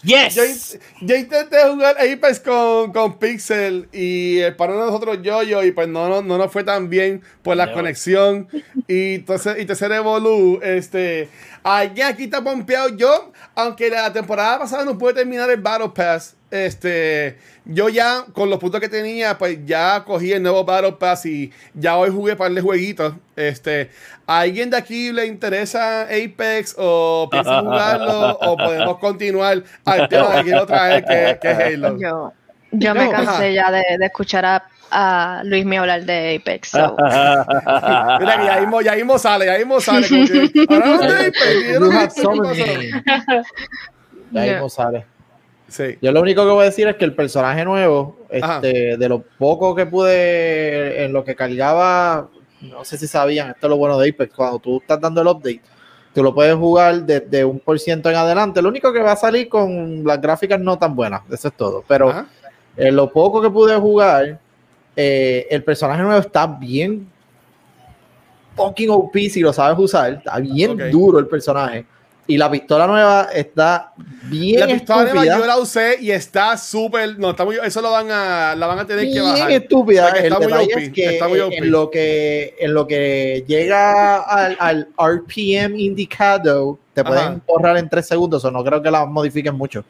Yes. 0.04 0.80
yo, 1.02 1.06
yo 1.08 1.16
intenté 1.16 1.58
jugar 1.70 1.96
Apex 2.00 2.40
con, 2.40 2.92
con 2.94 3.20
Pixel 3.20 3.88
y 3.92 4.40
el 4.40 4.56
para 4.56 4.74
nosotros 4.74 5.20
yo-yo 5.22 5.64
y 5.64 5.72
pues 5.72 5.88
no, 5.88 6.08
no, 6.10 6.22
no 6.22 6.38
nos 6.38 6.52
fue 6.52 6.64
tan 6.64 6.90
bien 6.90 7.22
por 7.44 7.56
la 7.58 7.68
No. 7.68 7.74
conexión 7.74 8.48
y 8.88 9.16
entonces 9.16 9.58
y 9.60 9.66
tercer 9.66 9.92
Evolu 9.92 10.60
este 10.64 11.30
alguien 11.64 12.08
aquí 12.08 12.24
está 12.24 12.44
pompeado 12.44 12.90
yo 12.96 13.32
aunque 13.56 13.90
la 13.90 14.12
temporada 14.12 14.60
pasada 14.60 14.86
no 14.86 14.98
pude 14.98 15.14
terminar 15.14 15.50
el 15.52 15.62
Battle 15.62 15.90
Pass 15.94 16.36
este 16.52 17.38
yo 17.66 17.90
ya 17.90 18.26
con 18.34 18.50
los 18.50 18.60
puntos 18.60 18.80
que 18.82 18.90
tenía 18.90 19.38
pues 19.38 19.60
ya 19.66 20.04
cogí 20.06 20.34
el 20.34 20.44
nuevo 20.44 20.64
Battle 20.66 20.94
Pass 20.94 21.26
y 21.26 21.52
ya 21.74 21.98
hoy 21.98 22.10
jugué 22.10 22.36
par 22.36 22.52
de 22.52 22.62
jueguitos 22.62 23.14
este 23.36 23.90
¿a 24.28 24.40
alguien 24.42 24.70
de 24.70 24.78
aquí 24.78 25.12
le 25.12 25.26
interesa 25.26 26.04
Apex 26.04 26.76
o 26.78 27.28
piensa 27.32 27.62
jugarlo 27.62 28.38
o 28.40 28.58
podemos 28.58 28.98
continuar 29.00 29.64
al 29.86 30.10
tema 30.10 30.36
que 30.36 30.44
quiero 30.44 30.66
traer 30.66 31.06
que, 31.06 31.40
que 31.42 31.52
es 31.52 31.58
Halo 31.60 31.98
Yo, 31.98 32.34
yo 32.72 32.96
me 32.96 33.10
cansé 33.10 33.32
ajá. 33.32 33.50
ya 33.50 33.72
de, 33.72 33.84
de 33.98 34.06
escuchar 34.06 34.46
a, 34.46 34.64
a 34.92 35.42
Luis 35.46 35.66
me 35.66 35.78
hablar 35.78 36.04
de 36.04 36.36
Apex. 36.36 36.70
so. 36.70 36.96
Mira 37.00 38.38
que 38.38 38.46
ya 38.46 38.60
mismo, 38.60 38.82
ya 38.82 38.96
mismo 38.96 39.18
sale, 39.18 39.46
ya 39.46 39.58
mismo 39.58 39.80
sale. 39.80 40.08
que, 40.08 40.68
ahora 40.70 40.88
no. 40.88 41.92
Ya 44.32 44.42
mismo 44.44 44.70
sale. 44.70 45.06
Sí. 45.72 45.98
Yo 46.02 46.12
lo 46.12 46.22
único 46.22 46.44
que 46.44 46.52
voy 46.52 46.64
a 46.64 46.66
decir 46.66 46.88
es 46.90 46.98
que 46.98 47.06
el 47.06 47.16
personaje 47.16 47.64
nuevo, 47.64 48.18
este, 48.30 48.98
de 48.98 49.10
lo 49.10 49.22
poco 49.22 49.74
que 49.74 49.86
pude, 49.86 51.06
en 51.06 51.14
lo 51.14 51.24
que 51.24 51.34
cargaba, 51.34 52.30
no 52.60 52.84
sé 52.84 52.98
si 52.98 53.08
sabían, 53.08 53.52
esto 53.52 53.68
es 53.68 53.70
lo 53.70 53.78
bueno 53.78 53.98
de 53.98 54.10
Apex, 54.10 54.34
cuando 54.36 54.60
tú 54.60 54.78
estás 54.82 55.00
dando 55.00 55.22
el 55.22 55.28
update, 55.28 55.62
tú 56.14 56.24
lo 56.24 56.36
puedes 56.36 56.56
jugar 56.56 57.04
desde 57.04 57.46
un 57.46 57.60
por 57.60 57.80
ciento 57.80 58.10
en 58.10 58.18
adelante. 58.18 58.62
Lo 58.62 58.68
único 58.68 58.92
que 58.92 59.00
va 59.00 59.14
a 59.14 59.16
salir 59.16 59.48
con 59.48 60.04
las 60.04 60.20
gráficas 60.20 60.60
no 60.60 60.78
tan 60.78 60.94
buenas, 60.94 61.22
eso 61.32 61.48
es 61.48 61.54
todo. 61.56 61.86
Pero 61.88 62.26
en 62.76 62.96
lo 62.96 63.10
poco 63.10 63.42
que 63.42 63.50
pude 63.50 63.76
jugar, 63.78 64.40
eh, 64.94 65.48
el 65.50 65.64
personaje 65.64 66.04
nuevo 66.04 66.20
está 66.20 66.46
bien 66.46 67.10
fucking 68.58 68.90
OP 68.90 69.18
si 69.30 69.40
lo 69.40 69.54
sabes 69.54 69.80
usar. 69.80 70.14
Está 70.14 70.38
bien 70.40 70.78
duro 70.92 71.18
el 71.18 71.28
personaje. 71.28 71.86
Y 72.28 72.38
la 72.38 72.50
pistola 72.50 72.88
nueva 72.88 73.30
está 73.34 73.94
bien 74.24 74.60
La 74.60 74.68
pistola 74.68 75.04
nueva 75.04 75.24
estúpida. 75.24 75.38
yo 75.40 75.46
la 75.46 75.58
usé 75.58 75.98
y 76.00 76.12
está 76.12 76.56
súper. 76.58 77.18
No, 77.20 77.32
está 77.32 77.46
muy, 77.46 77.58
eso 77.64 77.82
lo 77.82 77.92
van 77.92 78.10
a, 78.12 78.56
la 78.56 78.68
van 78.68 78.80
a 78.80 78.86
tener 78.86 79.06
que 79.06 79.12
bien 79.12 79.24
bajar. 79.24 79.52
estúpida. 79.52 80.06
O 80.06 80.10
sea, 80.10 80.14
que 80.14 80.28
el 80.28 80.34
está 80.34 80.48
muy 80.48 80.64
OP, 80.64 80.78
es 80.78 80.92
que 80.92 81.06
está 81.06 81.28
muy 81.28 81.40
OP. 81.40 81.54
en 81.54 81.72
lo 81.72 81.90
que 81.90 82.56
en 82.60 82.74
lo 82.74 82.88
que 82.88 83.44
llega 83.48 84.22
al, 84.22 84.56
al 84.60 84.88
RPM 84.98 85.78
indicado 85.80 86.80
te 86.94 87.04
pueden 87.04 87.42
borrar 87.48 87.78
en 87.78 87.90
tres 87.90 88.08
segundos 88.08 88.44
o 88.46 88.52
no 88.52 88.64
creo 88.64 88.82
que 88.82 88.92
la 88.92 89.06
modifiquen 89.06 89.56
mucho 89.56 89.84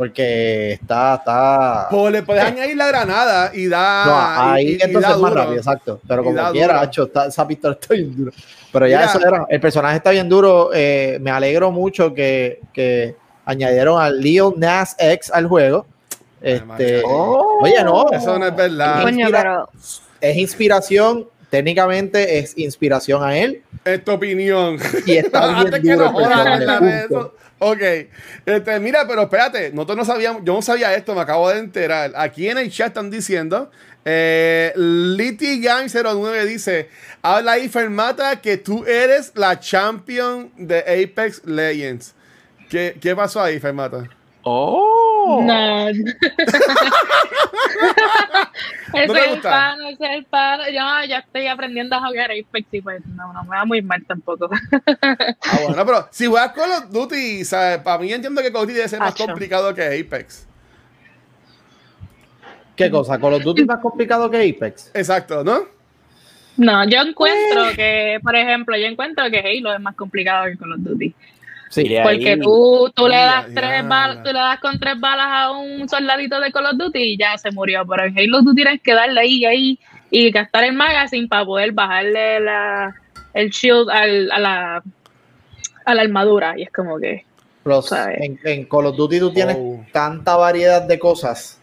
porque 0.00 0.72
está 0.72 1.16
está 1.16 1.88
Pues 1.90 2.10
le 2.10 2.22
puedes 2.22 2.42
añadir 2.42 2.74
la 2.74 2.86
granada 2.88 3.50
y 3.54 3.68
da. 3.68 4.04
no, 4.06 4.10
y- 4.12 4.54
ahí 4.54 4.66
y- 4.66 4.70
y 4.70 4.72
entonces 4.80 5.02
da 5.02 5.10
es 5.14 5.20
más 5.20 5.30
duro. 5.30 5.42
rápido, 5.42 5.56
exacto. 5.58 6.00
Pero 6.08 6.22
Y 6.22 6.24
como 6.24 6.52
quiera, 6.52 6.72
duro. 6.74 6.80
hacho, 6.80 7.02
está- 7.04 7.26
esa 7.26 7.46
pistola 7.46 7.76
está 7.78 7.92
bien 7.94 8.16
dura. 8.16 8.32
Pero 8.72 8.86
ya 8.86 8.98
Mira. 9.00 9.10
eso 9.10 9.20
era, 9.28 9.46
el 9.50 9.60
personaje 9.60 9.96
está 9.98 10.10
bien 10.10 10.26
duro. 10.26 10.70
eh, 10.72 11.18
me 11.20 11.30
alegro 11.30 11.70
mucho 11.70 12.14
que, 12.14 12.60
que 12.72 13.14
añadieron 13.44 14.00
a 14.00 14.08
Leo 14.08 14.54
Nas 14.56 14.96
X 14.98 15.30
al 15.34 15.46
juego. 15.46 15.84
Este, 16.40 16.64
madre. 16.64 17.02
Oye, 17.04 17.84
no, 17.84 18.10
Eso 18.10 18.38
no 18.38 18.46
es 18.46 18.56
verdad. 18.56 19.02
Coño, 19.02 19.26
inspira- 19.28 19.38
pero 19.42 19.68
es 20.22 20.36
inspiración, 20.38 21.26
técnicamente 21.50 22.38
es 22.38 22.56
inspiración 22.56 23.22
a 23.22 23.36
él 23.36 23.62
Es 23.84 24.02
tu 24.02 24.12
opinión. 24.12 24.78
y 25.04 25.16
está 25.18 25.46
bien 25.48 25.58
Antes 25.58 25.80
que 25.82 25.92
duro 25.92 26.10
nos 26.10 26.22
el 26.22 26.28
personaje, 26.28 27.06
Ok, 27.62 27.82
este, 28.46 28.80
mira, 28.80 29.06
pero 29.06 29.22
espérate, 29.22 29.70
nosotros 29.70 29.98
no 29.98 30.04
sabíamos, 30.06 30.42
yo 30.46 30.54
no 30.54 30.62
sabía 30.62 30.94
esto, 30.94 31.14
me 31.14 31.20
acabo 31.20 31.50
de 31.50 31.58
enterar. 31.58 32.10
Aquí 32.16 32.48
en 32.48 32.56
el 32.56 32.70
chat 32.70 32.88
están 32.88 33.10
diciendo, 33.10 33.70
eh, 34.06 34.72
Litty 34.76 35.60
Gang 35.60 35.90
09 35.92 36.46
dice, 36.46 36.88
habla 37.20 37.52
ahí 37.52 37.68
Fermata 37.68 38.40
que 38.40 38.56
tú 38.56 38.86
eres 38.86 39.32
la 39.34 39.60
champion 39.60 40.50
de 40.56 40.78
Apex 40.78 41.44
Legends. 41.44 42.14
¿Qué, 42.70 42.96
qué 42.98 43.14
pasó 43.14 43.42
ahí, 43.42 43.60
Fermata? 43.60 44.08
Oh. 44.42 45.09
No. 45.42 45.88
ese 45.88 46.02
¿No 49.06 49.12
te 49.14 49.20
es 49.20 49.32
el 49.32 49.40
pan, 49.40 49.80
ese 49.82 50.04
es 50.04 50.10
el 50.10 50.24
pan. 50.24 50.60
Yo 50.66 51.04
ya 51.08 51.18
estoy 51.18 51.46
aprendiendo 51.46 51.96
a 51.96 52.06
jugar 52.06 52.30
Apex 52.30 52.66
y 52.72 52.80
pues 52.80 53.04
no, 53.06 53.32
no 53.32 53.44
me 53.44 53.50
va 53.50 53.64
muy 53.64 53.82
mal 53.82 54.04
tampoco. 54.06 54.48
Ah, 55.42 55.58
bueno, 55.66 55.86
pero 55.86 56.08
si 56.10 56.26
juegas 56.26 56.52
Call 56.52 56.70
of 56.70 56.90
Duty, 56.90 57.44
¿sabes? 57.44 57.78
para 57.78 57.98
mí 57.98 58.12
entiendo 58.12 58.42
que 58.42 58.52
Call 58.52 58.62
of 58.62 58.66
Duty 58.68 58.74
debe 58.74 58.88
ser 58.88 58.98
más 59.00 59.12
Acho. 59.12 59.26
complicado 59.26 59.74
que 59.74 59.82
Apex. 59.82 60.46
¿Qué 62.76 62.90
cosa? 62.90 63.18
¿Call 63.18 63.34
of 63.34 63.42
Duty 63.42 63.62
es 63.62 63.68
más 63.68 63.80
complicado 63.80 64.30
que 64.30 64.36
Apex? 64.36 64.90
Exacto, 64.94 65.42
¿no? 65.44 65.64
No, 66.56 66.84
yo 66.88 67.00
encuentro 67.00 67.70
que, 67.74 68.18
por 68.22 68.36
ejemplo, 68.36 68.76
yo 68.76 68.86
encuentro 68.86 69.30
que 69.30 69.38
Halo 69.38 69.72
es 69.74 69.80
más 69.80 69.94
complicado 69.96 70.46
que 70.46 70.56
Call 70.58 70.72
of 70.72 70.80
Duty. 70.80 71.14
Sí. 71.70 71.84
Porque 72.02 72.30
ahí. 72.32 72.40
tú, 72.40 72.92
tú 72.94 73.08
le 73.08 73.16
das 73.16 73.46
ya, 73.48 73.54
tres 73.54 73.82
ya. 73.82 73.88
balas, 73.88 74.22
tú 74.22 74.32
le 74.32 74.38
das 74.38 74.58
con 74.60 74.78
tres 74.78 74.98
balas 75.00 75.26
a 75.30 75.50
un 75.52 75.88
soldadito 75.88 76.38
de 76.40 76.50
Call 76.52 76.66
of 76.66 76.76
Duty 76.76 76.98
y 76.98 77.16
ya 77.16 77.38
se 77.38 77.50
murió. 77.52 77.86
Pero 77.88 78.04
en 78.06 78.18
Halo 78.18 78.42
tú 78.42 78.54
tienes 78.54 78.82
que 78.82 78.92
darle 78.92 79.20
ahí 79.20 79.44
ahí 79.44 79.78
y 80.10 80.30
gastar 80.32 80.64
el 80.64 80.72
magazine 80.74 81.28
para 81.28 81.44
poder 81.46 81.70
bajarle 81.72 82.40
la, 82.40 82.94
el 83.34 83.50
shield 83.50 83.88
al, 83.88 84.30
a 84.32 84.38
la 84.40 84.82
a 85.84 85.94
la 85.94 86.02
armadura. 86.02 86.58
Y 86.58 86.62
es 86.64 86.70
como 86.72 86.98
que 86.98 87.24
en 88.44 88.64
Call 88.64 88.86
of 88.86 88.96
Duty 88.96 89.18
tú 89.20 89.32
tienes 89.32 89.56
Oh. 89.58 89.84
tanta 89.92 90.34
variedad 90.36 90.82
de 90.82 90.98
cosas 90.98 91.59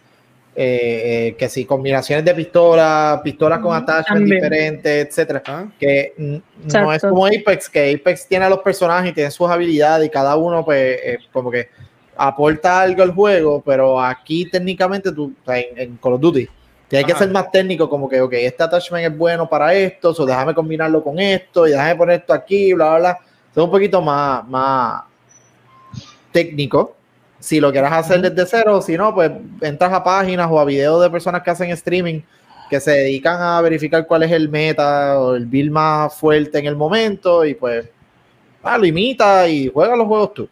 eh, 0.60 1.28
eh, 1.28 1.36
que 1.38 1.48
si 1.48 1.64
combinaciones 1.64 2.24
de 2.24 2.34
pistolas, 2.34 3.20
pistolas 3.22 3.60
con 3.60 3.76
attachments 3.76 4.28
diferentes, 4.28 5.06
etcétera, 5.06 5.40
Ah. 5.46 5.66
que 5.78 6.40
no 6.74 6.92
es 6.92 7.00
como 7.00 7.26
Apex, 7.26 7.68
que 7.70 7.94
Apex 7.94 8.26
tiene 8.26 8.46
a 8.46 8.50
los 8.50 8.58
personajes 8.58 9.12
y 9.12 9.14
tiene 9.14 9.30
sus 9.30 9.48
habilidades 9.48 10.08
y 10.08 10.10
cada 10.10 10.34
uno 10.34 10.64
pues 10.64 10.98
eh, 11.00 11.18
como 11.32 11.48
que 11.52 11.68
aporta 12.16 12.80
algo 12.80 13.04
al 13.04 13.12
juego, 13.12 13.62
pero 13.64 14.00
aquí 14.00 14.50
técnicamente 14.50 15.12
tú, 15.12 15.32
o 15.40 15.44
sea, 15.46 15.60
en, 15.60 15.78
en 15.78 15.96
Call 15.98 16.14
of 16.14 16.20
Duty, 16.20 16.48
tienes 16.88 17.06
que 17.06 17.12
Ajá. 17.12 17.20
ser 17.22 17.30
más 17.30 17.52
técnico, 17.52 17.88
como 17.88 18.08
que, 18.08 18.20
ok, 18.20 18.32
este 18.32 18.64
attachment 18.64 19.06
es 19.12 19.16
bueno 19.16 19.48
para 19.48 19.72
esto, 19.74 20.10
o 20.10 20.26
déjame 20.26 20.56
combinarlo 20.56 21.04
con 21.04 21.20
esto 21.20 21.68
y 21.68 21.70
déjame 21.70 21.94
poner 21.94 22.18
esto 22.18 22.32
aquí, 22.34 22.72
bla, 22.72 22.88
bla, 22.88 22.98
bla. 22.98 23.18
Es 23.52 23.62
un 23.62 23.70
poquito 23.70 24.02
más, 24.02 24.44
más 24.48 25.02
técnico. 26.32 26.96
Si 27.40 27.60
lo 27.60 27.70
quieres 27.70 27.92
hacer 27.92 28.20
desde 28.20 28.46
cero, 28.46 28.82
si 28.82 28.96
no, 28.96 29.14
pues 29.14 29.30
entras 29.60 29.92
a 29.92 30.02
páginas 30.02 30.48
o 30.50 30.58
a 30.58 30.64
videos 30.64 31.00
de 31.02 31.10
personas 31.10 31.42
que 31.42 31.50
hacen 31.50 31.70
streaming 31.70 32.20
que 32.68 32.80
se 32.80 32.90
dedican 32.90 33.40
a 33.40 33.60
verificar 33.62 34.06
cuál 34.06 34.24
es 34.24 34.32
el 34.32 34.48
meta 34.48 35.18
o 35.18 35.34
el 35.34 35.46
build 35.46 35.70
más 35.70 36.14
fuerte 36.14 36.58
en 36.58 36.66
el 36.66 36.76
momento 36.76 37.44
y 37.44 37.54
pues 37.54 37.88
ah, 38.62 38.76
lo 38.76 38.84
imita 38.86 39.48
y 39.48 39.68
juega 39.68 39.96
los 39.96 40.06
juegos 40.06 40.34
tú. 40.34 40.48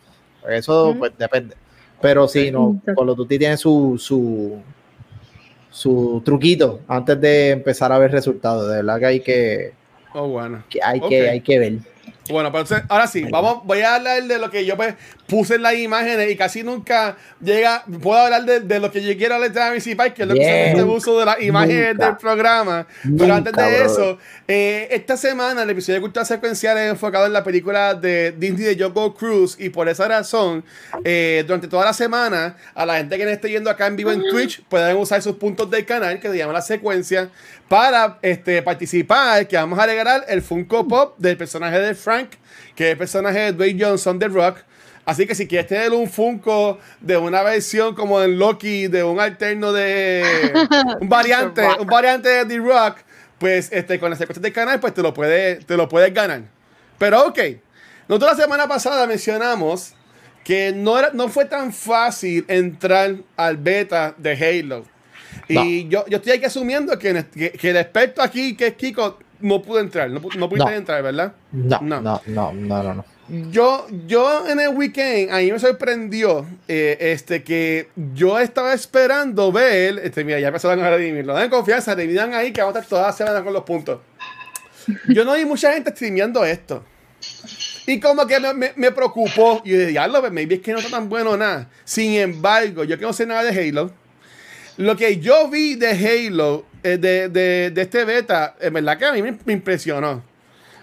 Eso 0.49 0.95
pues 0.99 1.13
depende. 1.19 1.57
Pero 2.01 2.29
sí, 2.29 2.51
no, 2.51 2.81
Call 2.85 3.09
of 3.11 3.17
Duty 3.17 3.39
tiene 3.39 3.57
su, 3.57 3.97
su, 3.99 4.59
su 5.71 6.23
truquito 6.25 6.81
antes 6.89 7.21
de 7.21 7.51
empezar 7.51 7.91
a 7.93 7.99
ver 7.99 8.13
resultados. 8.13 8.69
De 8.69 8.77
verdad 8.77 8.99
que 8.99 9.07
hay 9.07 9.21
que, 9.21 9.73
Oh, 10.15 10.29
bueno. 10.29 10.65
que 10.71 10.81
hay 10.83 11.01
que 11.01 11.29
hay 11.29 11.41
que 11.41 11.59
ver. 11.59 11.73
Bueno, 12.29 12.51
pero 12.51 12.63
entonces, 12.63 12.85
ahora 12.89 13.07
sí, 13.07 13.25
vamos, 13.31 13.61
voy 13.65 13.81
a 13.83 13.95
hablar 13.97 14.23
de 14.25 14.39
lo 14.39 14.51
que 14.51 14.65
yo 14.67 14.77
pues, 14.77 14.95
puse 15.29 15.55
en 15.57 15.63
las 15.63 15.75
imágenes 15.75 16.29
y 16.31 16.37
casi 16.37 16.63
nunca 16.65 17.17
llega, 17.41 17.85
puedo 18.03 18.19
hablar 18.21 18.45
de, 18.45 18.61
de 18.61 18.81
lo 18.81 18.91
que 18.91 19.01
yo 19.03 19.17
quiero 19.17 19.37
hablar 19.37 19.53
de 19.53 19.61
la 19.61 19.71
principal, 19.71 20.13
que 20.13 20.23
es 20.23 20.29
lo 20.29 20.35
que 20.35 20.41
Bien. 20.41 20.77
se 20.77 20.83
uso 20.83 21.19
de 21.19 21.25
las 21.25 21.41
imágenes 21.41 21.93
Nunca. 21.95 22.07
del 22.07 22.17
programa. 22.17 22.87
Pero 23.03 23.15
Nunca, 23.15 23.37
antes 23.37 23.53
de 23.53 23.63
brother. 23.63 23.87
eso, 23.87 24.19
eh, 24.49 24.89
esta 24.91 25.17
semana 25.17 25.63
el 25.63 25.71
episodio 25.71 25.95
de 25.97 26.01
Cultura 26.01 26.25
Secuencial 26.25 26.77
es 26.79 26.91
enfocado 26.91 27.27
en 27.27 27.33
la 27.33 27.45
película 27.45 27.95
de 27.95 28.33
Disney 28.33 28.75
de 28.75 28.85
Jungle 28.85 29.13
Cruise 29.17 29.57
y 29.59 29.69
por 29.69 29.89
esa 29.89 30.09
razón, 30.09 30.65
eh, 31.05 31.45
durante 31.47 31.69
toda 31.69 31.85
la 31.85 31.93
semana, 31.93 32.57
a 32.75 32.85
la 32.87 32.97
gente 32.97 33.17
que 33.19 33.25
no 33.25 33.31
esté 33.31 33.51
yendo 33.51 33.71
acá 33.71 33.87
en 33.87 33.97
vivo 33.97 34.11
en 34.11 34.23
Twitch, 34.31 34.63
pueden 34.69 34.97
usar 34.97 35.23
sus 35.23 35.37
puntos 35.37 35.71
del 35.71 35.85
canal 35.87 36.19
que 36.19 36.29
se 36.29 36.37
llama 36.37 36.53
la 36.53 36.63
secuencia 36.63 37.29
para 37.69 38.19
este, 38.23 38.63
participar, 38.63 39.49
que 39.49 39.57
vamos 39.57 39.77
a 39.79 39.87
regalar 39.87 40.25
el 40.29 40.41
Funko 40.41 40.87
Pop 40.87 41.15
del 41.19 41.37
personaje 41.37 41.81
de 41.81 41.96
Frank, 41.97 42.31
que 42.75 42.87
es 42.87 42.93
el 42.93 42.99
personaje 42.99 43.39
de 43.39 43.53
Dwayne 43.53 43.85
Johnson 43.85 44.19
de 44.19 44.29
Rock. 44.29 44.59
Así 45.05 45.27
que 45.27 45.35
si 45.35 45.47
quieres 45.47 45.69
tener 45.69 45.93
un 45.93 46.09
Funko 46.09 46.79
de 47.01 47.17
una 47.17 47.43
versión 47.43 47.95
como 47.95 48.21
en 48.23 48.39
Loki, 48.39 48.89
de 48.89 49.05
un 49.05 49.21
alterno 49.21 49.73
de 49.73 50.53
un 51.01 51.09
variante, 51.09 51.63
un 51.79 51.87
variante 51.87 52.29
de 52.29 52.45
The 52.45 52.59
Rock, 52.59 52.99
pues 53.39 53.69
este, 53.71 54.01
con 54.01 54.11
la 54.11 54.17
secuencia 54.17 54.43
del 54.43 54.53
canal, 54.53 54.81
pues 54.81 54.95
te 54.95 55.03
lo, 55.03 55.15
puede, 55.15 55.57
te 55.57 55.77
lo 55.77 55.89
puedes 55.89 56.13
ganar. 56.13 56.43
Pero 56.99 57.27
ok, 57.27 57.39
nosotros 58.09 58.37
la 58.37 58.43
semana 58.43 58.67
pasada 58.67 59.07
mencionamos 59.07 59.95
que 60.43 60.73
no, 60.73 60.99
era, 60.99 61.11
no 61.13 61.29
fue 61.29 61.45
tan 61.45 61.73
fácil 61.73 62.45
entrar 62.49 63.17
al 63.37 63.57
beta 63.57 64.15
de 64.17 64.33
Halo. 64.33 64.85
Y 65.49 65.89
yo, 65.89 66.05
yo 66.09 66.17
estoy 66.17 66.33
aquí 66.33 66.45
asumiendo 66.45 66.99
que, 66.99 67.25
que, 67.33 67.53
que 67.53 67.71
el 67.71 67.77
experto 67.77 68.23
aquí, 68.23 68.57
que 68.57 68.69
es 68.69 68.75
Kiko, 68.75 69.19
no 69.41 69.63
pudo 69.63 69.81
entrar. 69.81 70.11
No, 70.11 70.21
no 70.21 70.49
pudiste 70.49 70.71
No. 70.71 70.77
entrar, 70.77 71.03
¿verdad? 71.03 71.33
No, 71.53 71.81
No. 71.81 72.01
no, 72.01 72.21
no, 72.27 72.53
no, 72.53 72.83
no. 72.83 72.95
no. 72.95 73.05
Yo, 73.51 73.87
yo 74.07 74.49
en 74.49 74.61
el 74.61 74.69
weekend, 74.69 75.33
a 75.33 75.39
mí 75.39 75.51
me 75.51 75.59
sorprendió 75.59 76.47
eh, 76.69 76.97
este, 77.01 77.43
que 77.43 77.89
yo 78.15 78.39
estaba 78.39 78.73
esperando 78.73 79.51
ver. 79.51 79.99
Este, 80.05 80.23
mira, 80.23 80.39
ya 80.39 80.49
empezaron 80.49 80.85
a 80.85 80.91
redimirlo. 80.91 81.35
Den 81.35 81.51
confianza, 81.51 81.95
redimirán 81.97 82.35
ahí 82.35 82.53
que 82.53 82.61
vamos 82.61 82.77
a 82.77 82.79
estar 82.79 82.89
toda 82.89 83.07
la 83.09 83.13
semana 83.13 83.43
con 83.43 83.53
los 83.53 83.65
puntos. 83.65 83.99
Yo 85.09 85.25
no 85.25 85.35
vi 85.35 85.45
mucha 85.45 85.73
gente 85.73 85.91
streameando 85.91 86.45
esto. 86.45 86.85
Y 87.89 87.99
como 87.99 88.27
que 88.29 88.39
me, 88.39 88.55
me, 88.55 88.73
me 88.77 88.93
preocupó. 88.93 89.61
Y 89.65 89.71
yo 89.71 89.79
dije, 89.79 89.91
diablo, 89.91 90.23
maybe 90.31 90.57
es 90.57 90.61
que 90.61 90.73
no 90.73 90.79
está 90.79 90.91
tan 90.93 91.09
bueno 91.09 91.37
nada. 91.37 91.69
Sin 91.85 92.13
embargo, 92.15 92.85
yo 92.85 92.97
que 92.97 93.05
no 93.05 93.13
sé 93.13 93.27
nada 93.27 93.43
de 93.43 93.51
Halo. 93.69 93.91
Lo 94.77 94.95
que 94.97 95.19
yo 95.19 95.49
vi 95.49 95.75
de 95.75 95.91
Halo, 95.91 96.65
de, 96.89 97.29
de, 97.29 97.71
de 97.71 97.83
este 97.83 98.05
beta, 98.05 98.55
en 98.61 98.75
verdad 98.75 98.99
que 98.99 99.07
a 99.07 99.13
mí 99.13 99.23
me, 99.23 99.53
impresionó. 99.53 100.23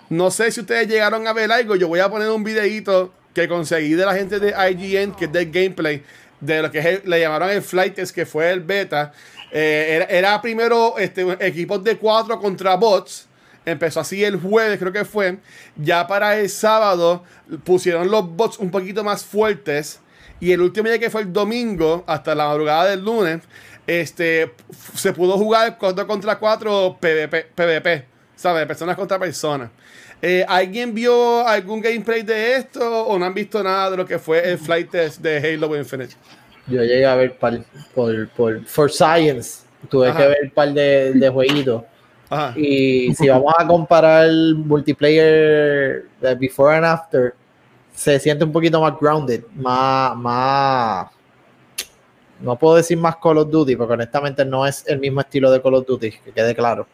No 0.09 0.29
sé 0.31 0.51
si 0.51 0.61
ustedes 0.61 0.87
llegaron 0.87 1.25
a 1.27 1.33
ver 1.33 1.51
algo. 1.51 1.75
Yo 1.75 1.87
voy 1.87 1.99
a 1.99 2.09
poner 2.09 2.29
un 2.29 2.43
videito 2.43 3.13
que 3.33 3.47
conseguí 3.47 3.93
de 3.93 4.05
la 4.05 4.13
gente 4.13 4.39
de 4.39 4.49
IGN, 4.49 5.15
que 5.15 5.25
es 5.25 5.31
del 5.31 5.51
gameplay, 5.51 6.03
de 6.39 6.61
lo 6.61 6.71
que 6.71 7.01
le 7.05 7.19
llamaron 7.19 7.49
el 7.49 7.61
Flight 7.61 7.95
Test, 7.95 8.13
que 8.13 8.25
fue 8.25 8.51
el 8.51 8.59
beta. 8.59 9.13
Eh, 9.51 10.05
era, 10.09 10.41
primero 10.41 10.97
este, 10.97 11.25
equipos 11.39 11.83
de 11.83 11.97
cuatro 11.97 12.39
contra 12.39 12.75
bots. 12.75 13.27
Empezó 13.65 14.01
así 14.01 14.23
el 14.23 14.39
jueves, 14.39 14.77
creo 14.77 14.91
que 14.91 15.05
fue. 15.05 15.37
Ya 15.75 16.05
para 16.05 16.37
el 16.39 16.49
sábado 16.49 17.23
pusieron 17.63 18.11
los 18.11 18.29
bots 18.35 18.59
un 18.59 18.71
poquito 18.71 19.03
más 19.03 19.23
fuertes. 19.23 19.99
Y 20.39 20.51
el 20.51 20.61
último 20.61 20.89
día 20.89 20.99
que 20.99 21.09
fue 21.09 21.21
el 21.21 21.31
domingo, 21.31 22.03
hasta 22.05 22.35
la 22.35 22.47
madrugada 22.47 22.89
del 22.89 23.05
lunes, 23.05 23.41
este, 23.87 24.53
se 24.95 25.11
pudo 25.13 25.37
jugar 25.37 25.77
4 25.77 26.07
contra 26.07 26.37
4 26.39 26.97
PvP, 26.99 27.47
PvP, 27.55 28.05
¿sabes? 28.35 28.65
Personas 28.65 28.95
contra 28.95 29.19
personas. 29.19 29.69
Eh, 30.21 30.45
¿Alguien 30.47 30.93
vio 30.93 31.45
algún 31.45 31.81
gameplay 31.81 32.21
de 32.23 32.55
esto 32.55 33.05
o 33.05 33.19
no 33.19 33.25
han 33.25 33.33
visto 33.33 33.61
nada 33.61 33.91
de 33.91 33.97
lo 33.97 34.05
que 34.05 34.17
fue 34.19 34.51
el 34.51 34.57
flight 34.57 34.89
test 34.89 35.19
de 35.21 35.37
Halo 35.37 35.75
Infinite? 35.77 36.15
Yo 36.67 36.81
llegué 36.81 37.05
a 37.05 37.15
ver 37.15 37.37
par- 37.37 37.59
por, 37.93 38.29
por, 38.29 38.65
for 38.65 38.89
Science. 38.89 39.63
Tuve 39.89 40.07
Ajá. 40.07 40.17
que 40.19 40.27
ver 40.29 40.37
un 40.45 40.49
par 40.51 40.71
de, 40.73 41.11
de 41.13 41.29
jueguitos. 41.29 41.83
Ajá. 42.29 42.53
Y 42.57 43.13
si 43.15 43.27
vamos 43.27 43.53
a 43.57 43.67
comparar 43.67 44.25
el 44.27 44.55
multiplayer 44.55 46.05
de 46.21 46.35
Before 46.35 46.77
and 46.77 46.85
After, 46.85 47.35
se 47.93 48.17
siente 48.17 48.45
un 48.45 48.51
poquito 48.53 48.79
más 48.79 48.93
grounded, 48.99 49.43
más, 49.55 50.15
más. 50.15 51.07
No 52.43 52.57
puedo 52.59 52.75
decir 52.75 52.97
más 52.97 53.15
Call 53.17 53.37
of 53.39 53.49
Duty, 53.49 53.75
porque 53.75 53.93
honestamente 53.93 54.43
no 54.45 54.65
es 54.67 54.85
el 54.87 54.99
mismo 54.99 55.21
estilo 55.21 55.49
de 55.49 55.61
Call 55.61 55.75
of 55.75 55.87
Duty, 55.87 56.11
que 56.11 56.31
quede 56.31 56.53
claro. 56.53 56.85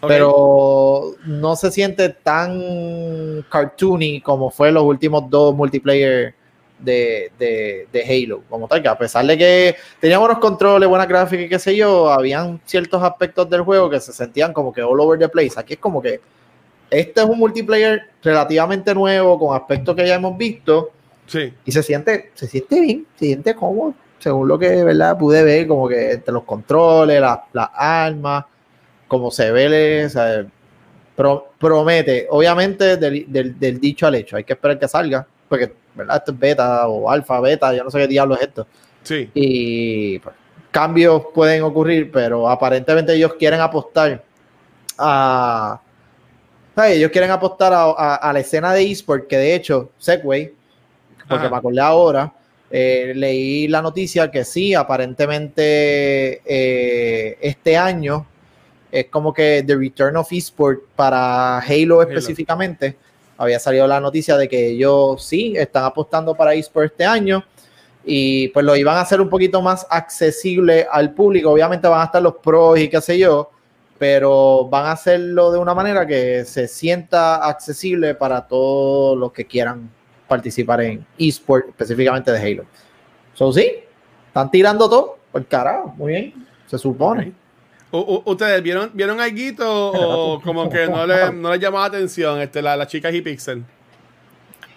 Ok. 0.00 0.08
Pero 0.08 1.14
no 1.26 1.56
se 1.56 1.70
siente 1.70 2.10
tan 2.10 3.44
cartoony 3.50 4.20
como 4.20 4.50
fue 4.50 4.70
los 4.72 4.82
últimos 4.84 5.28
dos 5.28 5.54
multiplayer 5.54 6.34
de, 6.78 7.30
de, 7.38 7.88
de 7.92 8.04
Halo. 8.24 8.42
Como 8.48 8.68
tal, 8.68 8.82
que 8.82 8.88
a 8.88 8.96
pesar 8.96 9.26
de 9.26 9.36
que 9.36 9.76
tenían 10.00 10.20
buenos 10.20 10.38
controles, 10.38 10.88
buena 10.88 11.06
gráfica 11.06 11.42
y 11.42 11.48
qué 11.48 11.58
sé 11.58 11.74
yo, 11.76 12.10
habían 12.10 12.60
ciertos 12.64 13.02
aspectos 13.02 13.48
del 13.50 13.62
juego 13.62 13.90
que 13.90 14.00
se 14.00 14.12
sentían 14.12 14.52
como 14.52 14.72
que 14.72 14.82
all 14.82 15.00
over 15.00 15.18
the 15.18 15.28
place. 15.28 15.52
Aquí 15.56 15.74
es 15.74 15.78
como 15.80 16.00
que 16.00 16.20
este 16.90 17.20
es 17.20 17.26
un 17.26 17.38
multiplayer 17.38 18.02
relativamente 18.22 18.94
nuevo, 18.94 19.38
con 19.38 19.54
aspectos 19.56 19.94
que 19.94 20.06
ya 20.06 20.14
hemos 20.14 20.36
visto, 20.36 20.90
Sí. 21.26 21.52
y 21.64 21.70
se 21.72 21.82
siente, 21.82 22.32
se 22.34 22.48
siente 22.48 22.80
bien, 22.80 23.06
se 23.16 23.26
siente 23.26 23.54
cómodo, 23.54 23.94
según 24.20 24.46
lo 24.46 24.58
que 24.58 24.84
verdad 24.84 25.18
pude 25.18 25.42
ver, 25.42 25.66
como 25.66 25.88
que 25.88 26.12
entre 26.12 26.32
los 26.32 26.44
controles, 26.44 27.20
las, 27.20 27.40
las 27.52 27.70
armas, 27.74 28.44
como 29.08 29.30
se 29.30 29.50
ve, 29.50 30.04
o 30.06 30.08
sea, 30.08 30.46
pro- 31.16 31.48
promete, 31.58 32.26
obviamente 32.30 32.96
del, 32.96 33.24
del- 33.32 33.58
del 33.58 33.80
dicho 33.80 34.06
al 34.06 34.14
hecho, 34.14 34.36
hay 34.36 34.44
que 34.44 34.52
esperar 34.52 34.78
que 34.78 34.86
salga, 34.86 35.26
porque 35.48 35.72
verdad 35.94 36.18
esto 36.18 36.32
es 36.32 36.38
beta 36.38 36.86
o 36.86 37.10
alfa, 37.10 37.40
beta, 37.40 37.74
yo 37.74 37.82
no 37.82 37.90
sé 37.90 37.98
qué 37.98 38.06
diablo 38.06 38.36
es 38.36 38.42
esto, 38.42 38.66
Sí. 39.02 39.28
y 39.34 40.18
pues, 40.20 40.36
cambios 40.70 41.22
pueden 41.34 41.62
ocurrir, 41.62 42.12
pero 42.12 42.48
aparentemente 42.48 43.12
ellos 43.14 43.34
quieren 43.34 43.60
apostar 43.60 44.22
a 44.98 45.80
ay, 46.76 46.94
ellos 46.98 47.10
quieren 47.10 47.30
apostar 47.30 47.72
a, 47.72 47.82
a- 47.84 48.14
a 48.16 48.32
la 48.32 48.40
escena 48.40 48.72
de 48.72 48.82
eSport, 48.90 49.26
que 49.26 49.36
de 49.36 49.54
hecho, 49.54 49.90
Segway, 49.98 50.52
porque 51.28 51.44
Ajá. 51.46 51.50
me 51.50 51.56
acordé 51.56 51.80
ahora, 51.80 52.32
eh, 52.70 53.12
leí 53.16 53.66
la 53.66 53.82
noticia 53.82 54.30
que 54.30 54.44
sí, 54.44 54.74
aparentemente 54.74 56.40
eh, 56.44 57.36
este 57.40 57.76
año 57.76 58.26
es 58.92 59.06
como 59.06 59.34
que 59.34 59.64
The 59.66 59.76
Return 59.76 60.16
of 60.16 60.32
eSport 60.32 60.80
para 60.94 61.58
Halo 61.58 62.02
específicamente. 62.02 62.96
Había 63.36 63.58
salido 63.58 63.86
la 63.86 64.00
noticia 64.00 64.36
de 64.36 64.48
que 64.48 64.68
ellos 64.68 65.24
sí 65.24 65.54
están 65.56 65.84
apostando 65.84 66.34
para 66.34 66.54
eSport 66.54 66.92
este 66.92 67.04
año 67.04 67.44
y 68.04 68.48
pues 68.48 68.64
lo 68.64 68.76
iban 68.76 68.96
a 68.96 69.00
hacer 69.00 69.20
un 69.20 69.28
poquito 69.28 69.60
más 69.62 69.86
accesible 69.90 70.86
al 70.90 71.12
público. 71.12 71.50
Obviamente 71.50 71.88
van 71.88 72.02
a 72.02 72.04
estar 72.04 72.22
los 72.22 72.36
pros 72.36 72.78
y 72.78 72.88
qué 72.88 73.00
sé 73.00 73.18
yo, 73.18 73.50
pero 73.98 74.68
van 74.68 74.86
a 74.86 74.92
hacerlo 74.92 75.50
de 75.50 75.58
una 75.58 75.74
manera 75.74 76.06
que 76.06 76.44
se 76.44 76.68
sienta 76.68 77.36
accesible 77.36 78.14
para 78.14 78.46
todos 78.46 79.18
los 79.18 79.32
que 79.32 79.44
quieran 79.44 79.90
participar 80.30 80.80
en 80.80 81.04
eSport, 81.18 81.68
específicamente 81.68 82.30
de 82.32 82.38
Halo. 82.38 82.64
So, 83.34 83.52
sí, 83.52 83.70
están 84.28 84.50
tirando 84.50 84.88
todo, 84.88 85.18
por 85.32 85.44
carajo, 85.46 85.92
muy 85.98 86.12
bien, 86.12 86.46
se 86.66 86.78
supone. 86.78 87.32
U- 87.92 88.22
¿Ustedes 88.24 88.62
vieron, 88.62 88.90
vieron 88.94 89.20
algo 89.20 89.90
o 89.92 90.40
como 90.40 90.70
que 90.70 90.86
no 90.86 91.04
les 91.06 91.34
no 91.34 91.50
les 91.50 91.58
llamó 91.60 91.78
la 91.80 91.86
atención 91.86 92.40
este, 92.40 92.62
la, 92.62 92.76
las 92.76 92.86
chicas 92.86 93.12
y 93.12 93.20
Pixel? 93.20 93.64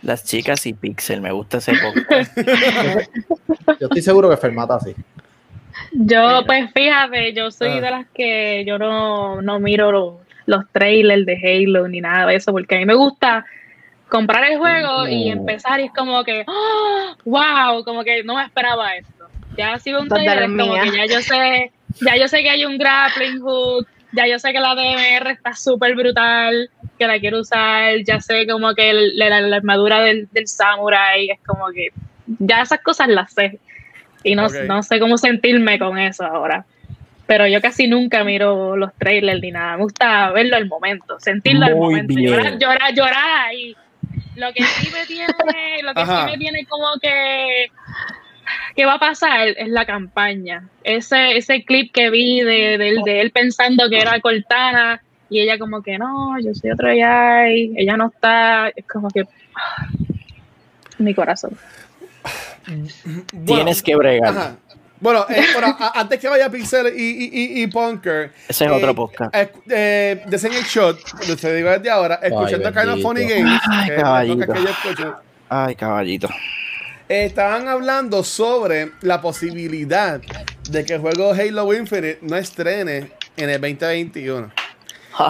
Las 0.01 0.23
chicas 0.25 0.65
y 0.65 0.73
Pixel, 0.73 1.21
me 1.21 1.31
gusta 1.31 1.59
ese 1.59 1.73
poco. 1.73 1.99
Yo 3.79 3.87
estoy 3.87 4.01
seguro 4.01 4.29
que 4.29 4.37
Fermata 4.37 4.79
sí. 4.79 4.93
Yo, 5.93 6.41
pues 6.45 6.71
fíjate, 6.73 7.33
yo 7.33 7.49
soy 7.51 7.69
Ah. 7.69 7.81
de 7.81 7.91
las 7.91 8.07
que 8.13 8.63
yo 8.65 8.77
no, 8.77 9.41
no 9.41 9.59
miro 9.59 9.91
los, 9.91 10.13
los 10.45 10.63
trailers 10.71 11.25
de 11.25 11.35
Halo 11.37 11.87
ni 11.87 12.01
nada 12.01 12.27
de 12.27 12.35
eso, 12.35 12.51
porque 12.51 12.75
a 12.75 12.79
mí 12.79 12.85
me 12.85 12.95
gusta 12.95 13.45
comprar 14.13 14.43
el 14.43 14.59
juego 14.59 15.07
y 15.07 15.29
empezar 15.29 15.79
y 15.79 15.85
es 15.85 15.91
como 15.91 16.23
que, 16.23 16.45
¡ah! 16.47 17.15
wow, 17.25 17.83
como 17.83 18.03
que 18.03 18.23
no 18.23 18.35
me 18.35 18.43
esperaba 18.43 18.95
esto. 18.95 19.25
Ya 19.57 19.79
si 19.79 19.91
veo 19.91 20.01
un 20.01 20.07
las 20.07 20.51
como 20.51 20.73
que 20.83 20.91
ya 20.97 21.05
yo 21.07 21.19
sé, 21.21 21.71
ya 21.99 22.15
yo 22.15 22.27
sé 22.27 22.43
que 22.43 22.49
hay 22.51 22.63
un 22.63 22.77
grappling 22.77 23.39
hook, 23.41 23.87
ya 24.11 24.27
yo 24.27 24.37
sé 24.37 24.53
que 24.53 24.59
la 24.59 24.75
DMR 24.75 25.31
está 25.31 25.53
súper 25.53 25.95
brutal, 25.95 26.69
que 26.99 27.07
la 27.07 27.19
quiero 27.19 27.39
usar, 27.39 27.95
ya 28.05 28.19
sé 28.19 28.45
como 28.45 28.75
que 28.75 28.91
el- 28.91 29.17
la, 29.17 29.41
la 29.41 29.57
armadura 29.57 30.01
del, 30.01 30.27
del 30.31 30.47
samurai, 30.47 31.31
es 31.31 31.39
como 31.43 31.65
que 31.73 31.87
ya 32.39 32.61
esas 32.61 32.81
cosas 32.81 33.07
las 33.07 33.33
sé. 33.33 33.59
Y 34.23 34.35
no, 34.35 34.47
no 34.67 34.83
sé 34.83 34.99
cómo 34.99 35.17
sentirme 35.17 35.79
con 35.79 35.97
eso 35.97 36.23
ahora. 36.23 36.65
pero 37.25 37.47
yo 37.47 37.61
casi 37.61 37.87
nunca 37.87 38.23
miro 38.23 38.75
los 38.77 38.91
trailers 38.99 39.41
ni 39.41 39.49
nada. 39.51 39.77
Me 39.77 39.83
gusta 39.83 40.29
verlo 40.31 40.55
al 40.55 40.67
momento, 40.67 41.19
sentirlo 41.19 41.65
al 41.65 41.75
momento, 41.75 42.13
bien. 42.13 42.29
llorar, 42.31 42.59
llorar, 42.59 42.93
llorar 42.93 43.47
ahí. 43.47 43.75
Lo 44.35 44.51
que 44.53 44.63
sí 44.63 44.91
me 44.91 45.05
tiene, 45.05 45.83
lo 45.83 45.93
que 45.93 46.01
Ajá. 46.01 46.25
sí 46.25 46.31
me 46.31 46.37
tiene 46.37 46.65
como 46.65 46.87
que 47.01 47.69
¿qué 48.75 48.85
va 48.85 48.95
a 48.95 48.99
pasar? 48.99 49.49
Es 49.49 49.69
la 49.69 49.85
campaña. 49.85 50.67
Ese, 50.83 51.37
ese 51.37 51.63
clip 51.63 51.93
que 51.93 52.09
vi 52.09 52.41
de, 52.41 52.77
de, 52.77 52.99
de 53.05 53.21
él 53.21 53.31
pensando 53.31 53.89
que 53.89 53.99
era 53.99 54.19
Cortana 54.19 55.01
y 55.29 55.39
ella 55.39 55.57
como 55.57 55.81
que 55.81 55.97
no, 55.97 56.39
yo 56.39 56.53
soy 56.53 56.71
otro 56.71 56.89
AI, 56.89 57.73
ella 57.75 57.97
no 57.97 58.07
está, 58.07 58.69
es 58.69 58.85
como 58.85 59.09
que 59.09 59.25
ah, 59.55 59.87
mi 60.99 61.13
corazón. 61.13 61.57
Bueno, 62.65 63.45
Tienes 63.45 63.83
que 63.83 63.95
bregar. 63.95 64.29
Ajá. 64.29 64.55
Bueno, 65.03 65.25
eh, 65.29 65.43
bueno, 65.53 65.75
a- 65.79 65.99
antes 65.99 66.17
que 66.19 66.27
vaya 66.29 66.49
Pixel 66.49 66.87
y, 66.97 67.01
y, 67.03 67.59
y, 67.59 67.63
y 67.63 67.67
Punker. 67.67 68.31
Ese 68.47 68.65
es 68.65 68.71
otro 68.71 68.95
podcast. 68.95 69.35
Eh, 69.35 69.51
eh, 69.69 70.23
desen 70.27 70.53
el 70.53 70.63
shot, 70.63 70.97
lo 71.27 71.37
se 71.37 71.53
digo 71.53 71.69
desde 71.69 71.89
ahora, 71.89 72.15
escuchando 72.23 72.69
Kind 72.71 72.77
of 72.77 72.85
bendito. 72.85 73.07
Funny 73.09 73.25
Games. 73.25 73.61
Ay, 73.69 73.89
caballito. 73.97 74.53
que 74.53 74.61
yo 74.63 74.69
escucho, 74.69 75.15
Ay, 75.49 75.75
caballito. 75.75 76.29
eh, 77.09 77.25
estaban 77.25 77.67
hablando 77.67 78.23
sobre 78.23 78.91
la 79.01 79.19
posibilidad 79.21 80.21
de 80.69 80.85
que 80.85 80.93
el 80.93 81.01
juego 81.01 81.33
Halo 81.33 81.73
Infinite 81.73 82.19
no 82.21 82.37
estrene 82.37 83.11
en 83.35 83.49
el 83.49 83.59
2021. 83.59 84.51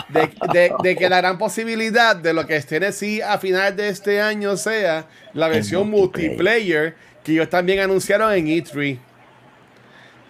De, 0.09 0.29
de- 0.53 0.71
de 0.81 0.95
que 0.95 1.09
la 1.09 1.17
gran 1.17 1.37
posibilidad 1.37 2.15
de 2.15 2.33
lo 2.33 2.45
que 2.47 2.55
estrene 2.55 2.91
sí 2.93 3.21
a 3.21 3.37
final 3.37 3.75
de 3.75 3.89
este 3.89 4.21
año 4.21 4.55
sea 4.55 5.07
la 5.33 5.47
versión 5.49 5.89
multiplayer. 5.89 6.29
multiplayer 6.37 6.95
que 7.23 7.31
ellos 7.33 7.49
también 7.49 7.79
anunciaron 7.79 8.31
en 8.33 8.47
E3. 8.47 8.97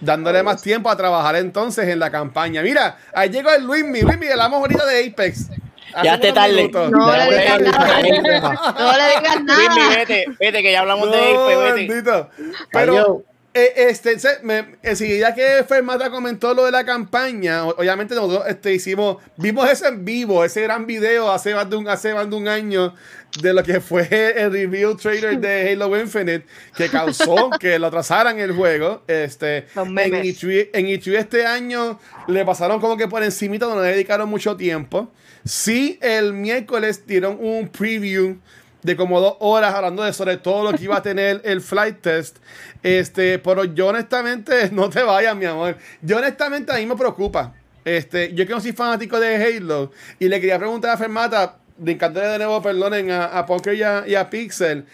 Dándole 0.01 0.43
más 0.43 0.61
tiempo 0.61 0.89
a 0.89 0.97
trabajar 0.97 1.35
entonces 1.37 1.87
en 1.87 1.99
la 1.99 2.11
campaña. 2.11 2.61
Mira, 2.61 2.97
ahí 3.13 3.29
llegó 3.29 3.49
el 3.51 3.63
Luismi. 3.63 4.01
Luismi, 4.01 4.27
hablamos 4.27 4.59
ahorita 4.59 4.85
de 4.85 5.07
Apex. 5.07 5.49
Hace 5.95 6.05
Ya 6.05 6.19
te 6.19 6.33
tarde. 6.33 6.55
minutos. 6.55 6.91
No 6.91 7.11
le 7.15 7.23
digas 7.25 7.59
de- 7.59 7.71
nada. 7.71 8.73
No 8.79 8.91
le 8.97 9.07
digas 9.07 9.35
Luismi, 9.43 9.75
nada. 9.79 9.95
vete, 9.95 10.25
vete, 10.39 10.61
que 10.63 10.71
ya 10.71 10.79
hablamos 10.81 11.11
de 11.11 11.17
No, 11.33 11.43
Ape, 11.45 11.55
vete. 11.55 11.73
bendito. 11.87 12.29
Pero 12.71 12.91
Adiós. 12.93 13.07
Eh, 13.53 13.73
este, 13.89 14.17
me- 14.43 14.75
enseguida 14.81 15.33
que 15.35 15.63
Fermata 15.67 16.09
comentó 16.09 16.53
lo 16.53 16.65
de 16.65 16.71
la 16.71 16.83
campaña, 16.85 17.65
obviamente 17.65 18.15
nosotros 18.15 18.43
este, 18.47 18.73
hicimos, 18.73 19.17
vimos 19.37 19.69
eso 19.69 19.87
en 19.87 20.03
vivo, 20.03 20.43
ese 20.43 20.61
gran 20.61 20.85
video 20.87 21.31
hace 21.31 21.53
más 21.53 21.69
de 21.69 21.75
un, 21.75 21.87
hace 21.87 22.13
más 22.13 22.29
de 22.29 22.35
un 22.35 22.47
año 22.47 22.95
de 23.41 23.53
lo 23.53 23.63
que 23.63 23.79
fue 23.81 24.07
el 24.37 24.51
review 24.51 24.95
trailer 24.95 25.39
de 25.39 25.71
Halo 25.71 25.99
Infinite 25.99 26.45
que 26.75 26.89
causó 26.89 27.49
que 27.59 27.77
lo 27.79 27.87
atrasaran 27.87 28.39
el 28.39 28.51
juego. 28.53 29.03
Este, 29.07 29.65
en 29.75 29.93
memes. 29.93 30.41
E3, 30.43 30.69
en 30.73 30.85
E3 30.87 31.17
este 31.17 31.45
año 31.45 31.99
le 32.27 32.45
pasaron 32.45 32.79
como 32.79 32.95
que 32.97 33.07
por 33.07 33.23
encimita, 33.23 33.65
no 33.67 33.81
le 33.81 33.89
dedicaron 33.89 34.29
mucho 34.29 34.55
tiempo. 34.55 35.11
Sí, 35.45 35.99
el 36.01 36.33
miércoles 36.33 37.05
dieron 37.05 37.37
un 37.39 37.67
preview 37.69 38.37
de 38.83 38.95
como 38.95 39.19
dos 39.19 39.35
horas 39.39 39.73
hablando 39.73 40.03
de 40.03 40.13
sobre 40.13 40.37
todo 40.37 40.69
lo 40.71 40.77
que 40.77 40.83
iba 40.83 40.97
a 40.97 41.01
tener 41.01 41.41
el 41.45 41.61
flight 41.61 42.01
test. 42.01 42.37
Este, 42.81 43.39
pero 43.39 43.63
yo 43.63 43.87
honestamente, 43.87 44.69
no 44.71 44.89
te 44.89 45.01
vayas, 45.03 45.35
mi 45.35 45.45
amor. 45.45 45.77
Yo 46.01 46.17
honestamente 46.17 46.71
a 46.71 46.75
mí 46.77 46.85
me 46.85 46.95
preocupa. 46.95 47.53
Este, 47.85 48.33
yo 48.33 48.45
que 48.47 48.53
no 48.53 48.61
soy 48.61 48.71
fanático 48.71 49.19
de 49.19 49.35
Halo 49.35 49.91
y 50.19 50.27
le 50.29 50.39
quería 50.39 50.57
preguntar 50.57 50.91
a 50.91 50.97
Fermata, 50.97 51.57
brincándole 51.77 52.27
de 52.27 52.37
nuevo, 52.37 52.61
perdonen, 52.61 53.11
a, 53.11 53.25
a 53.25 53.45
Punker 53.45 53.73
y 54.07 54.15
a, 54.15 54.29
Pixel. 54.29 54.85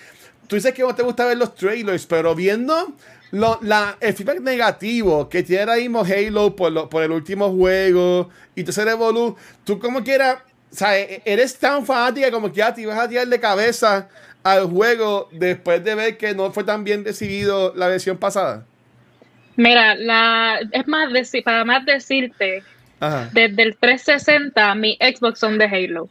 Tú 0.48 0.56
dices 0.56 0.74
que 0.74 0.82
no 0.82 0.96
te 0.96 1.04
gusta 1.04 1.26
ver 1.26 1.38
los 1.38 1.54
trailers, 1.54 2.08
pero 2.08 2.34
viendo 2.34 2.94
lo- 3.32 3.60
la, 3.62 3.96
el 4.00 4.14
feedback 4.16 4.40
negativo 4.42 5.30
que 5.30 5.44
tiene 5.44 5.62
ahora 5.64 5.76
mismo 5.76 6.04
Halo 6.04 6.56
por, 6.56 6.72
lo- 6.72 6.90
por 6.90 7.04
el 7.04 7.12
último 7.12 7.52
juego 7.52 8.30
y 8.56 8.64
tu 8.64 8.72
Revolu, 8.72 9.36
tú 9.64 9.78
como 9.78 10.04
quieras, 10.04 10.40
o 10.72 10.76
sea, 10.76 10.98
e- 11.00 11.22
eres 11.26 11.58
tan 11.58 11.86
fanática 11.86 12.32
como 12.32 12.50
que 12.52 12.58
ya 12.58 12.74
te 12.74 12.82
ibas 12.82 12.98
a 12.98 13.08
tirar 13.08 13.28
de 13.28 13.40
cabeza 13.40 14.08
al 14.44 14.66
juego 14.68 15.30
después 15.32 15.84
de 15.84 15.96
ver 15.96 16.18
que 16.18 16.34
no 16.34 16.52
fue 16.52 16.64
tan 16.64 16.84
bien 16.84 17.04
recibido 17.04 17.74
la 17.76 17.88
versión 17.88 18.18
pasada. 18.18 18.66
Mira, 19.56 19.96
la, 19.96 20.60
es 20.72 20.88
más 20.88 21.10
para 21.44 21.66
más 21.66 21.86
decirte, 21.86 22.64
Ajá. 23.00 23.30
desde 23.34 23.62
el 23.62 23.78
360 23.78 24.76
mi 24.76 24.98
Xbox 25.02 25.40
son 25.40 25.58
de 25.58 25.66
Halo. 25.66 26.10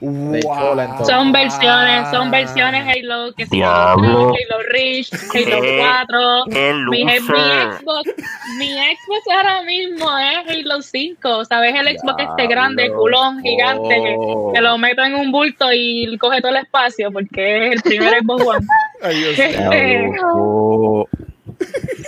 Chola. 0.00 1.04
Son 1.06 1.32
versiones, 1.32 2.10
son 2.10 2.30
versiones 2.30 2.84
Halo, 2.86 3.32
que 3.34 3.46
si 3.46 3.62
Halo, 3.62 4.32
3, 4.32 4.46
Halo 4.50 4.62
Reach, 4.70 5.10
Halo 5.34 5.58
4. 5.78 6.46
Mi, 6.90 7.04
mi 7.04 7.18
Xbox, 7.18 8.10
mi 8.58 8.68
Xbox 8.72 9.28
ahora 9.34 9.62
mismo 9.62 10.06
es 10.18 10.38
Halo 10.50 10.82
5, 10.82 11.44
¿sabes? 11.46 11.74
El 11.74 11.98
Xbox 11.98 12.22
este 12.22 12.46
grande, 12.46 12.90
culón, 12.90 13.40
gigante, 13.42 13.94
que, 13.94 14.16
Oh. 14.18 14.52
que 14.52 14.60
lo 14.60 14.76
meto 14.78 15.02
en 15.02 15.14
un 15.14 15.32
bulto 15.32 15.72
y 15.72 16.16
coge 16.18 16.40
todo 16.40 16.50
el 16.50 16.58
espacio 16.58 17.10
porque 17.10 17.68
es 17.68 17.72
el 17.76 17.82
primer 17.82 18.20
Xbox 18.20 18.46
One. 18.46 18.66
Ay, 19.02 19.16
Dios 19.18 19.38
mío. 19.38 20.10
Oh. 20.34 21.08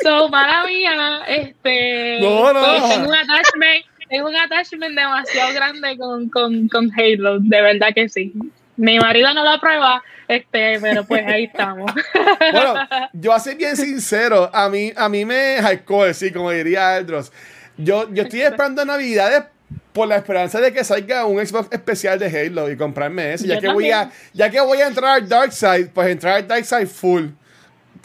So, 0.02 0.28
mala 0.28 0.64
mía, 0.66 1.20
este. 1.26 2.18
No, 2.20 2.52
no. 2.52 2.88
Tengo 2.88 3.08
un 3.08 3.14
attachment, 3.14 3.84
tengo 4.08 4.28
un 4.28 4.36
attachment 4.36 4.94
demasiado 4.96 5.52
grande 5.54 5.96
con, 5.98 6.28
con, 6.28 6.68
con 6.68 6.90
Halo, 6.96 7.38
de 7.40 7.62
verdad 7.62 7.88
que 7.94 8.08
sí. 8.08 8.32
Mi 8.76 8.98
marido 8.98 9.32
no 9.34 9.42
lo 9.42 9.50
aprueba, 9.50 10.02
este, 10.28 10.78
pero 10.80 11.04
pues 11.04 11.26
ahí 11.26 11.44
estamos. 11.44 11.90
Bueno, 12.52 12.74
yo 13.12 13.32
a 13.32 13.40
ser 13.40 13.56
bien 13.56 13.76
sincero, 13.76 14.50
a 14.52 14.68
mí, 14.68 14.92
a 14.96 15.08
mí 15.08 15.24
me 15.24 15.56
hardcore, 15.60 16.14
sí, 16.14 16.30
como 16.32 16.50
diría 16.52 16.94
Aldros. 16.94 17.32
Yo, 17.76 18.08
yo 18.12 18.22
estoy 18.24 18.42
esperando 18.42 18.84
Navidades 18.84 19.44
por 19.92 20.06
la 20.08 20.16
esperanza 20.16 20.60
de 20.60 20.72
que 20.72 20.84
salga 20.84 21.24
un 21.26 21.44
Xbox 21.44 21.68
especial 21.72 22.18
de 22.18 22.26
Halo 22.26 22.70
y 22.70 22.76
comprarme 22.76 23.34
ese. 23.34 23.46
Ya 23.48 23.56
Yo 23.56 23.60
que, 23.62 23.68
voy 23.70 23.90
a, 23.90 24.10
ya 24.32 24.48
que 24.50 24.60
voy 24.60 24.78
a 24.78 24.86
entrar 24.86 25.16
al 25.16 25.28
Dark 25.28 25.52
Side, 25.52 25.86
pues 25.92 26.08
entrar 26.08 26.34
al 26.36 26.46
Dark 26.48 26.64
Side 26.64 26.86
full. 26.86 27.26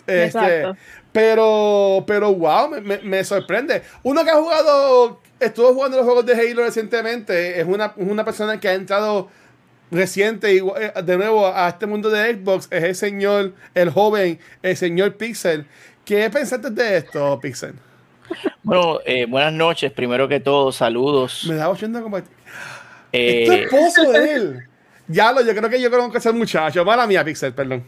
Este, 0.08 0.26
Exacto. 0.26 0.78
pero, 1.12 2.04
pero 2.08 2.34
wow, 2.34 2.70
me, 2.70 2.82
me- 2.82 2.98
me 3.00 3.24
sorprende. 3.24 3.84
Uno 4.04 4.24
que 4.24 4.32
ha 4.32 4.36
jugado, 4.36 5.22
estuvo 5.46 5.74
jugando 5.74 5.98
los 5.98 6.06
juegos 6.06 6.26
de 6.26 6.34
Halo 6.34 6.64
recientemente, 6.64 7.60
es 7.60 7.66
una, 7.68 7.94
una 7.98 8.24
persona 8.26 8.60
que 8.60 8.68
ha 8.70 8.74
entrado 8.74 9.30
reciente 9.92 10.54
y 10.54 10.58
eh, 10.60 10.94
de 11.04 11.18
nuevo 11.18 11.48
a 11.48 11.70
este 11.70 11.86
mundo 11.86 12.10
de 12.10 12.34
Xbox, 12.36 12.68
es 12.72 12.84
el 12.84 12.96
señor, 12.96 13.54
el 13.76 13.90
joven, 13.92 14.40
el 14.62 14.78
señor 14.78 15.16
Pixel. 15.16 15.66
¿Qué 16.06 16.30
pensaste 16.30 16.70
de 16.70 16.98
esto, 16.98 17.40
Pixel? 17.40 17.74
Bueno, 18.64 19.00
eh, 19.06 19.26
buenas 19.26 19.54
noches. 19.54 19.92
Primero 19.92 20.28
que 20.28 20.40
todo, 20.40 20.72
saludos. 20.72 21.46
Me 21.48 21.56
da 21.56 21.70
oyendo 21.70 22.02
como... 22.02 22.18
Eh, 22.18 23.44
Esto 23.44 23.54
es 23.54 23.62
esposo 23.62 24.12
de 24.12 24.34
él. 24.34 24.68
Ya 25.08 25.32
lo, 25.32 25.42
yo 25.42 25.54
creo 25.54 25.70
que 25.70 25.80
yo 25.80 25.92
conozco 25.92 26.16
a 26.16 26.18
ese 26.18 26.32
muchacho. 26.32 26.84
Mala 26.84 27.06
mía, 27.06 27.24
Pixel, 27.24 27.54
perdón. 27.54 27.84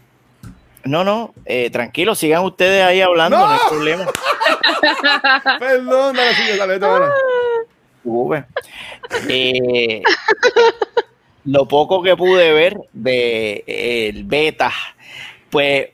no, 0.83 1.03
no, 1.03 1.33
eh, 1.45 1.69
tranquilo, 1.71 2.13
sigan 2.13 2.43
ustedes 2.43 2.83
ahí 2.83 3.01
hablando, 3.01 3.37
no, 3.37 3.47
¡No! 3.47 3.53
hay 3.53 3.59
problema. 3.69 4.05
Perdón, 5.59 6.15
dale, 6.15 6.35
sigue, 6.35 6.57
dale, 6.57 6.77
bueno. 6.77 7.09
Eh, 9.29 10.01
lo 11.45 11.67
poco 11.67 12.01
que 12.01 12.15
pude 12.15 12.51
ver 12.53 12.77
de 12.93 13.63
eh, 13.67 14.09
el 14.09 14.23
beta, 14.23 14.71
pues 15.49 15.89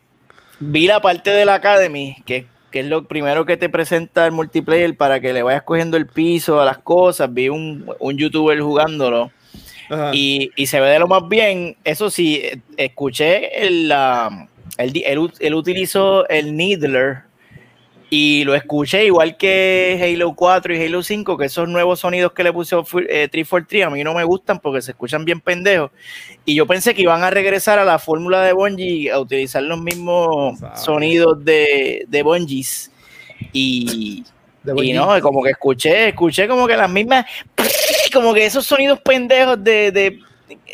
vi 0.59 0.87
la 0.87 1.01
parte 1.01 1.29
de 1.31 1.43
la 1.45 1.55
Academy, 1.55 2.15
que, 2.25 2.45
que 2.71 2.79
es 2.81 2.85
lo 2.85 3.03
primero 3.05 3.45
que 3.45 3.57
te 3.57 3.67
presenta 3.69 4.25
el 4.25 4.31
multiplayer 4.31 4.95
para 4.95 5.19
que 5.19 5.33
le 5.33 5.43
vayas 5.43 5.63
cogiendo 5.63 5.97
el 5.97 6.07
piso 6.07 6.61
a 6.61 6.65
las 6.65 6.77
cosas. 6.77 7.33
Vi 7.33 7.49
un, 7.49 7.85
un 7.99 8.17
youtuber 8.17 8.59
jugándolo 8.61 9.31
y, 10.13 10.51
y 10.55 10.67
se 10.67 10.79
ve 10.79 10.89
de 10.89 10.99
lo 10.99 11.07
más 11.07 11.27
bien. 11.27 11.75
Eso 11.83 12.09
sí, 12.09 12.41
escuché 12.77 13.65
el, 13.67 13.89
la- 13.89 14.47
él, 14.77 14.93
él 15.05 15.31
él 15.39 15.53
utilizó 15.53 16.27
el 16.29 16.55
Needler 16.55 17.23
y 18.13 18.43
lo 18.43 18.55
escuché 18.55 19.05
igual 19.05 19.37
que 19.37 19.97
Halo 20.03 20.35
4 20.35 20.75
y 20.75 20.85
Halo 20.85 21.01
5, 21.01 21.37
que 21.37 21.45
esos 21.45 21.69
nuevos 21.69 22.01
sonidos 22.01 22.33
que 22.33 22.43
le 22.43 22.51
puso 22.51 22.81
eh, 23.07 23.29
343 23.31 23.85
a 23.85 23.89
mí 23.89 24.03
no 24.03 24.13
me 24.13 24.25
gustan 24.25 24.59
porque 24.59 24.81
se 24.81 24.91
escuchan 24.91 25.23
bien 25.23 25.39
pendejos. 25.39 25.91
Y 26.43 26.53
yo 26.53 26.67
pensé 26.67 26.93
que 26.93 27.03
iban 27.03 27.23
a 27.23 27.29
regresar 27.29 27.79
a 27.79 27.85
la 27.85 27.99
fórmula 27.99 28.41
de 28.41 28.51
Bungie 28.51 29.09
a 29.09 29.17
utilizar 29.17 29.63
los 29.63 29.79
mismos 29.81 30.59
Sabe. 30.59 30.77
sonidos 30.77 31.45
de, 31.45 32.03
de 32.09 32.21
Bungies. 32.21 32.91
Y, 33.53 34.25
De 34.61 34.73
y 34.85 34.91
no, 34.91 35.17
como 35.21 35.41
que 35.41 35.51
escuché, 35.51 36.09
escuché 36.09 36.49
como 36.49 36.67
que 36.67 36.75
las 36.75 36.89
mismas, 36.89 37.25
como 38.13 38.33
que 38.33 38.45
esos 38.45 38.65
sonidos 38.65 38.99
pendejos 38.99 39.63
de, 39.63 39.89
de 39.89 40.19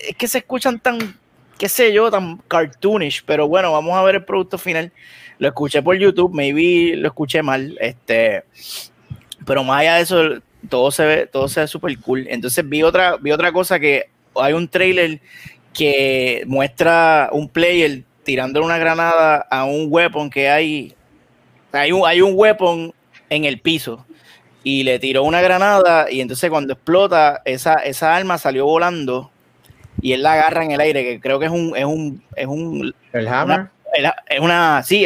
es 0.09 0.15
que 0.15 0.27
se 0.27 0.39
escuchan 0.39 0.79
tan, 0.79 1.15
qué 1.59 1.69
sé 1.69 1.93
yo, 1.93 2.09
tan 2.09 2.37
cartoonish, 2.47 3.23
pero 3.27 3.47
bueno, 3.47 3.71
vamos 3.71 3.95
a 3.95 4.01
ver 4.01 4.15
el 4.15 4.25
producto 4.25 4.57
final. 4.57 4.91
Lo 5.39 5.47
escuché 5.47 5.81
por 5.81 5.97
YouTube, 5.97 6.33
maybe 6.33 6.95
lo 6.95 7.07
escuché 7.07 7.43
mal, 7.43 7.77
este, 7.79 8.43
pero 9.45 9.63
más 9.63 9.81
allá 9.81 9.95
de 9.95 10.01
eso, 10.01 10.21
todo 10.69 10.91
se 10.91 11.05
ve, 11.05 11.27
todo 11.27 11.47
se 11.47 11.61
ve 11.61 11.67
súper 11.67 11.97
cool. 11.99 12.25
Entonces 12.29 12.67
vi 12.67 12.83
otra, 12.83 13.17
vi 13.17 13.31
otra 13.31 13.51
cosa 13.51 13.79
que 13.79 14.09
hay 14.35 14.53
un 14.53 14.67
trailer 14.67 15.19
que 15.73 16.43
muestra 16.47 17.29
un 17.31 17.47
player 17.49 18.03
tirándole 18.23 18.65
una 18.65 18.77
granada 18.77 19.47
a 19.49 19.65
un 19.65 19.87
weapon 19.89 20.29
que 20.29 20.49
hay, 20.49 20.93
hay 21.71 21.91
un, 21.91 22.05
hay 22.05 22.21
un 22.21 22.33
weapon 22.35 22.93
en 23.29 23.45
el 23.45 23.59
piso 23.59 24.05
y 24.63 24.83
le 24.83 24.99
tiró 24.99 25.23
una 25.23 25.39
granada 25.41 26.11
y 26.11 26.19
entonces 26.19 26.49
cuando 26.49 26.73
explota, 26.73 27.41
esa, 27.45 27.75
esa 27.75 28.15
arma 28.15 28.37
salió 28.37 28.65
volando 28.65 29.31
y 30.01 30.13
él 30.13 30.23
la 30.23 30.33
agarra 30.33 30.63
en 30.63 30.71
el 30.71 30.81
aire, 30.81 31.03
que 31.03 31.19
creo 31.19 31.39
que 31.39 31.45
es 31.45 31.51
un, 31.51 31.73
es 31.75 31.85
un, 31.85 32.23
es 32.35 32.47
un 32.47 32.93
El 33.13 33.27
Hammer. 33.27 33.59
una, 33.59 33.71
era- 33.93 34.15
es 34.27 34.39
una, 34.39 34.83
sí, 34.83 35.05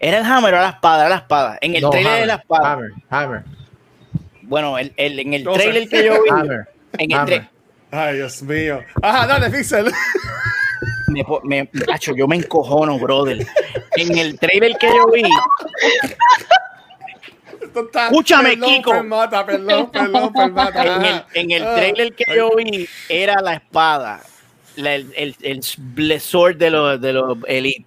era 0.00 0.18
el 0.18 0.24
hammer 0.24 0.54
o 0.54 0.58
la 0.58 0.68
espada, 0.70 1.00
era 1.00 1.08
la 1.10 1.16
espada. 1.16 1.58
En 1.60 1.74
el 1.74 1.82
No, 1.82 1.90
trailer 1.90 2.10
Hammer, 2.12 2.20
de 2.22 2.26
la 2.26 2.34
espada. 2.34 2.72
Hammer, 2.72 2.90
Hammer, 3.10 3.42
Bueno, 4.42 4.78
el, 4.78 4.92
el- 4.96 5.18
en 5.20 5.34
el 5.34 5.44
trailer 5.44 5.88
que 5.88 6.04
yo 6.04 6.22
vi, 6.22 6.30
Hammer. 6.30 6.68
en 6.98 7.10
el 7.12 7.18
Hammer. 7.18 7.42
tra- 7.42 7.48
Ay, 7.92 8.16
Dios 8.16 8.42
mío. 8.42 8.80
Ajá, 9.02 9.26
dale, 9.26 9.50
Pixel. 9.50 9.86
me, 11.08 11.24
me, 11.44 11.68
macho, 11.88 12.14
yo 12.14 12.26
me 12.28 12.36
encojono, 12.36 12.98
brother. 12.98 13.44
En 13.96 14.16
el 14.16 14.38
trailer 14.38 14.76
que 14.78 14.86
yo 14.88 15.08
vi, 15.12 15.24
Escúchame, 17.62 18.50
perdón, 18.50 18.68
Kiko. 18.70 18.90
Fermata, 18.92 19.46
perdón, 19.46 19.90
perdón, 19.90 20.32
Fermata. 20.32 20.84
en 20.96 21.04
el, 21.04 21.24
en 21.34 21.50
el 21.52 21.62
Ah, 21.64 21.74
trailer 21.76 22.14
que 22.14 22.24
yo 22.34 22.50
vi, 22.56 22.88
era 23.08 23.40
la 23.40 23.54
espada, 23.54 24.20
el, 24.86 25.36
el, 25.40 25.60
blessor 25.78 26.56
de 26.56 26.70
los, 26.70 27.00
de 27.00 27.12
los 27.12 27.38
elite. 27.46 27.84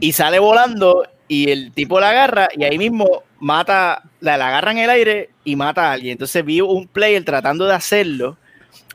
Y 0.00 0.12
sale 0.12 0.38
volando 0.38 1.06
y 1.28 1.50
el 1.50 1.72
tipo 1.72 2.00
la 2.00 2.10
agarra 2.10 2.48
y 2.56 2.64
ahí 2.64 2.78
mismo 2.78 3.22
mata, 3.38 4.02
la, 4.20 4.36
la 4.36 4.48
agarra 4.48 4.72
en 4.72 4.78
el 4.78 4.90
aire 4.90 5.30
y 5.44 5.56
mata 5.56 5.88
a 5.88 5.92
alguien. 5.92 6.12
Entonces 6.12 6.44
vi 6.44 6.60
un 6.60 6.86
player 6.88 7.24
tratando 7.24 7.66
de 7.66 7.74
hacerlo, 7.74 8.36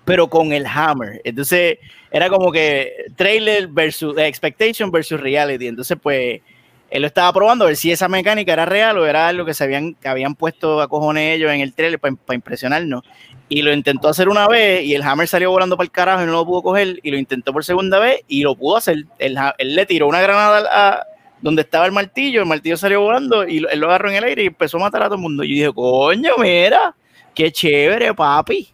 pero 0.05 0.29
con 0.29 0.53
el 0.53 0.65
hammer. 0.65 1.21
Entonces 1.23 1.79
era 2.11 2.29
como 2.29 2.51
que 2.51 3.05
trailer 3.15 3.67
versus 3.67 4.17
expectation 4.17 4.91
versus 4.91 5.19
reality. 5.19 5.67
Entonces, 5.67 5.97
pues 6.01 6.41
él 6.89 7.01
lo 7.03 7.07
estaba 7.07 7.31
probando 7.31 7.65
a 7.65 7.67
ver 7.67 7.75
si 7.75 7.91
esa 7.91 8.07
mecánica 8.07 8.53
era 8.53 8.65
real 8.65 8.97
o 8.97 9.05
era 9.05 9.27
algo 9.27 9.45
que 9.45 9.53
se 9.53 9.63
habían, 9.63 9.93
que 9.93 10.07
habían 10.07 10.33
puesto 10.33 10.81
a 10.81 10.87
cojones 10.87 11.35
ellos 11.35 11.51
en 11.51 11.61
el 11.61 11.73
trailer 11.73 11.99
para 11.99 12.15
impresionarnos. 12.33 13.03
Y 13.51 13.63
lo 13.63 13.73
intentó 13.73 14.07
hacer 14.09 14.29
una 14.29 14.47
vez 14.47 14.83
y 14.85 14.93
el 14.93 15.01
hammer 15.01 15.27
salió 15.27 15.49
volando 15.49 15.75
para 15.75 15.85
el 15.85 15.91
carajo 15.91 16.21
y 16.21 16.25
no 16.27 16.33
lo 16.33 16.45
pudo 16.45 16.61
coger. 16.61 16.99
Y 17.01 17.09
lo 17.11 17.17
intentó 17.17 17.51
por 17.51 17.65
segunda 17.65 17.97
vez 17.99 18.21
y 18.27 18.43
lo 18.43 18.55
pudo 18.55 18.77
hacer. 18.77 19.05
Él, 19.17 19.37
él 19.57 19.75
le 19.75 19.85
tiró 19.87 20.07
una 20.07 20.21
granada 20.21 20.67
a 20.71 21.03
donde 21.41 21.61
estaba 21.63 21.85
el 21.85 21.91
martillo, 21.91 22.41
el 22.41 22.47
martillo 22.47 22.77
salió 22.77 23.01
volando 23.01 23.47
y 23.47 23.61
lo- 23.61 23.69
él 23.69 23.79
lo 23.79 23.87
agarró 23.87 24.09
en 24.09 24.17
el 24.17 24.23
aire 24.25 24.43
y 24.43 24.47
empezó 24.47 24.77
a 24.77 24.81
matar 24.81 25.01
a 25.01 25.05
todo 25.05 25.15
el 25.15 25.21
mundo. 25.21 25.43
Y 25.43 25.49
yo 25.49 25.55
dije, 25.55 25.73
coño, 25.73 26.31
mira, 26.37 26.93
qué 27.33 27.51
chévere, 27.51 28.13
papi. 28.13 28.69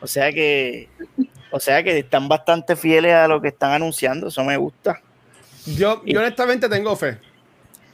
O 0.00 0.06
sea 0.06 0.32
que, 0.32 0.88
o 1.52 1.60
sea 1.60 1.82
que 1.84 1.98
están 1.98 2.26
bastante 2.26 2.74
fieles 2.74 3.14
a 3.14 3.28
lo 3.28 3.40
que 3.40 3.48
están 3.48 3.72
anunciando, 3.72 4.28
eso 4.28 4.42
me 4.42 4.56
gusta. 4.56 5.00
Yo, 5.76 6.02
yo 6.06 6.20
honestamente 6.20 6.68
tengo 6.70 6.96
fe. 6.96 7.18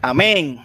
Amén. 0.01 0.61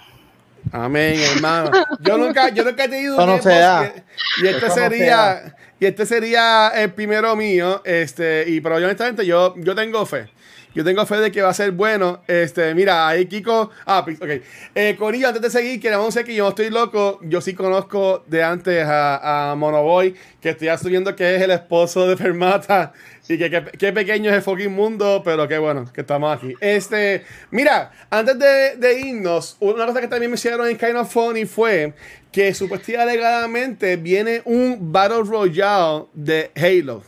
Amén, 0.72 1.20
hermano. 1.20 1.72
Yo 2.00 2.18
nunca, 2.18 2.50
yo 2.50 2.64
nunca 2.64 2.86
he 2.86 2.90
tenido 2.90 3.26
no 3.26 3.36
un 3.36 3.42
se 3.42 3.50
da. 3.50 3.84
Xbox 3.84 4.04
y, 4.38 4.46
y 4.46 4.48
este 4.48 4.68
no 4.68 4.74
sería, 4.74 5.56
y 5.80 5.86
este 5.86 6.06
sería 6.06 6.70
el 6.76 6.92
primero 6.92 7.36
mío, 7.36 7.82
este, 7.84 8.46
y 8.48 8.62
pero 8.62 8.80
yo 8.80 8.86
honestamente 8.86 9.26
yo, 9.26 9.56
yo 9.58 9.76
tengo 9.76 10.06
fe. 10.06 10.30
Yo 10.74 10.84
tengo 10.86 11.06
fe 11.06 11.18
de 11.18 11.32
que 11.32 11.42
va 11.42 11.50
a 11.50 11.54
ser 11.54 11.72
bueno. 11.72 12.22
Este, 12.28 12.74
mira, 12.74 13.08
ahí 13.08 13.26
Kiko. 13.26 13.72
Ah, 13.86 14.06
pi- 14.06 14.14
ok. 14.14 14.42
Eh, 14.74 14.96
Corillo, 14.98 15.28
antes 15.28 15.42
de 15.42 15.50
seguir, 15.50 15.82
queremos 15.82 16.14
decir 16.14 16.26
que 16.26 16.34
yo 16.34 16.44
no 16.46 16.50
estoy 16.52 16.70
loco. 16.70 17.20
Yo 17.24 17.42
sí 17.42 17.54
conozco 17.54 18.24
de 18.28 18.42
antes 18.42 18.86
a, 18.86 19.52
a 19.52 19.56
Monoboy, 19.56 20.16
que 20.40 20.50
estoy 20.52 20.70
asumiendo 20.70 21.14
que 21.16 21.36
es 21.36 21.42
el 21.42 21.52
esposo 21.52 22.08
de 22.08 22.16
Fermata. 22.16 22.94
Y 23.28 23.38
que 23.38 23.50
que- 23.50 23.64
qué 23.78 23.92
pequeño 23.94 24.30
es 24.30 24.36
el 24.38 24.42
fucking 24.42 24.72
mundo, 24.72 25.22
pero 25.26 25.48
qué 25.48 25.58
bueno 25.58 25.86
que 25.94 26.02
estamos 26.02 26.36
aquí. 26.36 26.54
Este, 26.62 27.24
mira, 27.50 27.92
antes 28.10 28.38
de, 28.40 28.76
de 28.78 29.00
irnos, 29.00 29.58
una 29.60 29.86
cosa 29.86 30.00
que 30.02 30.08
también 30.08 30.32
me 30.32 30.36
hicieron 30.36 30.68
en 30.68 30.78
Kind 30.78 30.96
of 30.96 31.12
Funny 31.12 31.46
fue 31.46 31.94
que 32.32 32.54
supuestamente 32.54 33.02
alegadamente 33.02 33.98
viene 33.98 34.42
un 34.46 34.92
Battle 34.92 35.24
Royale 35.26 36.06
de 36.14 36.52
Halo 36.56 37.04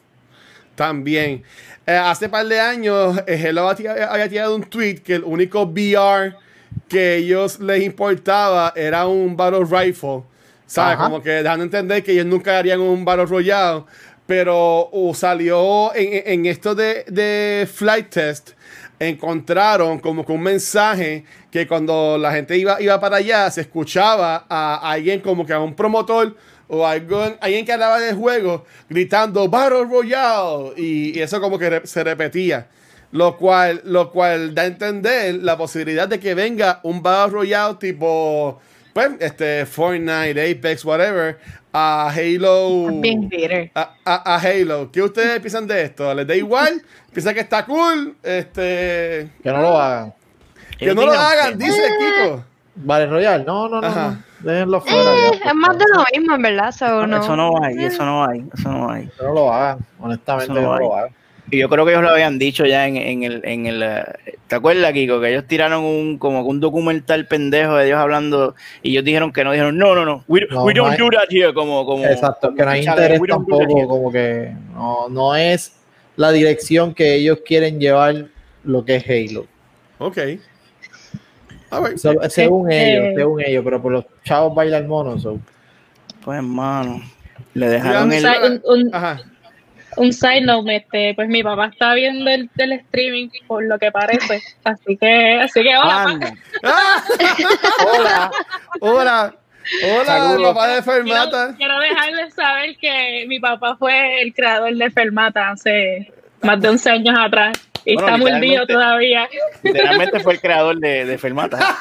también. 0.76 1.44
Eh, 1.86 1.96
hace 1.96 2.30
par 2.30 2.46
de 2.48 2.60
años, 2.60 3.18
eh, 3.28 3.36
Hello 3.44 3.68
había 3.68 4.30
tirado 4.30 4.56
un 4.56 4.64
tweet 4.64 4.96
que 5.04 5.16
el 5.16 5.24
único 5.24 5.64
VR 5.64 6.36
que 6.88 7.18
ellos 7.18 7.60
les 7.60 7.84
importaba 7.84 8.72
era 8.76 9.06
un 9.08 9.36
Battle 9.36 9.66
Rifle. 9.66 10.24
¿Sabes? 10.66 10.98
Como 10.98 11.22
que 11.22 11.30
dejando 11.30 11.66
entender 11.66 12.04
que 12.04 12.14
ellos 12.14 12.26
nunca 12.26 12.58
harían 12.58 12.80
un 12.80 13.04
Battle 13.06 13.26
Royale. 13.26 13.84
Pero 14.26 14.90
uh, 14.94 15.14
salió 15.14 15.94
en, 15.94 16.14
en- 16.14 16.24
en 16.26 16.46
esto 16.46 16.74
de, 16.74 17.04
de 17.08 17.68
Flight 17.72 18.10
Test. 18.10 18.52
Encontraron 18.98 20.00
como 20.00 20.26
que 20.26 20.32
un 20.32 20.42
mensaje 20.42 21.26
que 21.52 21.68
cuando 21.68 22.18
la 22.18 22.32
gente 22.32 22.58
iba, 22.58 22.82
iba 22.82 22.98
para 23.02 23.18
allá 23.18 23.52
se 23.52 23.62
escuchaba 23.62 24.46
a 24.50 24.90
alguien 24.92 25.20
como 25.20 25.46
que 25.46 25.52
a 25.52 25.60
un 25.60 25.76
promotor 25.76 26.36
o 26.74 26.86
algo, 26.88 27.24
alguien 27.40 27.66
que 27.66 27.74
hablaba 27.74 28.00
del 28.00 28.16
juego 28.16 28.66
gritando 28.90 29.48
Battle 29.48 29.86
Royale 29.86 30.74
y, 30.78 31.18
y 31.18 31.22
eso 31.22 31.40
como 31.40 31.58
que 31.60 31.70
re- 31.70 31.88
se 31.88 32.04
repetía. 32.04 32.68
Lo 33.12 33.38
cual, 33.38 33.82
lo 33.86 34.12
cual 34.12 34.56
da 34.56 34.64
a 34.64 34.66
entender 34.66 35.36
la 35.36 35.56
posibilidad 35.56 36.08
de 36.08 36.20
que 36.20 36.34
venga 36.34 36.80
un 36.84 37.04
Battle 37.04 37.32
Royale 37.32 37.76
tipo 37.76 38.60
pues, 38.92 39.12
este, 39.20 39.66
Fortnite, 39.68 40.52
Apex, 40.52 40.84
whatever, 40.86 41.38
a 41.72 42.10
Halo. 42.10 42.90
A, 43.76 43.96
a- 44.06 44.36
a 44.36 44.40
Halo. 44.40 44.92
¿Qué 44.92 45.02
ustedes 45.02 45.40
piensan 45.42 45.68
de 45.68 45.84
esto? 45.84 46.14
¿Les 46.14 46.26
da 46.28 46.36
igual? 46.36 46.82
¿Piensan 47.12 47.34
que 47.36 47.42
está 47.42 47.66
cool? 47.66 48.16
Este. 48.24 49.30
Que 49.44 49.50
no 49.52 49.62
lo 49.62 49.80
hagan. 49.80 50.14
Que 50.78 50.94
no 50.96 51.06
lo 51.06 51.12
hagan, 51.14 51.58
dice 51.58 51.82
Kiko. 52.00 52.46
Vale, 52.76 53.06
Royal. 53.08 53.46
No, 53.46 53.70
no, 53.70 53.82
no. 53.82 54.24
Déjenlo 54.40 54.82
fuera. 54.82 54.98
Eh, 55.14 55.28
por 55.40 55.48
es 55.48 55.54
más 55.56 55.78
de 55.78 55.86
lo 55.96 56.04
mismo, 56.20 56.36
en 56.36 56.42
verdad. 56.42 56.72
so, 56.72 57.06
no. 57.08 57.22
Eso 57.22 57.36
no 57.36 57.52
hay, 57.64 57.84
eso 57.84 58.04
no 58.06 58.26
hay, 58.26 58.44
eso 58.54 58.70
no 58.72 58.90
hay. 58.90 59.10
No 59.22 59.34
lo 59.34 59.54
hagan. 59.54 59.80
Honestamente, 60.00 60.52
Eso 60.52 60.54
no 60.54 60.60
que 60.60 60.66
no 60.66 60.74
hay. 60.74 60.80
lo 60.80 60.96
hagan. 60.96 61.10
Y 61.52 61.60
yo 61.60 61.70
creo 61.70 61.86
que 61.86 61.92
ellos 61.92 62.04
lo 62.04 62.10
habían 62.10 62.40
dicho 62.40 62.66
ya 62.66 62.88
en, 62.88 62.96
en 62.98 63.24
el, 63.24 63.42
en 63.46 63.66
el 63.68 63.84
eh, 63.84 64.04
¿te 64.48 64.56
acuerdas, 64.56 64.92
Kiko? 64.94 65.20
Que 65.22 65.30
ellos 65.30 65.46
tiraron 65.46 65.84
un 65.84 66.18
como 66.18 66.42
un 66.42 66.60
documental 66.60 67.28
pendejo 67.28 67.76
de 67.76 67.88
ellos 67.88 68.00
hablando 68.00 68.56
y 68.82 68.92
ellos 68.92 69.04
dijeron 69.04 69.32
que 69.32 69.44
no, 69.44 69.52
dijeron, 69.52 69.78
no, 69.78 69.94
no, 69.94 70.04
no, 70.04 70.24
we, 70.28 70.42
No, 70.50 70.64
we 70.64 70.74
don't 70.74 70.88
no 70.88 70.94
hay- 70.94 70.98
do 70.98 71.10
that 71.12 71.28
here, 71.30 71.54
como, 71.54 71.86
como 71.86 72.06
Exacto, 72.06 72.56
que 72.56 72.64
no 72.64 72.72
hay 72.72 72.80
interés 72.88 73.22
tampoco, 73.28 73.88
como 73.88 74.12
que 74.12 74.52
no, 74.74 75.10
no 75.10 75.36
es 75.36 75.76
la 76.16 76.32
dirección 76.32 76.94
que 76.94 77.14
ellos 77.16 77.40
quieren 77.46 77.80
llevar 77.80 78.26
lo 78.64 78.84
que 78.86 78.96
es 78.96 79.06
Halo. 79.30 79.46
Ok. 80.00 80.18
A 81.76 81.80
ver. 81.80 81.98
So- 82.00 82.14
según 82.30 82.72
Este- 82.72 82.94
ellos, 82.94 83.14
según 83.16 83.42
ellos, 83.42 83.64
pero 83.64 83.82
por 83.82 83.92
los 83.92 84.06
chavos 84.24 84.54
bailan 84.56 84.88
mono. 84.88 85.18
so. 85.20 85.40
Pues 86.24 86.38
hermano, 86.38 87.02
le 87.54 87.68
dejaron 87.70 88.12
el... 88.14 88.26
Un, 88.26 88.62
un- 88.66 88.96
Ajá. 88.96 89.20
un 89.98 90.14
side 90.14 90.42
note, 90.42 90.76
este, 90.78 91.14
pues 91.16 91.28
mi 91.28 91.44
papá 91.44 91.68
está 91.68 91.94
viendo 91.96 92.30
el, 92.32 92.50
el 92.58 92.72
streaming 92.74 93.28
por 93.48 93.64
lo 93.64 93.78
que 93.78 93.92
parece, 93.92 94.42
así 94.64 94.96
que, 94.98 95.40
así 95.42 95.62
que 95.62 95.76
hola. 95.78 96.20
¡Ah! 96.64 97.04
Hola. 97.86 98.32
Hola. 98.80 99.36
Hola, 99.84 100.06
Saludos. 100.06 100.54
papá 100.54 100.68
de 100.68 100.82
quiero, 100.84 100.92
Fermata. 101.06 101.56
quiero 101.58 101.80
dejarles 101.80 102.34
saber 102.34 102.76
que 102.82 103.26
mi 103.30 103.40
papá 103.40 103.76
fue 103.78 104.22
el 104.22 104.34
creador 104.34 104.74
de 104.76 104.92
Fermata 104.92 105.52
hace 105.52 106.12
más 106.42 106.60
de 106.60 106.68
11 106.70 106.90
años 106.90 107.16
atrás 107.18 107.54
y 107.86 107.96
Bueno, 107.96 108.16
está 108.16 108.18
mordido 108.18 108.68
todavía. 108.68 109.28
Literalmente 109.62 110.20
fue 110.20 110.34
el 110.34 110.42
creador 110.42 110.78
de, 110.80 111.06
de 111.06 111.18
Fermata. 111.18 111.60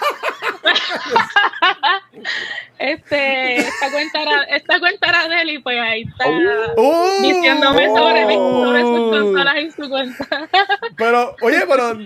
Este, 2.79 3.59
esta 3.59 3.91
cuenta 3.93 4.23
era, 4.23 4.43
esta 4.57 4.81
cuenta 4.81 5.09
era 5.09 5.29
de 5.29 5.43
él 5.43 5.51
y 5.51 5.59
pues 5.61 5.79
ahí 5.81 6.03
está 6.03 6.29
¡Uh! 6.29 7.23
diciéndome 7.23 7.87
sobre, 7.87 8.27
mi- 8.27 8.35
sobre 8.35 8.81
sus 8.81 9.11
consolas 9.11 9.55
y 9.63 9.71
su 9.71 9.89
cuenta. 9.89 10.49
Pero, 10.97 11.37
oye, 11.43 11.59
pero 11.69 11.97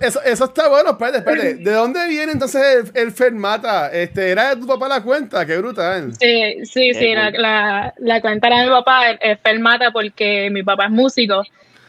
eso, 0.00 0.20
eso 0.22 0.44
está 0.46 0.68
bueno, 0.68 0.90
espérate, 0.90 1.18
espérate. 1.18 1.54
¿De 1.56 1.70
dónde 1.72 2.06
viene 2.08 2.32
entonces 2.32 2.90
el, 2.94 3.00
el 3.00 3.12
Fermata? 3.12 3.90
Este, 3.92 4.30
¿Era 4.30 4.54
de 4.54 4.60
tu 4.60 4.66
papá 4.66 4.88
la 4.88 5.00
cuenta? 5.02 5.46
Qué 5.46 5.56
brutal. 5.58 6.12
Sí, 6.20 6.64
sí, 6.64 6.92
sí, 6.94 7.14
la, 7.14 7.30
la, 7.30 7.94
la 7.98 8.20
cuenta 8.20 8.48
era 8.48 8.58
de 8.58 8.64
mi 8.64 8.70
papá, 8.70 9.02
Fermata, 9.42 9.90
porque 9.92 10.48
mi 10.50 10.62
papá 10.62 10.84
es 10.86 10.90
músico 10.90 11.42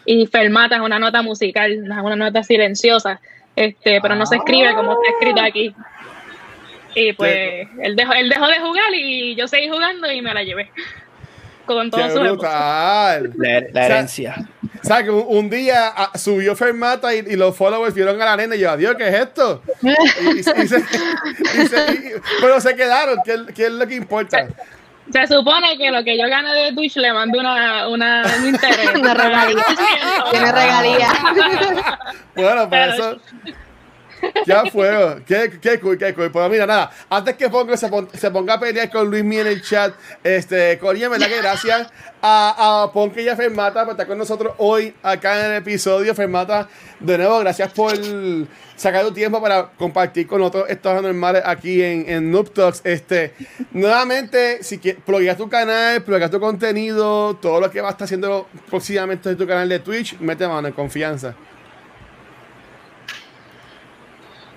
y 0.08 0.26
Fermata 0.26 0.78
es 0.78 0.82
una 0.82 0.98
nota 0.98 1.22
musical, 1.22 1.72
es 1.72 1.82
una 2.04 2.16
nota 2.16 2.42
silenciosa, 2.44 3.20
este, 3.56 4.00
pero 4.02 4.16
no 4.16 4.26
se 4.26 4.38
escribe 4.38 4.74
como 4.74 4.94
está 4.94 5.12
escrito 5.20 5.42
aquí. 5.42 5.76
Y 6.96 7.14
pues 7.14 7.68
él 7.82 7.96
dejó, 7.96 8.14
él 8.14 8.28
dejó 8.30 8.48
de 8.48 8.60
jugar 8.60 8.92
y 8.96 9.36
yo 9.36 9.48
seguí 9.48 9.70
jugando 9.70 10.12
y 10.12 10.22
me 10.24 10.34
la 10.34 10.42
llevé 10.44 10.72
con 11.68 11.92
todo 11.92 12.02
Qué 12.08 12.12
su 12.12 12.20
brutal. 12.22 13.34
La, 13.38 13.62
la 13.72 13.86
herencia. 13.86 14.36
O 14.82 14.88
sea, 14.88 15.04
que 15.04 15.10
un, 15.12 15.26
un 15.28 15.50
día 15.50 15.90
ah, 15.96 16.18
subió 16.18 16.56
Fermata 16.56 17.14
y, 17.14 17.20
y 17.28 17.36
los 17.36 17.56
followers 17.58 17.94
vieron 17.94 18.20
a 18.22 18.26
la 18.26 18.38
nena 18.38 18.56
y 18.56 18.60
yo, 18.60 18.72
adiós, 18.72 18.96
¿qué 18.98 19.08
es 19.10 19.14
esto? 19.16 19.62
Y, 19.84 19.90
y- 19.90 20.40
y 20.40 20.44
se- 20.44 20.62
y 20.62 20.68
se- 21.68 21.94
y- 21.94 22.12
pero 22.42 22.60
se 22.62 22.74
quedaron, 22.76 23.20
¿qué, 23.26 23.34
es- 23.34 23.54
qué 23.54 23.66
es 23.66 23.72
lo 23.74 23.86
que 23.86 23.96
importa? 23.96 24.48
Se 25.12 25.26
supone 25.28 25.78
que 25.78 25.90
lo 25.92 26.04
que 26.04 26.18
yo 26.18 26.28
gane 26.28 26.52
de 26.54 26.74
Twitch 26.74 26.98
le 26.98 27.14
mando 27.14 27.40
una, 27.40 27.88
una, 27.88 28.24
un 28.40 28.48
interés. 28.50 28.94
Una 28.96 29.14
regalía. 29.14 29.64
Tiene 30.32 30.52
regalía. 30.52 31.08
Bueno, 32.36 32.62
por 32.62 32.70
Pero- 32.70 32.94
eso, 32.94 33.22
Ya 34.46 34.64
fue. 34.72 35.22
Qué, 35.26 35.60
qué 35.62 35.80
cool, 35.80 35.98
qué 35.98 36.14
cool. 36.14 36.32
Pero 36.32 36.50
mira, 36.50 36.66
nada, 36.66 36.92
antes 37.10 37.36
que 37.36 37.50
se, 37.78 37.88
pon- 37.90 38.10
se 38.14 38.32
ponga 38.32 38.54
a 38.56 38.60
pelear 38.60 38.90
con 38.90 39.10
Luis 39.10 39.24
Mí 39.24 39.38
en 39.38 39.48
el 39.48 39.62
chat, 39.62 39.94
este, 40.24 40.78
Corinne, 40.80 41.10
verdad 41.10 41.28
que 41.28 41.38
gracias 41.38 41.88
a, 42.22 42.84
a 42.84 42.92
Ponke 42.92 43.22
y 43.22 43.30
a 43.30 43.36
Fermata 43.36 43.84
por 43.84 43.92
estar 43.92 44.08
con 44.08 44.18
nosotros 44.18 44.54
hoy 44.58 44.94
acá 45.04 45.40
en 45.46 45.52
el 45.52 45.58
episodio. 45.58 46.16
Fermata, 46.16 46.68
de 47.00 47.18
nuevo, 47.18 47.40
gracias 47.40 47.72
por 47.74 47.94
sacar 48.76 49.04
tu 49.06 49.12
tiempo 49.12 49.42
para 49.42 49.70
compartir 49.78 50.28
con 50.28 50.40
nosotros 50.40 50.66
estos 50.70 50.98
anormales 50.98 51.42
aquí 51.46 51.82
en, 51.84 52.10
en 52.10 52.32
Noob 52.32 52.52
Talks. 52.54 52.82
Este, 52.84 53.34
nuevamente, 53.72 54.64
si 54.64 54.78
quieres, 54.80 55.02
pluguea 55.04 55.36
tu 55.36 55.50
canal, 55.50 56.02
pluguea 56.04 56.30
tu 56.30 56.40
contenido, 56.40 57.36
todo 57.36 57.60
lo 57.60 57.70
que 57.72 57.82
va 57.82 57.90
a 57.90 57.92
estar 57.92 58.06
haciendo 58.06 58.48
próximamente 58.70 59.30
en 59.30 59.38
tu 59.38 59.48
canal 59.48 59.68
de 59.70 59.80
Twitch, 59.80 60.18
mete 60.20 60.48
mano 60.48 60.68
en 60.68 60.74
confianza. 60.74 61.36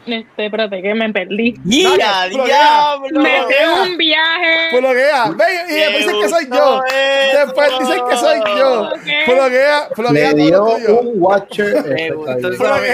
Este, 0.06 0.46
espérate, 0.46 0.80
que 0.80 0.94
me 0.94 1.12
perdí. 1.12 1.54
¡Mira, 1.64 2.26
diablo! 2.28 3.20
Me 3.20 3.30
dio 3.46 3.82
un 3.82 3.96
viaje. 3.98 4.68
Pluguea, 4.70 5.30
ve, 5.36 5.44
y 5.68 5.74
después 5.74 5.98
dicen 6.06 6.20
que 6.20 6.28
soy 6.28 6.48
yo. 6.50 6.82
Me 6.90 7.38
Después 7.38 7.70
dicen 7.80 8.02
que 8.08 8.16
soy 8.16 8.40
yo. 8.56 8.90
Lo 9.96 10.76
dio 10.78 11.00
un 11.00 11.12
watcher. 11.16 11.84
Me 11.84 12.10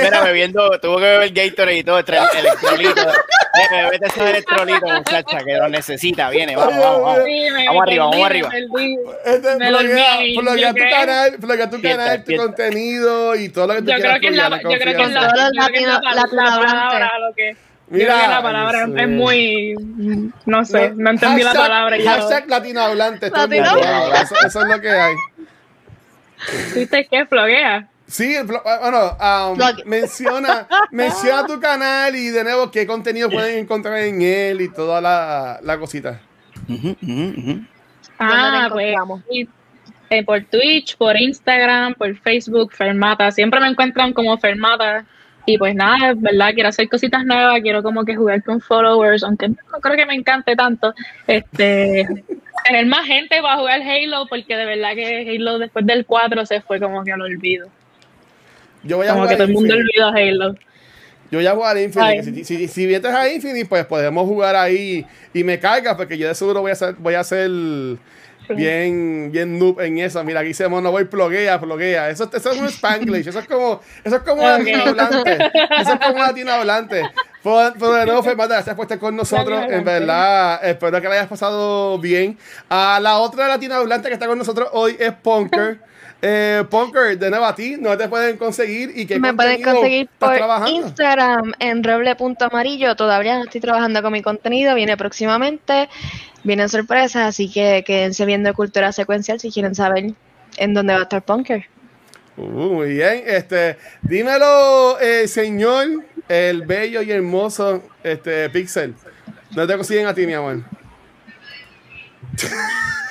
Mira, 0.02 0.24
bebiendo, 0.24 0.78
tuvo 0.80 0.96
que 0.96 1.04
beber 1.04 1.32
Gatorade 1.32 1.78
y 1.78 1.84
todo, 1.84 1.98
el 1.98 2.04
electrolito. 2.38 3.02
Eh, 3.56 3.88
Vete 3.90 4.06
ese 4.06 4.30
electrolito, 4.30 4.86
muchacha, 4.86 5.38
que 5.38 5.54
lo 5.54 5.68
necesita. 5.68 6.28
Viene, 6.30 6.56
vamos, 6.56 6.76
vamos, 6.78 7.02
vamos. 7.02 7.24
Sí, 7.24 7.46
me- 7.50 7.66
Vamos 7.66 7.82
me 7.86 7.90
arriba, 7.90 8.04
vamos 8.04 8.26
arriba. 8.26 8.48
me 8.50 8.66
perdí. 8.68 8.98
Este, 9.24 9.56
Me 9.56 9.70
tu 10.74 10.90
canal, 10.90 11.36
pluguea 11.40 11.70
tu 11.70 11.82
canal, 11.82 12.24
tu 12.24 12.36
contenido 12.36 13.34
y 13.34 13.48
todo 13.48 13.66
lo 13.68 13.74
que 13.76 13.82
tú 13.82 13.90
Yo 13.90 13.94
quieras 13.96 14.18
creo 14.18 14.30
que 14.30 14.36
la, 14.36 14.46
pluguear, 14.50 14.72
yo 14.72 14.78
creo 14.78 14.96
que 14.96 15.02
es 15.02 15.10
la, 15.12 15.20
confianza. 15.20 16.95
Que 16.98 17.08
la, 17.08 17.08
latino- 17.08 17.08
la 17.08 17.08
palabra, 17.08 17.18
lo 17.28 17.34
que, 17.34 17.56
Mira, 17.88 18.20
que 18.22 18.28
la 18.28 18.42
palabra 18.42 18.86
sí. 18.86 18.92
es 18.96 19.08
muy, 19.08 19.74
no 20.46 20.64
sé, 20.64 20.92
no, 20.96 21.10
entendí 21.10 21.42
la 21.42 21.52
Hashtag- 21.52 21.56
palabra 21.56 21.96
y 21.98 22.02
ya. 22.02 22.10
Hashtag 22.12 22.48
latinohablante. 22.48 23.30
vamos, 23.30 24.20
Eso, 24.22 24.34
eso 24.46 24.60
es 24.62 24.68
lo 24.68 24.80
que 24.80 24.90
hay. 24.90 25.14
¿Viste 26.74 27.06
qué? 27.10 27.26
Floguea. 27.26 27.88
Sí, 28.08 28.34
blo- 28.44 28.62
bueno, 28.62 29.16
um, 29.52 29.88
menciona, 29.88 30.68
menciona 30.92 31.44
tu 31.46 31.58
canal 31.58 32.14
y 32.14 32.28
de 32.28 32.44
nuevo 32.44 32.70
qué 32.70 32.86
contenido 32.86 33.28
pueden 33.28 33.58
encontrar 33.58 33.98
en 33.98 34.22
él 34.22 34.60
y 34.60 34.68
toda 34.72 35.00
la, 35.00 35.58
la 35.62 35.78
cosita. 35.78 36.20
Ujú, 36.68 36.96
ujú, 37.02 37.34
ujú. 37.36 37.60
Ah, 38.18 38.66
te 38.68 38.74
pues 38.74 38.94
eh, 40.08 40.24
por 40.24 40.40
Twitch, 40.44 40.96
por 40.96 41.16
Instagram, 41.20 41.94
por 41.94 42.16
Facebook, 42.18 42.72
Fermata. 42.72 43.30
Siempre 43.32 43.58
me 43.60 43.66
encuentran 43.68 44.12
como 44.12 44.38
Fermata. 44.38 45.04
Y 45.46 45.58
pues 45.58 45.74
nada, 45.76 46.10
es 46.10 46.20
verdad, 46.20 46.52
quiero 46.54 46.68
hacer 46.68 46.88
cositas 46.88 47.24
nuevas, 47.24 47.60
quiero 47.62 47.82
como 47.82 48.04
que 48.04 48.16
jugar 48.16 48.42
con 48.42 48.60
followers, 48.60 49.22
aunque 49.22 49.48
no 49.48 49.80
creo 49.80 49.96
que 49.96 50.04
me 50.04 50.14
encante 50.14 50.56
tanto. 50.56 50.92
Este, 51.26 52.06
tener 52.66 52.86
más 52.86 53.06
gente 53.06 53.40
para 53.40 53.56
jugar 53.56 53.80
Halo, 53.80 54.26
porque 54.28 54.56
de 54.56 54.66
verdad 54.66 54.94
que 54.94 55.36
Halo 55.36 55.60
después 55.60 55.86
del 55.86 56.04
4 56.04 56.46
se 56.46 56.60
fue 56.60 56.80
como 56.80 57.04
que 57.04 57.12
al 57.12 57.22
olvido. 57.22 57.68
Yo 58.82 58.96
voy 58.96 59.06
a 59.06 59.10
Como 59.10 59.22
jugar 59.22 59.30
que 59.30 59.36
todo 59.36 59.48
el 59.48 59.54
mundo 59.54 59.74
olvidó 59.74 60.08
Halo. 60.08 60.54
Yo 61.30 61.38
voy 61.38 61.46
a 61.46 61.54
jugar 61.54 61.78
Infinite. 61.78 62.22
Si, 62.22 62.44
si, 62.44 62.68
si 62.68 62.86
vienes 62.86 63.12
a 63.12 63.32
Infinite, 63.32 63.66
pues 63.66 63.84
podemos 63.86 64.26
jugar 64.26 64.56
ahí 64.56 65.06
y 65.32 65.44
me 65.44 65.58
cargas, 65.58 65.94
porque 65.96 66.18
yo 66.18 66.28
de 66.28 66.34
seguro 66.34 66.60
voy 66.60 66.70
a 66.70 66.72
hacer, 66.72 66.94
voy 66.98 67.14
a 67.14 67.20
hacer 67.20 67.50
bien, 68.54 69.30
bien 69.32 69.58
noob 69.58 69.80
en 69.80 69.98
eso. 69.98 70.22
Mira, 70.24 70.40
aquí 70.40 70.48
dice 70.48 70.68
no 70.68 70.90
voy 70.90 71.04
pluguea, 71.04 71.60
pluguea. 71.60 72.10
Eso, 72.10 72.30
eso 72.32 72.50
es 72.50 72.58
un 72.58 72.66
Spanglish, 72.66 73.28
eso 73.28 73.38
es 73.38 73.46
como, 73.46 73.80
eso 74.04 74.16
es 74.16 74.22
como 74.22 74.42
un 74.42 74.48
Ok. 74.50 74.58
latino 74.58 74.82
hablante. 74.84 75.50
Eso 75.80 75.92
es 75.92 76.00
como 76.00 76.14
un 76.14 76.20
latino 76.20 76.52
hablante. 76.52 77.02
Pero, 77.42 77.72
pero 77.78 77.92
de 77.92 78.06
nuevo, 78.06 78.22
Fermata, 78.22 78.54
gracias 78.54 78.74
por 78.74 78.84
estar 78.84 78.98
con 78.98 79.14
nosotros. 79.16 79.64
En 79.68 79.84
verdad, 79.84 80.60
espero 80.64 81.00
que 81.00 81.08
la 81.08 81.14
hayas 81.14 81.28
pasado 81.28 81.98
bien. 81.98 82.36
A 82.68 82.98
la 83.00 83.18
otra 83.18 83.46
latina 83.48 83.76
hablante 83.76 84.08
que 84.08 84.14
está 84.14 84.26
con 84.26 84.38
nosotros 84.38 84.68
hoy 84.72 84.96
es 84.98 85.12
Punker. 85.12 85.78
Eh, 86.22 86.64
Punker, 86.70 87.18
de 87.18 87.28
nuevo 87.30 87.44
a 87.44 87.54
ti, 87.54 87.76
¿no 87.78 87.96
te 87.96 88.08
pueden 88.08 88.36
conseguir? 88.38 88.92
¿Y 88.94 89.06
qué 89.06 89.20
Me 89.20 89.34
pueden 89.34 89.62
conseguir 89.62 90.08
por 90.18 90.34
trabajando? 90.34 90.74
Instagram 90.74 91.52
en 91.58 91.84
roble.amarillo. 91.84 92.96
Todavía 92.96 93.36
no 93.36 93.44
estoy 93.44 93.60
trabajando 93.60 94.02
con 94.02 94.12
mi 94.12 94.22
contenido, 94.22 94.74
viene 94.74 94.96
próximamente, 94.96 95.88
vienen 96.42 96.68
sorpresas, 96.68 97.28
así 97.28 97.50
que 97.50 97.84
quédense 97.86 98.24
viendo 98.24 98.52
Cultura 98.54 98.92
Secuencial 98.92 99.38
si 99.40 99.50
quieren 99.50 99.74
saber 99.74 100.12
en 100.56 100.74
dónde 100.74 100.94
va 100.94 101.00
a 101.00 101.02
estar 101.02 101.22
Punker. 101.22 101.66
Uh, 102.38 102.42
muy 102.42 102.88
bien, 102.94 103.22
este, 103.26 103.78
dímelo, 104.02 104.98
eh, 105.00 105.28
señor, 105.28 106.04
el 106.28 106.62
bello 106.62 107.02
y 107.02 107.10
hermoso, 107.10 107.82
este, 108.02 108.48
Pixel. 108.50 108.94
¿Dónde 109.50 109.72
te 109.72 109.76
consiguen 109.76 110.06
a 110.06 110.14
ti, 110.14 110.26
mi 110.26 110.34
amor? 110.34 110.62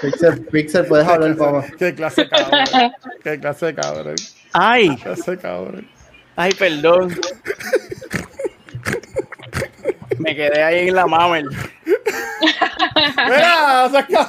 Pixel, 0.00 0.40
Pixel, 0.46 0.86
puedes 0.86 1.06
hablar, 1.06 1.36
papá. 1.36 1.66
Qué 1.78 1.94
clase 1.94 2.22
de 2.22 2.28
cabrón. 2.28 2.92
Qué 3.24 3.40
clase 3.40 3.66
de 3.66 3.74
cabrón. 3.74 4.14
Ay, 4.52 4.88
Qué 4.96 5.02
clase 5.02 5.30
de 5.32 5.38
cabrón. 5.38 5.88
ay, 6.36 6.52
perdón. 6.54 7.18
Me 10.18 10.34
quedé 10.34 10.62
ahí 10.62 10.88
en 10.88 10.94
la 10.94 11.06
mamel. 11.06 11.46
Mira, 13.16 13.88
saca. 13.90 14.28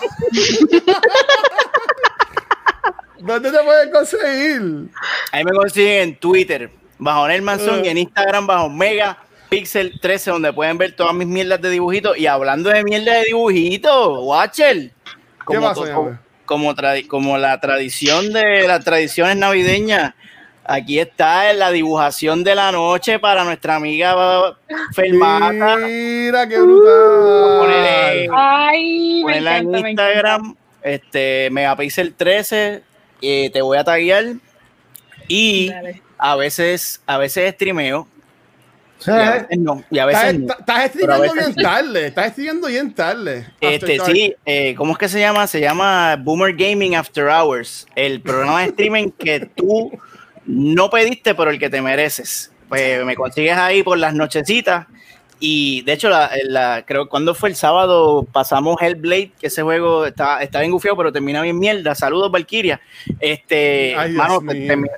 ¿Dónde 3.19 3.51
te 3.51 3.59
pueden 3.63 3.91
conseguir? 3.91 4.89
Ahí 5.31 5.43
me 5.43 5.51
consiguen 5.51 6.09
en 6.09 6.15
Twitter, 6.17 6.69
bajo 6.97 7.27
Nelmanson, 7.27 7.83
y 7.85 7.89
en 7.89 7.97
Instagram, 7.97 8.47
bajo 8.47 8.69
Mega 8.69 9.17
Pixel 9.49 9.99
13, 9.99 10.31
donde 10.31 10.53
pueden 10.53 10.77
ver 10.77 10.95
todas 10.95 11.13
mis 11.13 11.27
mierdas 11.27 11.61
de 11.61 11.69
dibujitos. 11.69 12.17
Y 12.17 12.27
hablando 12.27 12.69
de 12.69 12.83
mierda 12.83 13.15
de 13.15 13.23
dibujitos, 13.25 14.19
Watcher. 14.21 14.91
Como, 15.55 15.73
to- 15.73 16.17
como, 16.45 16.75
tradi- 16.75 17.07
como 17.07 17.37
la 17.37 17.59
tradición 17.59 18.31
de 18.33 18.67
las 18.67 18.83
tradiciones 18.83 19.35
navideñas, 19.37 20.13
aquí 20.63 20.99
está 20.99 21.51
la 21.53 21.71
dibujación 21.71 22.43
de 22.43 22.55
la 22.55 22.71
noche 22.71 23.19
para 23.19 23.43
nuestra 23.43 23.75
amiga 23.75 24.55
Fermata. 24.93 25.77
Mira, 25.77 26.47
qué 26.47 26.59
brutal. 26.59 27.59
Poner- 27.59 28.29
Ay, 28.35 29.23
me 29.25 29.37
en 29.37 29.47
encanta, 29.47 29.79
me 29.81 29.89
Instagram, 29.91 30.55
este, 30.81 31.49
Megapixel 31.51 32.13
13, 32.13 32.83
eh, 33.21 33.49
te 33.51 33.61
voy 33.61 33.77
a 33.77 33.83
taguear. 33.83 34.25
Y. 35.27 35.69
Dale. 35.69 36.01
a 36.17 36.35
veces, 36.35 37.01
a 37.05 37.17
veces 37.17 37.53
streameo, 37.53 38.07
y 39.07 39.09
a 39.11 39.31
veces 39.31 39.57
no, 39.59 39.83
y 39.89 39.99
a 39.99 40.05
veces 40.05 40.23
estás- 40.41 40.57
veces 41.21 41.55
bien 41.55 41.65
tarde. 41.65 42.05
Estás 42.07 42.27
escribiendo 42.27 42.67
bien 42.67 42.93
tarde. 42.93 43.47
Este, 43.61 43.97
After 43.99 44.15
sí, 44.15 44.35
eh, 44.45 44.75
¿cómo 44.75 44.93
es 44.93 44.97
que 44.97 45.07
se 45.09 45.19
llama? 45.19 45.47
Se 45.47 45.59
llama 45.61 46.15
Boomer 46.17 46.53
Gaming 46.55 46.95
After 46.95 47.25
Hours, 47.27 47.87
el 47.95 48.21
programa 48.21 48.61
de 48.61 48.67
streaming 48.67 49.09
que 49.11 49.39
tú 49.55 49.91
no 50.45 50.89
pediste, 50.89 51.35
pero 51.35 51.51
el 51.51 51.59
que 51.59 51.69
te 51.69 51.81
mereces. 51.81 52.51
Pues 52.67 53.03
me 53.05 53.15
consigues 53.15 53.57
ahí 53.57 53.83
por 53.83 53.97
las 53.97 54.13
nochecitas. 54.13 54.87
Y 55.41 55.83
de 55.83 55.93
hecho, 55.93 56.09
la, 56.09 56.29
la- 56.43 56.83
creo 56.85 57.07
cuando 57.07 57.33
fue 57.33 57.47
el 57.47 57.55
sábado 57.55 58.27
pasamos 58.29 58.75
Hellblade, 58.81 59.31
que 59.39 59.47
ese 59.47 59.61
juego 59.61 60.05
está, 60.05 60.43
está 60.43 60.59
bien 60.59 60.69
gufiado, 60.71 60.97
pero 60.97 61.13
termina 61.13 61.41
bien 61.41 61.57
mierda. 61.57 61.95
Saludos, 61.95 62.29
Valkyria. 62.29 62.81
Este, 63.21 63.95
Ay, 63.97 64.11
mano, 64.11 64.41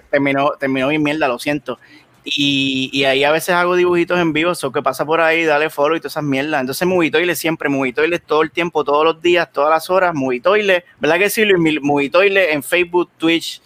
terminó, 0.09 0.53
terminó 0.59 0.87
bien 0.87 1.03
mierda, 1.03 1.27
lo 1.27 1.37
siento. 1.37 1.77
Y, 2.23 2.91
y 2.93 3.05
ahí 3.05 3.23
a 3.23 3.31
veces 3.31 3.55
hago 3.55 3.75
dibujitos 3.75 4.19
en 4.19 4.31
vivo, 4.31 4.51
eso 4.51 4.71
que 4.71 4.83
pasa 4.83 5.05
por 5.05 5.21
ahí, 5.21 5.43
dale 5.43 5.71
follow 5.71 5.95
y 5.95 5.99
todas 5.99 6.13
esas 6.13 6.23
mierdas. 6.23 6.61
Entonces, 6.61 6.87
Movitoile 6.87 7.35
siempre, 7.35 7.67
Movitoile 7.67 8.19
todo 8.19 8.43
el 8.43 8.51
tiempo, 8.51 8.83
todos 8.83 9.03
los 9.03 9.21
días, 9.21 9.51
todas 9.51 9.71
las 9.71 9.89
horas, 9.89 10.13
Movitoile, 10.13 10.85
¿verdad 10.99 11.17
que 11.17 11.29
sí, 11.29 11.43
Luis? 11.45 11.79
Movitoile 11.81 12.53
en 12.53 12.61
Facebook, 12.61 13.09
Twitch, 13.17 13.61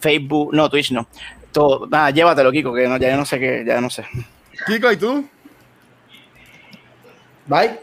Facebook, 0.00 0.52
no, 0.52 0.68
Twitch 0.68 0.90
no. 0.90 1.08
Todo, 1.52 1.86
nada, 1.86 2.10
llévatelo, 2.10 2.52
Kiko, 2.52 2.74
que 2.74 2.88
no, 2.88 2.98
ya 2.98 3.10
yo 3.10 3.16
no 3.16 3.24
sé 3.24 3.40
qué, 3.40 3.64
ya 3.66 3.80
no 3.80 3.88
sé. 3.88 4.04
Kiko, 4.66 4.92
¿y 4.92 4.96
tú? 4.96 5.26
Bye. 7.46 7.78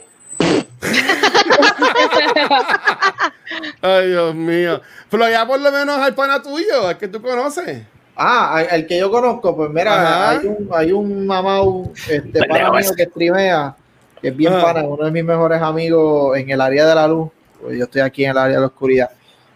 Ay, 3.81 4.09
Dios 4.09 4.35
mío. 4.35 4.81
Pero 5.09 5.29
ya 5.29 5.45
por 5.45 5.59
lo 5.59 5.71
menos 5.71 5.99
al 5.99 6.15
pana 6.15 6.41
tuyo, 6.41 6.87
al 6.87 6.97
que 6.97 7.07
tú 7.07 7.21
conoces. 7.21 7.83
Ah, 8.15 8.63
el 8.71 8.85
que 8.87 8.99
yo 8.99 9.09
conozco, 9.09 9.55
pues 9.55 9.69
mira, 9.71 10.29
hay 10.31 10.45
un, 10.45 10.69
hay 10.73 10.91
un 10.91 11.25
mamau, 11.25 11.91
este 12.09 12.39
pana 12.47 12.71
mío 12.71 12.91
que 12.95 13.05
streamea, 13.05 13.75
que 14.21 14.27
es 14.27 14.35
bien 14.37 14.53
Ajá. 14.53 14.61
pana, 14.73 14.83
uno 14.83 15.05
de 15.05 15.11
mis 15.11 15.23
mejores 15.23 15.61
amigos 15.61 16.37
en 16.37 16.49
el 16.49 16.61
área 16.61 16.85
de 16.85 16.95
la 16.95 17.07
luz, 17.07 17.29
pues 17.61 17.77
yo 17.77 17.85
estoy 17.85 18.01
aquí 18.01 18.25
en 18.25 18.31
el 18.31 18.37
área 18.37 18.55
de 18.55 18.61
la 18.61 18.67
oscuridad. 18.67 19.09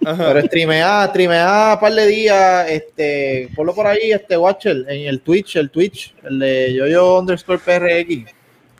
Ajá. 0.05 0.23
Pero 0.27 0.41
streamea, 0.41 1.07
streamea 1.07 1.73
un 1.75 1.79
par 1.79 1.93
de 1.93 2.07
días, 2.07 2.69
este, 2.69 3.49
ponlo 3.55 3.73
por 3.75 3.87
ahí, 3.87 4.11
este 4.11 4.37
Watcher, 4.37 4.85
en 4.87 5.07
el 5.07 5.21
Twitch, 5.21 5.55
el 5.57 5.69
Twitch, 5.69 6.15
el 6.23 6.39
de 6.39 6.73
yoyo 6.73 7.19
underscore 7.19 7.59
PRX. 7.59 8.31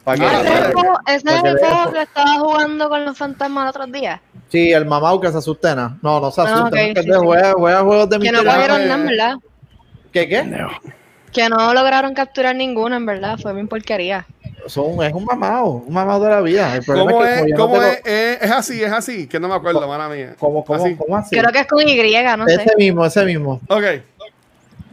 Para 0.03 0.17
que, 0.19 0.25
Ah, 0.25 0.41
¿Ese 0.41 0.53
es 0.53 0.59
el 0.67 0.73
juego- 0.73 0.99
ese 1.07 1.15
es 1.17 1.23
Para 1.23 1.41
que 1.41 1.47
el 1.49 1.55
veas. 1.55 1.73
juego 1.73 1.93
que 1.93 2.01
estaba 2.01 2.39
jugando 2.39 2.89
con 2.89 3.05
los 3.05 3.17
fantasmas 3.17 3.63
el 3.63 3.69
otro 3.69 3.85
día? 3.87 4.21
sí, 4.49 4.71
el 4.71 4.85
mamau 4.85 5.19
que 5.19 5.31
se 5.31 5.37
asustena. 5.39 5.97
No, 6.01 6.19
no 6.19 6.31
se 6.31 6.41
Ah, 6.41 6.43
asusta, 6.43 6.69
no, 6.69 6.77
sí, 6.77 6.93
sí. 7.03 7.09
juega, 7.23 7.53
juega 7.53 7.81
juegos 7.81 8.09
de 8.09 8.19
Que 8.19 8.31
no 8.31 8.43
cogieron 8.43 8.87
nada, 8.87 9.03
¿verdad? 9.03 9.35
¿Qué 10.15 10.29
qué? 10.29 10.37
Pendejo. 10.37 10.71
Que 11.33 11.49
no 11.49 11.73
lograron 11.73 12.13
capturar 12.13 12.55
ninguno, 12.55 12.95
en 12.95 13.05
verdad. 13.05 13.37
Fue 13.37 13.53
bien 13.53 13.67
porquería. 13.67 14.25
Son, 14.65 15.03
es 15.03 15.11
un 15.13 15.25
mamado, 15.25 15.83
un 15.85 15.93
mamado 15.93 16.23
de 16.23 16.29
la 16.29 16.39
vida. 16.39 16.73
El 16.77 16.85
problema 16.85 17.11
¿Cómo 17.11 17.25
es 17.25 17.33
que 17.33 17.39
es? 17.49 17.51
no 17.51 17.57
¿Cómo 17.57 17.81
es? 17.81 18.01
Eh, 18.05 18.37
Es 18.41 18.51
así, 18.51 18.81
es 18.81 18.91
así. 18.93 19.27
Que 19.27 19.41
no 19.41 19.49
me 19.49 19.55
acuerdo, 19.55 19.85
mala 19.85 20.07
mía. 20.07 20.33
¿Cómo, 20.39 20.63
cómo, 20.63 20.81
Así. 20.85 20.95
cómo 20.95 21.17
así? 21.17 21.35
Creo 21.35 21.51
que 21.51 21.59
es 21.59 21.67
con 21.67 21.81
Y, 21.85 21.97
no 22.37 22.47
sé. 22.47 22.53
Ese 22.53 22.75
mismo, 22.77 23.05
ese 23.05 23.25
mismo. 23.25 23.59
Ok. 23.67 23.83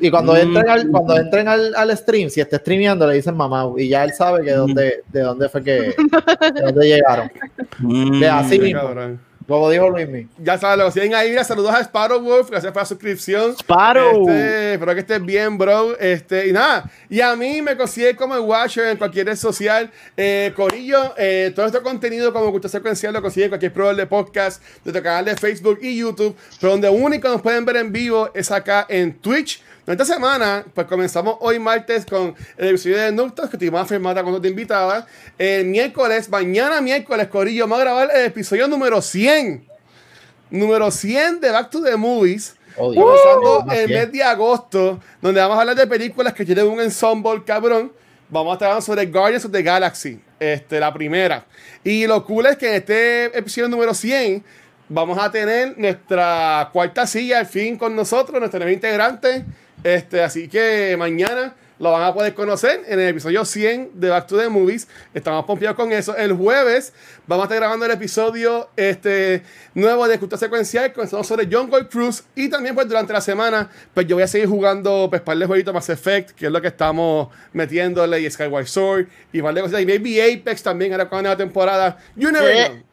Y 0.00 0.10
cuando 0.10 0.32
Mm. 0.32 0.36
entren, 0.38 0.68
al, 0.68 0.88
cuando 0.88 1.16
entren 1.16 1.46
al, 1.46 1.74
al 1.76 1.96
stream, 1.96 2.28
si 2.28 2.40
está 2.40 2.56
streameando, 2.56 3.06
le 3.06 3.14
dicen 3.14 3.36
mamá. 3.36 3.70
Y 3.78 3.88
ya 3.88 4.02
él 4.02 4.12
sabe 4.12 4.40
que 4.42 4.50
de 4.50 4.56
dónde, 4.56 5.04
de 5.06 5.20
dónde 5.20 5.48
fue 5.48 5.62
que 5.62 5.72
de 5.72 6.60
dónde 6.64 6.88
llegaron. 6.88 7.30
Mm. 7.78 8.18
De 8.18 8.28
así 8.28 8.58
Qué 8.58 8.64
mismo. 8.64 8.80
Como 9.46 9.70
dijo 9.70 9.88
Luismi. 9.90 10.28
Ya 10.38 10.58
saben, 10.58 10.78
lo 10.78 10.90
siguen 10.90 11.14
ahí. 11.14 11.30
Mira, 11.30 11.44
saludos 11.44 11.74
a 11.74 11.80
Sparrow 11.80 12.20
Wolf. 12.20 12.50
Gracias 12.50 12.72
por 12.72 12.82
la 12.82 12.86
suscripción. 12.86 13.52
Sparrow. 13.52 14.28
Este, 14.28 14.74
espero 14.74 14.94
que 14.94 15.00
estés 15.00 15.24
bien, 15.24 15.58
bro. 15.58 15.98
Este, 15.98 16.48
y 16.48 16.52
nada. 16.52 16.90
Y 17.08 17.20
a 17.20 17.34
mí 17.36 17.62
me 17.62 17.76
consigue 17.76 18.14
como 18.16 18.34
el 18.34 18.40
Watcher 18.40 18.88
en 18.88 18.96
cualquier 18.96 19.26
red 19.26 19.36
social. 19.36 19.90
Eh, 20.16 20.52
Corillo, 20.54 21.14
eh, 21.16 21.52
todo 21.54 21.66
este 21.66 21.80
contenido 21.80 22.32
como 22.32 22.50
Cultura 22.50 22.70
Secuencial 22.70 23.12
lo 23.12 23.22
consigue 23.22 23.44
en 23.44 23.50
cualquier 23.50 23.72
proveedor 23.72 23.96
de 23.96 24.06
podcast, 24.06 24.62
de 24.62 24.92
nuestro 24.92 25.02
canal 25.02 25.24
de 25.24 25.36
Facebook 25.36 25.78
y 25.82 25.96
YouTube. 25.96 26.36
Pero 26.60 26.72
donde 26.72 26.88
único 26.88 27.28
nos 27.28 27.42
pueden 27.42 27.64
ver 27.64 27.76
en 27.76 27.92
vivo 27.92 28.30
es 28.34 28.50
acá 28.50 28.86
en 28.88 29.14
Twitch. 29.14 29.62
Esta 29.84 30.04
semana, 30.04 30.64
pues 30.74 30.86
comenzamos 30.86 31.38
hoy 31.40 31.58
martes 31.58 32.06
con 32.06 32.36
el 32.56 32.68
episodio 32.68 32.98
de 32.98 33.10
Noctos, 33.10 33.50
que 33.50 33.58
tuvimos 33.58 33.80
a 33.80 33.84
Fermata 33.84 34.22
cuando 34.22 34.40
te 34.40 34.46
invitaba. 34.46 35.04
El 35.36 35.66
miércoles, 35.66 36.28
mañana 36.28 36.80
miércoles, 36.80 37.26
Corillo, 37.26 37.64
vamos 37.64 37.80
a 37.80 37.82
grabar 37.82 38.10
el 38.14 38.26
episodio 38.26 38.68
número 38.68 39.02
100. 39.02 39.66
Número 40.50 40.88
100 40.88 41.40
de 41.40 41.50
Back 41.50 41.70
to 41.70 41.82
the 41.82 41.96
Movies. 41.96 42.54
Oh. 42.76 42.94
Comenzando 42.94 43.64
Más 43.66 43.76
el 43.76 43.88
mes 43.88 44.12
de 44.12 44.22
agosto, 44.22 45.00
donde 45.20 45.40
vamos 45.40 45.56
a 45.56 45.62
hablar 45.62 45.74
de 45.74 45.86
películas 45.88 46.32
que 46.32 46.44
tienen 46.44 46.68
un 46.68 46.80
ensemble 46.80 47.42
cabrón. 47.44 47.92
Vamos 48.28 48.52
a 48.52 48.54
estar 48.54 48.68
hablando 48.68 48.86
sobre 48.86 49.06
Guardians 49.06 49.44
of 49.46 49.50
the 49.50 49.64
Galaxy, 49.64 50.20
este, 50.38 50.78
la 50.78 50.94
primera. 50.94 51.44
Y 51.82 52.06
lo 52.06 52.24
cool 52.24 52.46
es 52.46 52.56
que 52.56 52.68
en 52.68 52.74
este 52.74 53.36
episodio 53.36 53.68
número 53.68 53.94
100 53.94 54.44
vamos 54.88 55.18
a 55.18 55.28
tener 55.32 55.76
nuestra 55.76 56.70
cuarta 56.72 57.04
silla 57.04 57.40
al 57.40 57.46
fin 57.46 57.76
con 57.76 57.96
nosotros, 57.96 58.38
nuestro 58.38 58.60
nuevo 58.60 58.72
integrante. 58.72 59.44
Este, 59.84 60.22
así 60.22 60.48
que 60.48 60.94
mañana 60.98 61.54
lo 61.82 61.90
van 61.90 62.02
a 62.04 62.14
poder 62.14 62.32
conocer 62.32 62.82
en 62.86 63.00
el 63.00 63.08
episodio 63.08 63.44
100 63.44 63.90
de 63.94 64.08
Back 64.08 64.28
to 64.28 64.38
the 64.38 64.48
Movies. 64.48 64.86
Estamos 65.12 65.44
pompeados 65.44 65.76
con 65.76 65.90
eso. 65.90 66.16
El 66.16 66.32
jueves 66.32 66.92
vamos 67.26 67.42
a 67.42 67.46
estar 67.46 67.58
grabando 67.58 67.84
el 67.84 67.90
episodio 67.90 68.70
este, 68.76 69.42
nuevo 69.74 70.06
de 70.06 70.16
Cultura 70.16 70.38
Secuencial. 70.38 70.92
Comenzamos 70.92 71.26
sobre 71.26 71.48
John 71.50 71.68
Gold 71.68 71.88
Cruz. 71.88 72.22
Y 72.36 72.48
también 72.48 72.76
pues 72.76 72.86
durante 72.86 73.12
la 73.12 73.20
semana 73.20 73.68
pues 73.92 74.06
yo 74.06 74.14
voy 74.14 74.22
a 74.22 74.28
seguir 74.28 74.48
jugando 74.48 75.08
pues 75.10 75.22
par 75.22 75.36
de 75.36 75.44
jueguitos 75.44 75.74
Mass 75.74 75.88
Effect, 75.88 76.30
que 76.30 76.46
es 76.46 76.52
lo 76.52 76.62
que 76.62 76.68
estamos 76.68 77.30
metiéndole, 77.52 78.20
y 78.20 78.30
Skyward 78.30 78.68
Sword, 78.68 79.06
y 79.32 79.42
par 79.42 79.52
de 79.52 79.62
cosas. 79.62 79.80
Y 79.80 79.86
maybe 79.86 80.22
Apex 80.22 80.62
también 80.62 80.92
ahora 80.92 81.08
con 81.08 81.16
la 81.18 81.22
nueva 81.22 81.36
temporada. 81.36 81.98
You 82.14 82.30
never 82.30 82.68
know. 82.68 82.91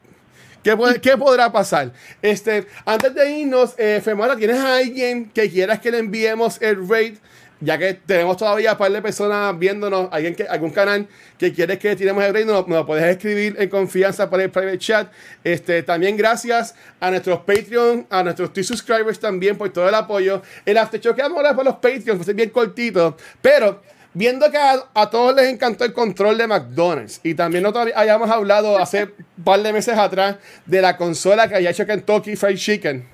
¿Qué, 0.69 0.77
puede- 0.77 1.01
qué 1.01 1.17
podrá 1.17 1.51
pasar? 1.51 1.91
Este, 2.21 2.67
antes 2.85 3.11
de 3.15 3.39
irnos, 3.39 3.73
eh, 3.79 4.01
Femora, 4.03 4.35
¿tienes 4.35 4.57
a 4.57 4.75
alguien 4.75 5.27
que 5.31 5.49
quieras 5.49 5.79
que 5.79 5.89
le 5.89 5.97
enviemos 5.97 6.61
el 6.61 6.87
raid? 6.87 7.15
Ya 7.59 7.75
que 7.79 7.95
tenemos 7.95 8.37
todavía 8.37 8.73
un 8.73 8.77
par 8.77 8.91
de 8.91 9.01
personas 9.01 9.57
viéndonos, 9.57 10.09
alguien 10.11 10.35
que, 10.35 10.43
algún 10.43 10.69
canal 10.69 11.07
que 11.39 11.51
quieres 11.53 11.79
que 11.79 11.95
tiremos 11.95 12.23
el 12.23 12.35
raid, 12.35 12.45
nos, 12.45 12.67
nos 12.67 12.77
lo 12.77 12.85
puedes 12.85 13.03
escribir 13.03 13.55
en 13.57 13.67
confianza 13.67 14.29
por 14.29 14.39
el 14.41 14.51
private 14.51 14.77
chat. 14.77 15.11
Este, 15.43 15.81
también 15.81 16.15
gracias 16.15 16.75
a 16.99 17.09
nuestros 17.09 17.39
Patreon, 17.39 18.05
a 18.11 18.21
nuestros 18.21 18.53
T-Subscribers 18.53 19.19
también 19.19 19.57
por 19.57 19.71
todo 19.71 19.89
el 19.89 19.95
apoyo. 19.95 20.43
El 20.67 20.77
after 20.77 21.01
show 21.01 21.15
que 21.15 21.23
vamos 21.23 21.37
a 21.37 21.39
hablar 21.39 21.55
por 21.55 21.65
los 21.65 21.77
Patreons, 21.77 22.19
va 22.19 22.21
a 22.21 22.25
ser 22.25 22.35
bien 22.35 22.51
cortito, 22.51 23.17
pero 23.41 23.81
Viendo 24.13 24.49
que 24.49 24.57
a, 24.57 24.83
a 24.93 25.09
todos 25.09 25.35
les 25.35 25.47
encantó 25.53 25.85
el 25.85 25.93
control 25.93 26.37
de 26.37 26.47
McDonald's 26.47 27.19
y 27.23 27.35
también 27.35 27.63
nosotros 27.63 27.93
hayamos 27.95 28.29
hablado 28.29 28.77
hace 28.79 29.03
un 29.37 29.43
par 29.43 29.61
de 29.61 29.71
meses 29.71 29.97
atrás 29.97 30.37
de 30.65 30.81
la 30.81 30.97
consola 30.97 31.47
que 31.47 31.55
había 31.55 31.69
hecho 31.69 31.85
Kentucky 31.85 32.35
Fried 32.35 32.57
Chicken. 32.57 33.07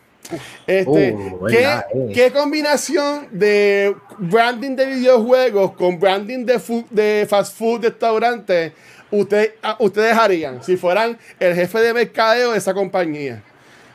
Este, 0.65 1.13
Oh, 1.15 1.45
¿qué, 1.47 1.63
eh. 1.65 2.11
qué 2.13 2.31
combinación 2.31 3.27
de 3.31 3.95
branding 4.17 4.75
de 4.75 4.85
videojuegos 4.87 5.73
con 5.73 5.99
branding 5.99 6.45
de, 6.45 6.59
fu- 6.59 6.85
de 6.89 7.27
fast 7.29 7.55
food 7.55 7.81
de 7.81 7.89
restaurante 7.89 8.73
usted, 9.11 9.53
ah, 9.61 9.75
ustedes 9.79 10.17
harían 10.17 10.63
si 10.63 10.77
fueran 10.77 11.17
el 11.39 11.53
jefe 11.53 11.79
de 11.79 11.93
mercadeo 11.93 12.53
de 12.53 12.57
esa 12.57 12.73
compañía? 12.73 13.43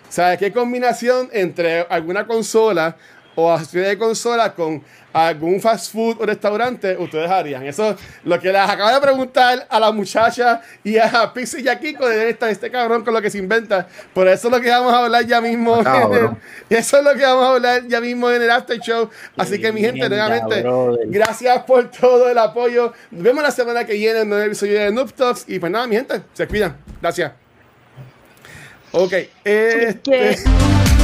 O 0.08 0.12
sea, 0.12 0.36
¿qué 0.36 0.52
combinación 0.52 1.28
entre 1.32 1.80
alguna 1.88 2.26
consola 2.26 2.96
o 3.34 3.50
accesorios 3.50 3.88
de 3.88 3.98
consola 3.98 4.54
con 4.54 4.84
algún 5.12 5.60
fast 5.60 5.92
food 5.92 6.16
o 6.20 6.26
restaurante 6.26 6.96
ustedes 6.96 7.30
harían? 7.30 7.64
Eso 7.66 7.90
es 7.90 7.96
lo 8.24 8.38
que 8.38 8.52
les 8.52 8.60
acabo 8.60 8.90
de 8.94 9.00
preguntar 9.00 9.66
a 9.68 9.80
la 9.80 9.92
muchacha 9.92 10.60
y 10.84 10.98
a 10.98 11.32
Pixie 11.32 11.62
y 11.62 11.68
a 11.68 11.78
Kiko 11.78 12.08
de 12.08 12.30
esta, 12.30 12.50
este 12.50 12.70
cabrón 12.70 13.04
con 13.04 13.14
lo 13.14 13.22
que 13.22 13.30
se 13.30 13.38
inventa. 13.38 13.86
Por 14.14 14.28
eso 14.28 14.48
es 14.48 14.54
lo 14.54 14.60
que 14.60 14.70
vamos 14.70 14.92
a 14.92 15.04
hablar 15.04 15.26
ya 15.26 15.40
mismo. 15.40 15.82
Cabrón. 15.82 16.38
eso 16.70 16.98
es 16.98 17.04
lo 17.04 17.14
que 17.14 17.22
vamos 17.22 17.44
a 17.44 17.50
hablar 17.50 17.86
ya 17.86 18.00
mismo 18.00 18.30
en 18.30 18.42
el 18.42 18.50
After 18.50 18.78
Show. 18.78 19.10
Así 19.36 19.60
que, 19.60 19.72
mi 19.72 19.80
gente, 19.80 20.08
nuevamente, 20.08 20.64
gracias 21.06 21.62
por 21.64 21.90
todo 21.90 22.28
el 22.28 22.38
apoyo. 22.38 22.92
Nos 23.10 23.22
vemos 23.22 23.42
la 23.42 23.50
semana 23.50 23.84
que 23.84 23.94
viene 23.94 24.18
en 24.18 24.22
un 24.24 24.30
nuevo 24.30 24.44
episodio 24.44 24.80
de 24.80 24.92
Noob 24.92 25.12
Talks. 25.12 25.44
Y 25.48 25.58
pues 25.58 25.70
nada, 25.72 25.86
mi 25.86 25.96
gente, 25.96 26.22
se 26.32 26.46
cuidan. 26.46 26.76
Gracias. 27.00 27.32
Ok. 28.92 29.12
Este, 29.44 30.36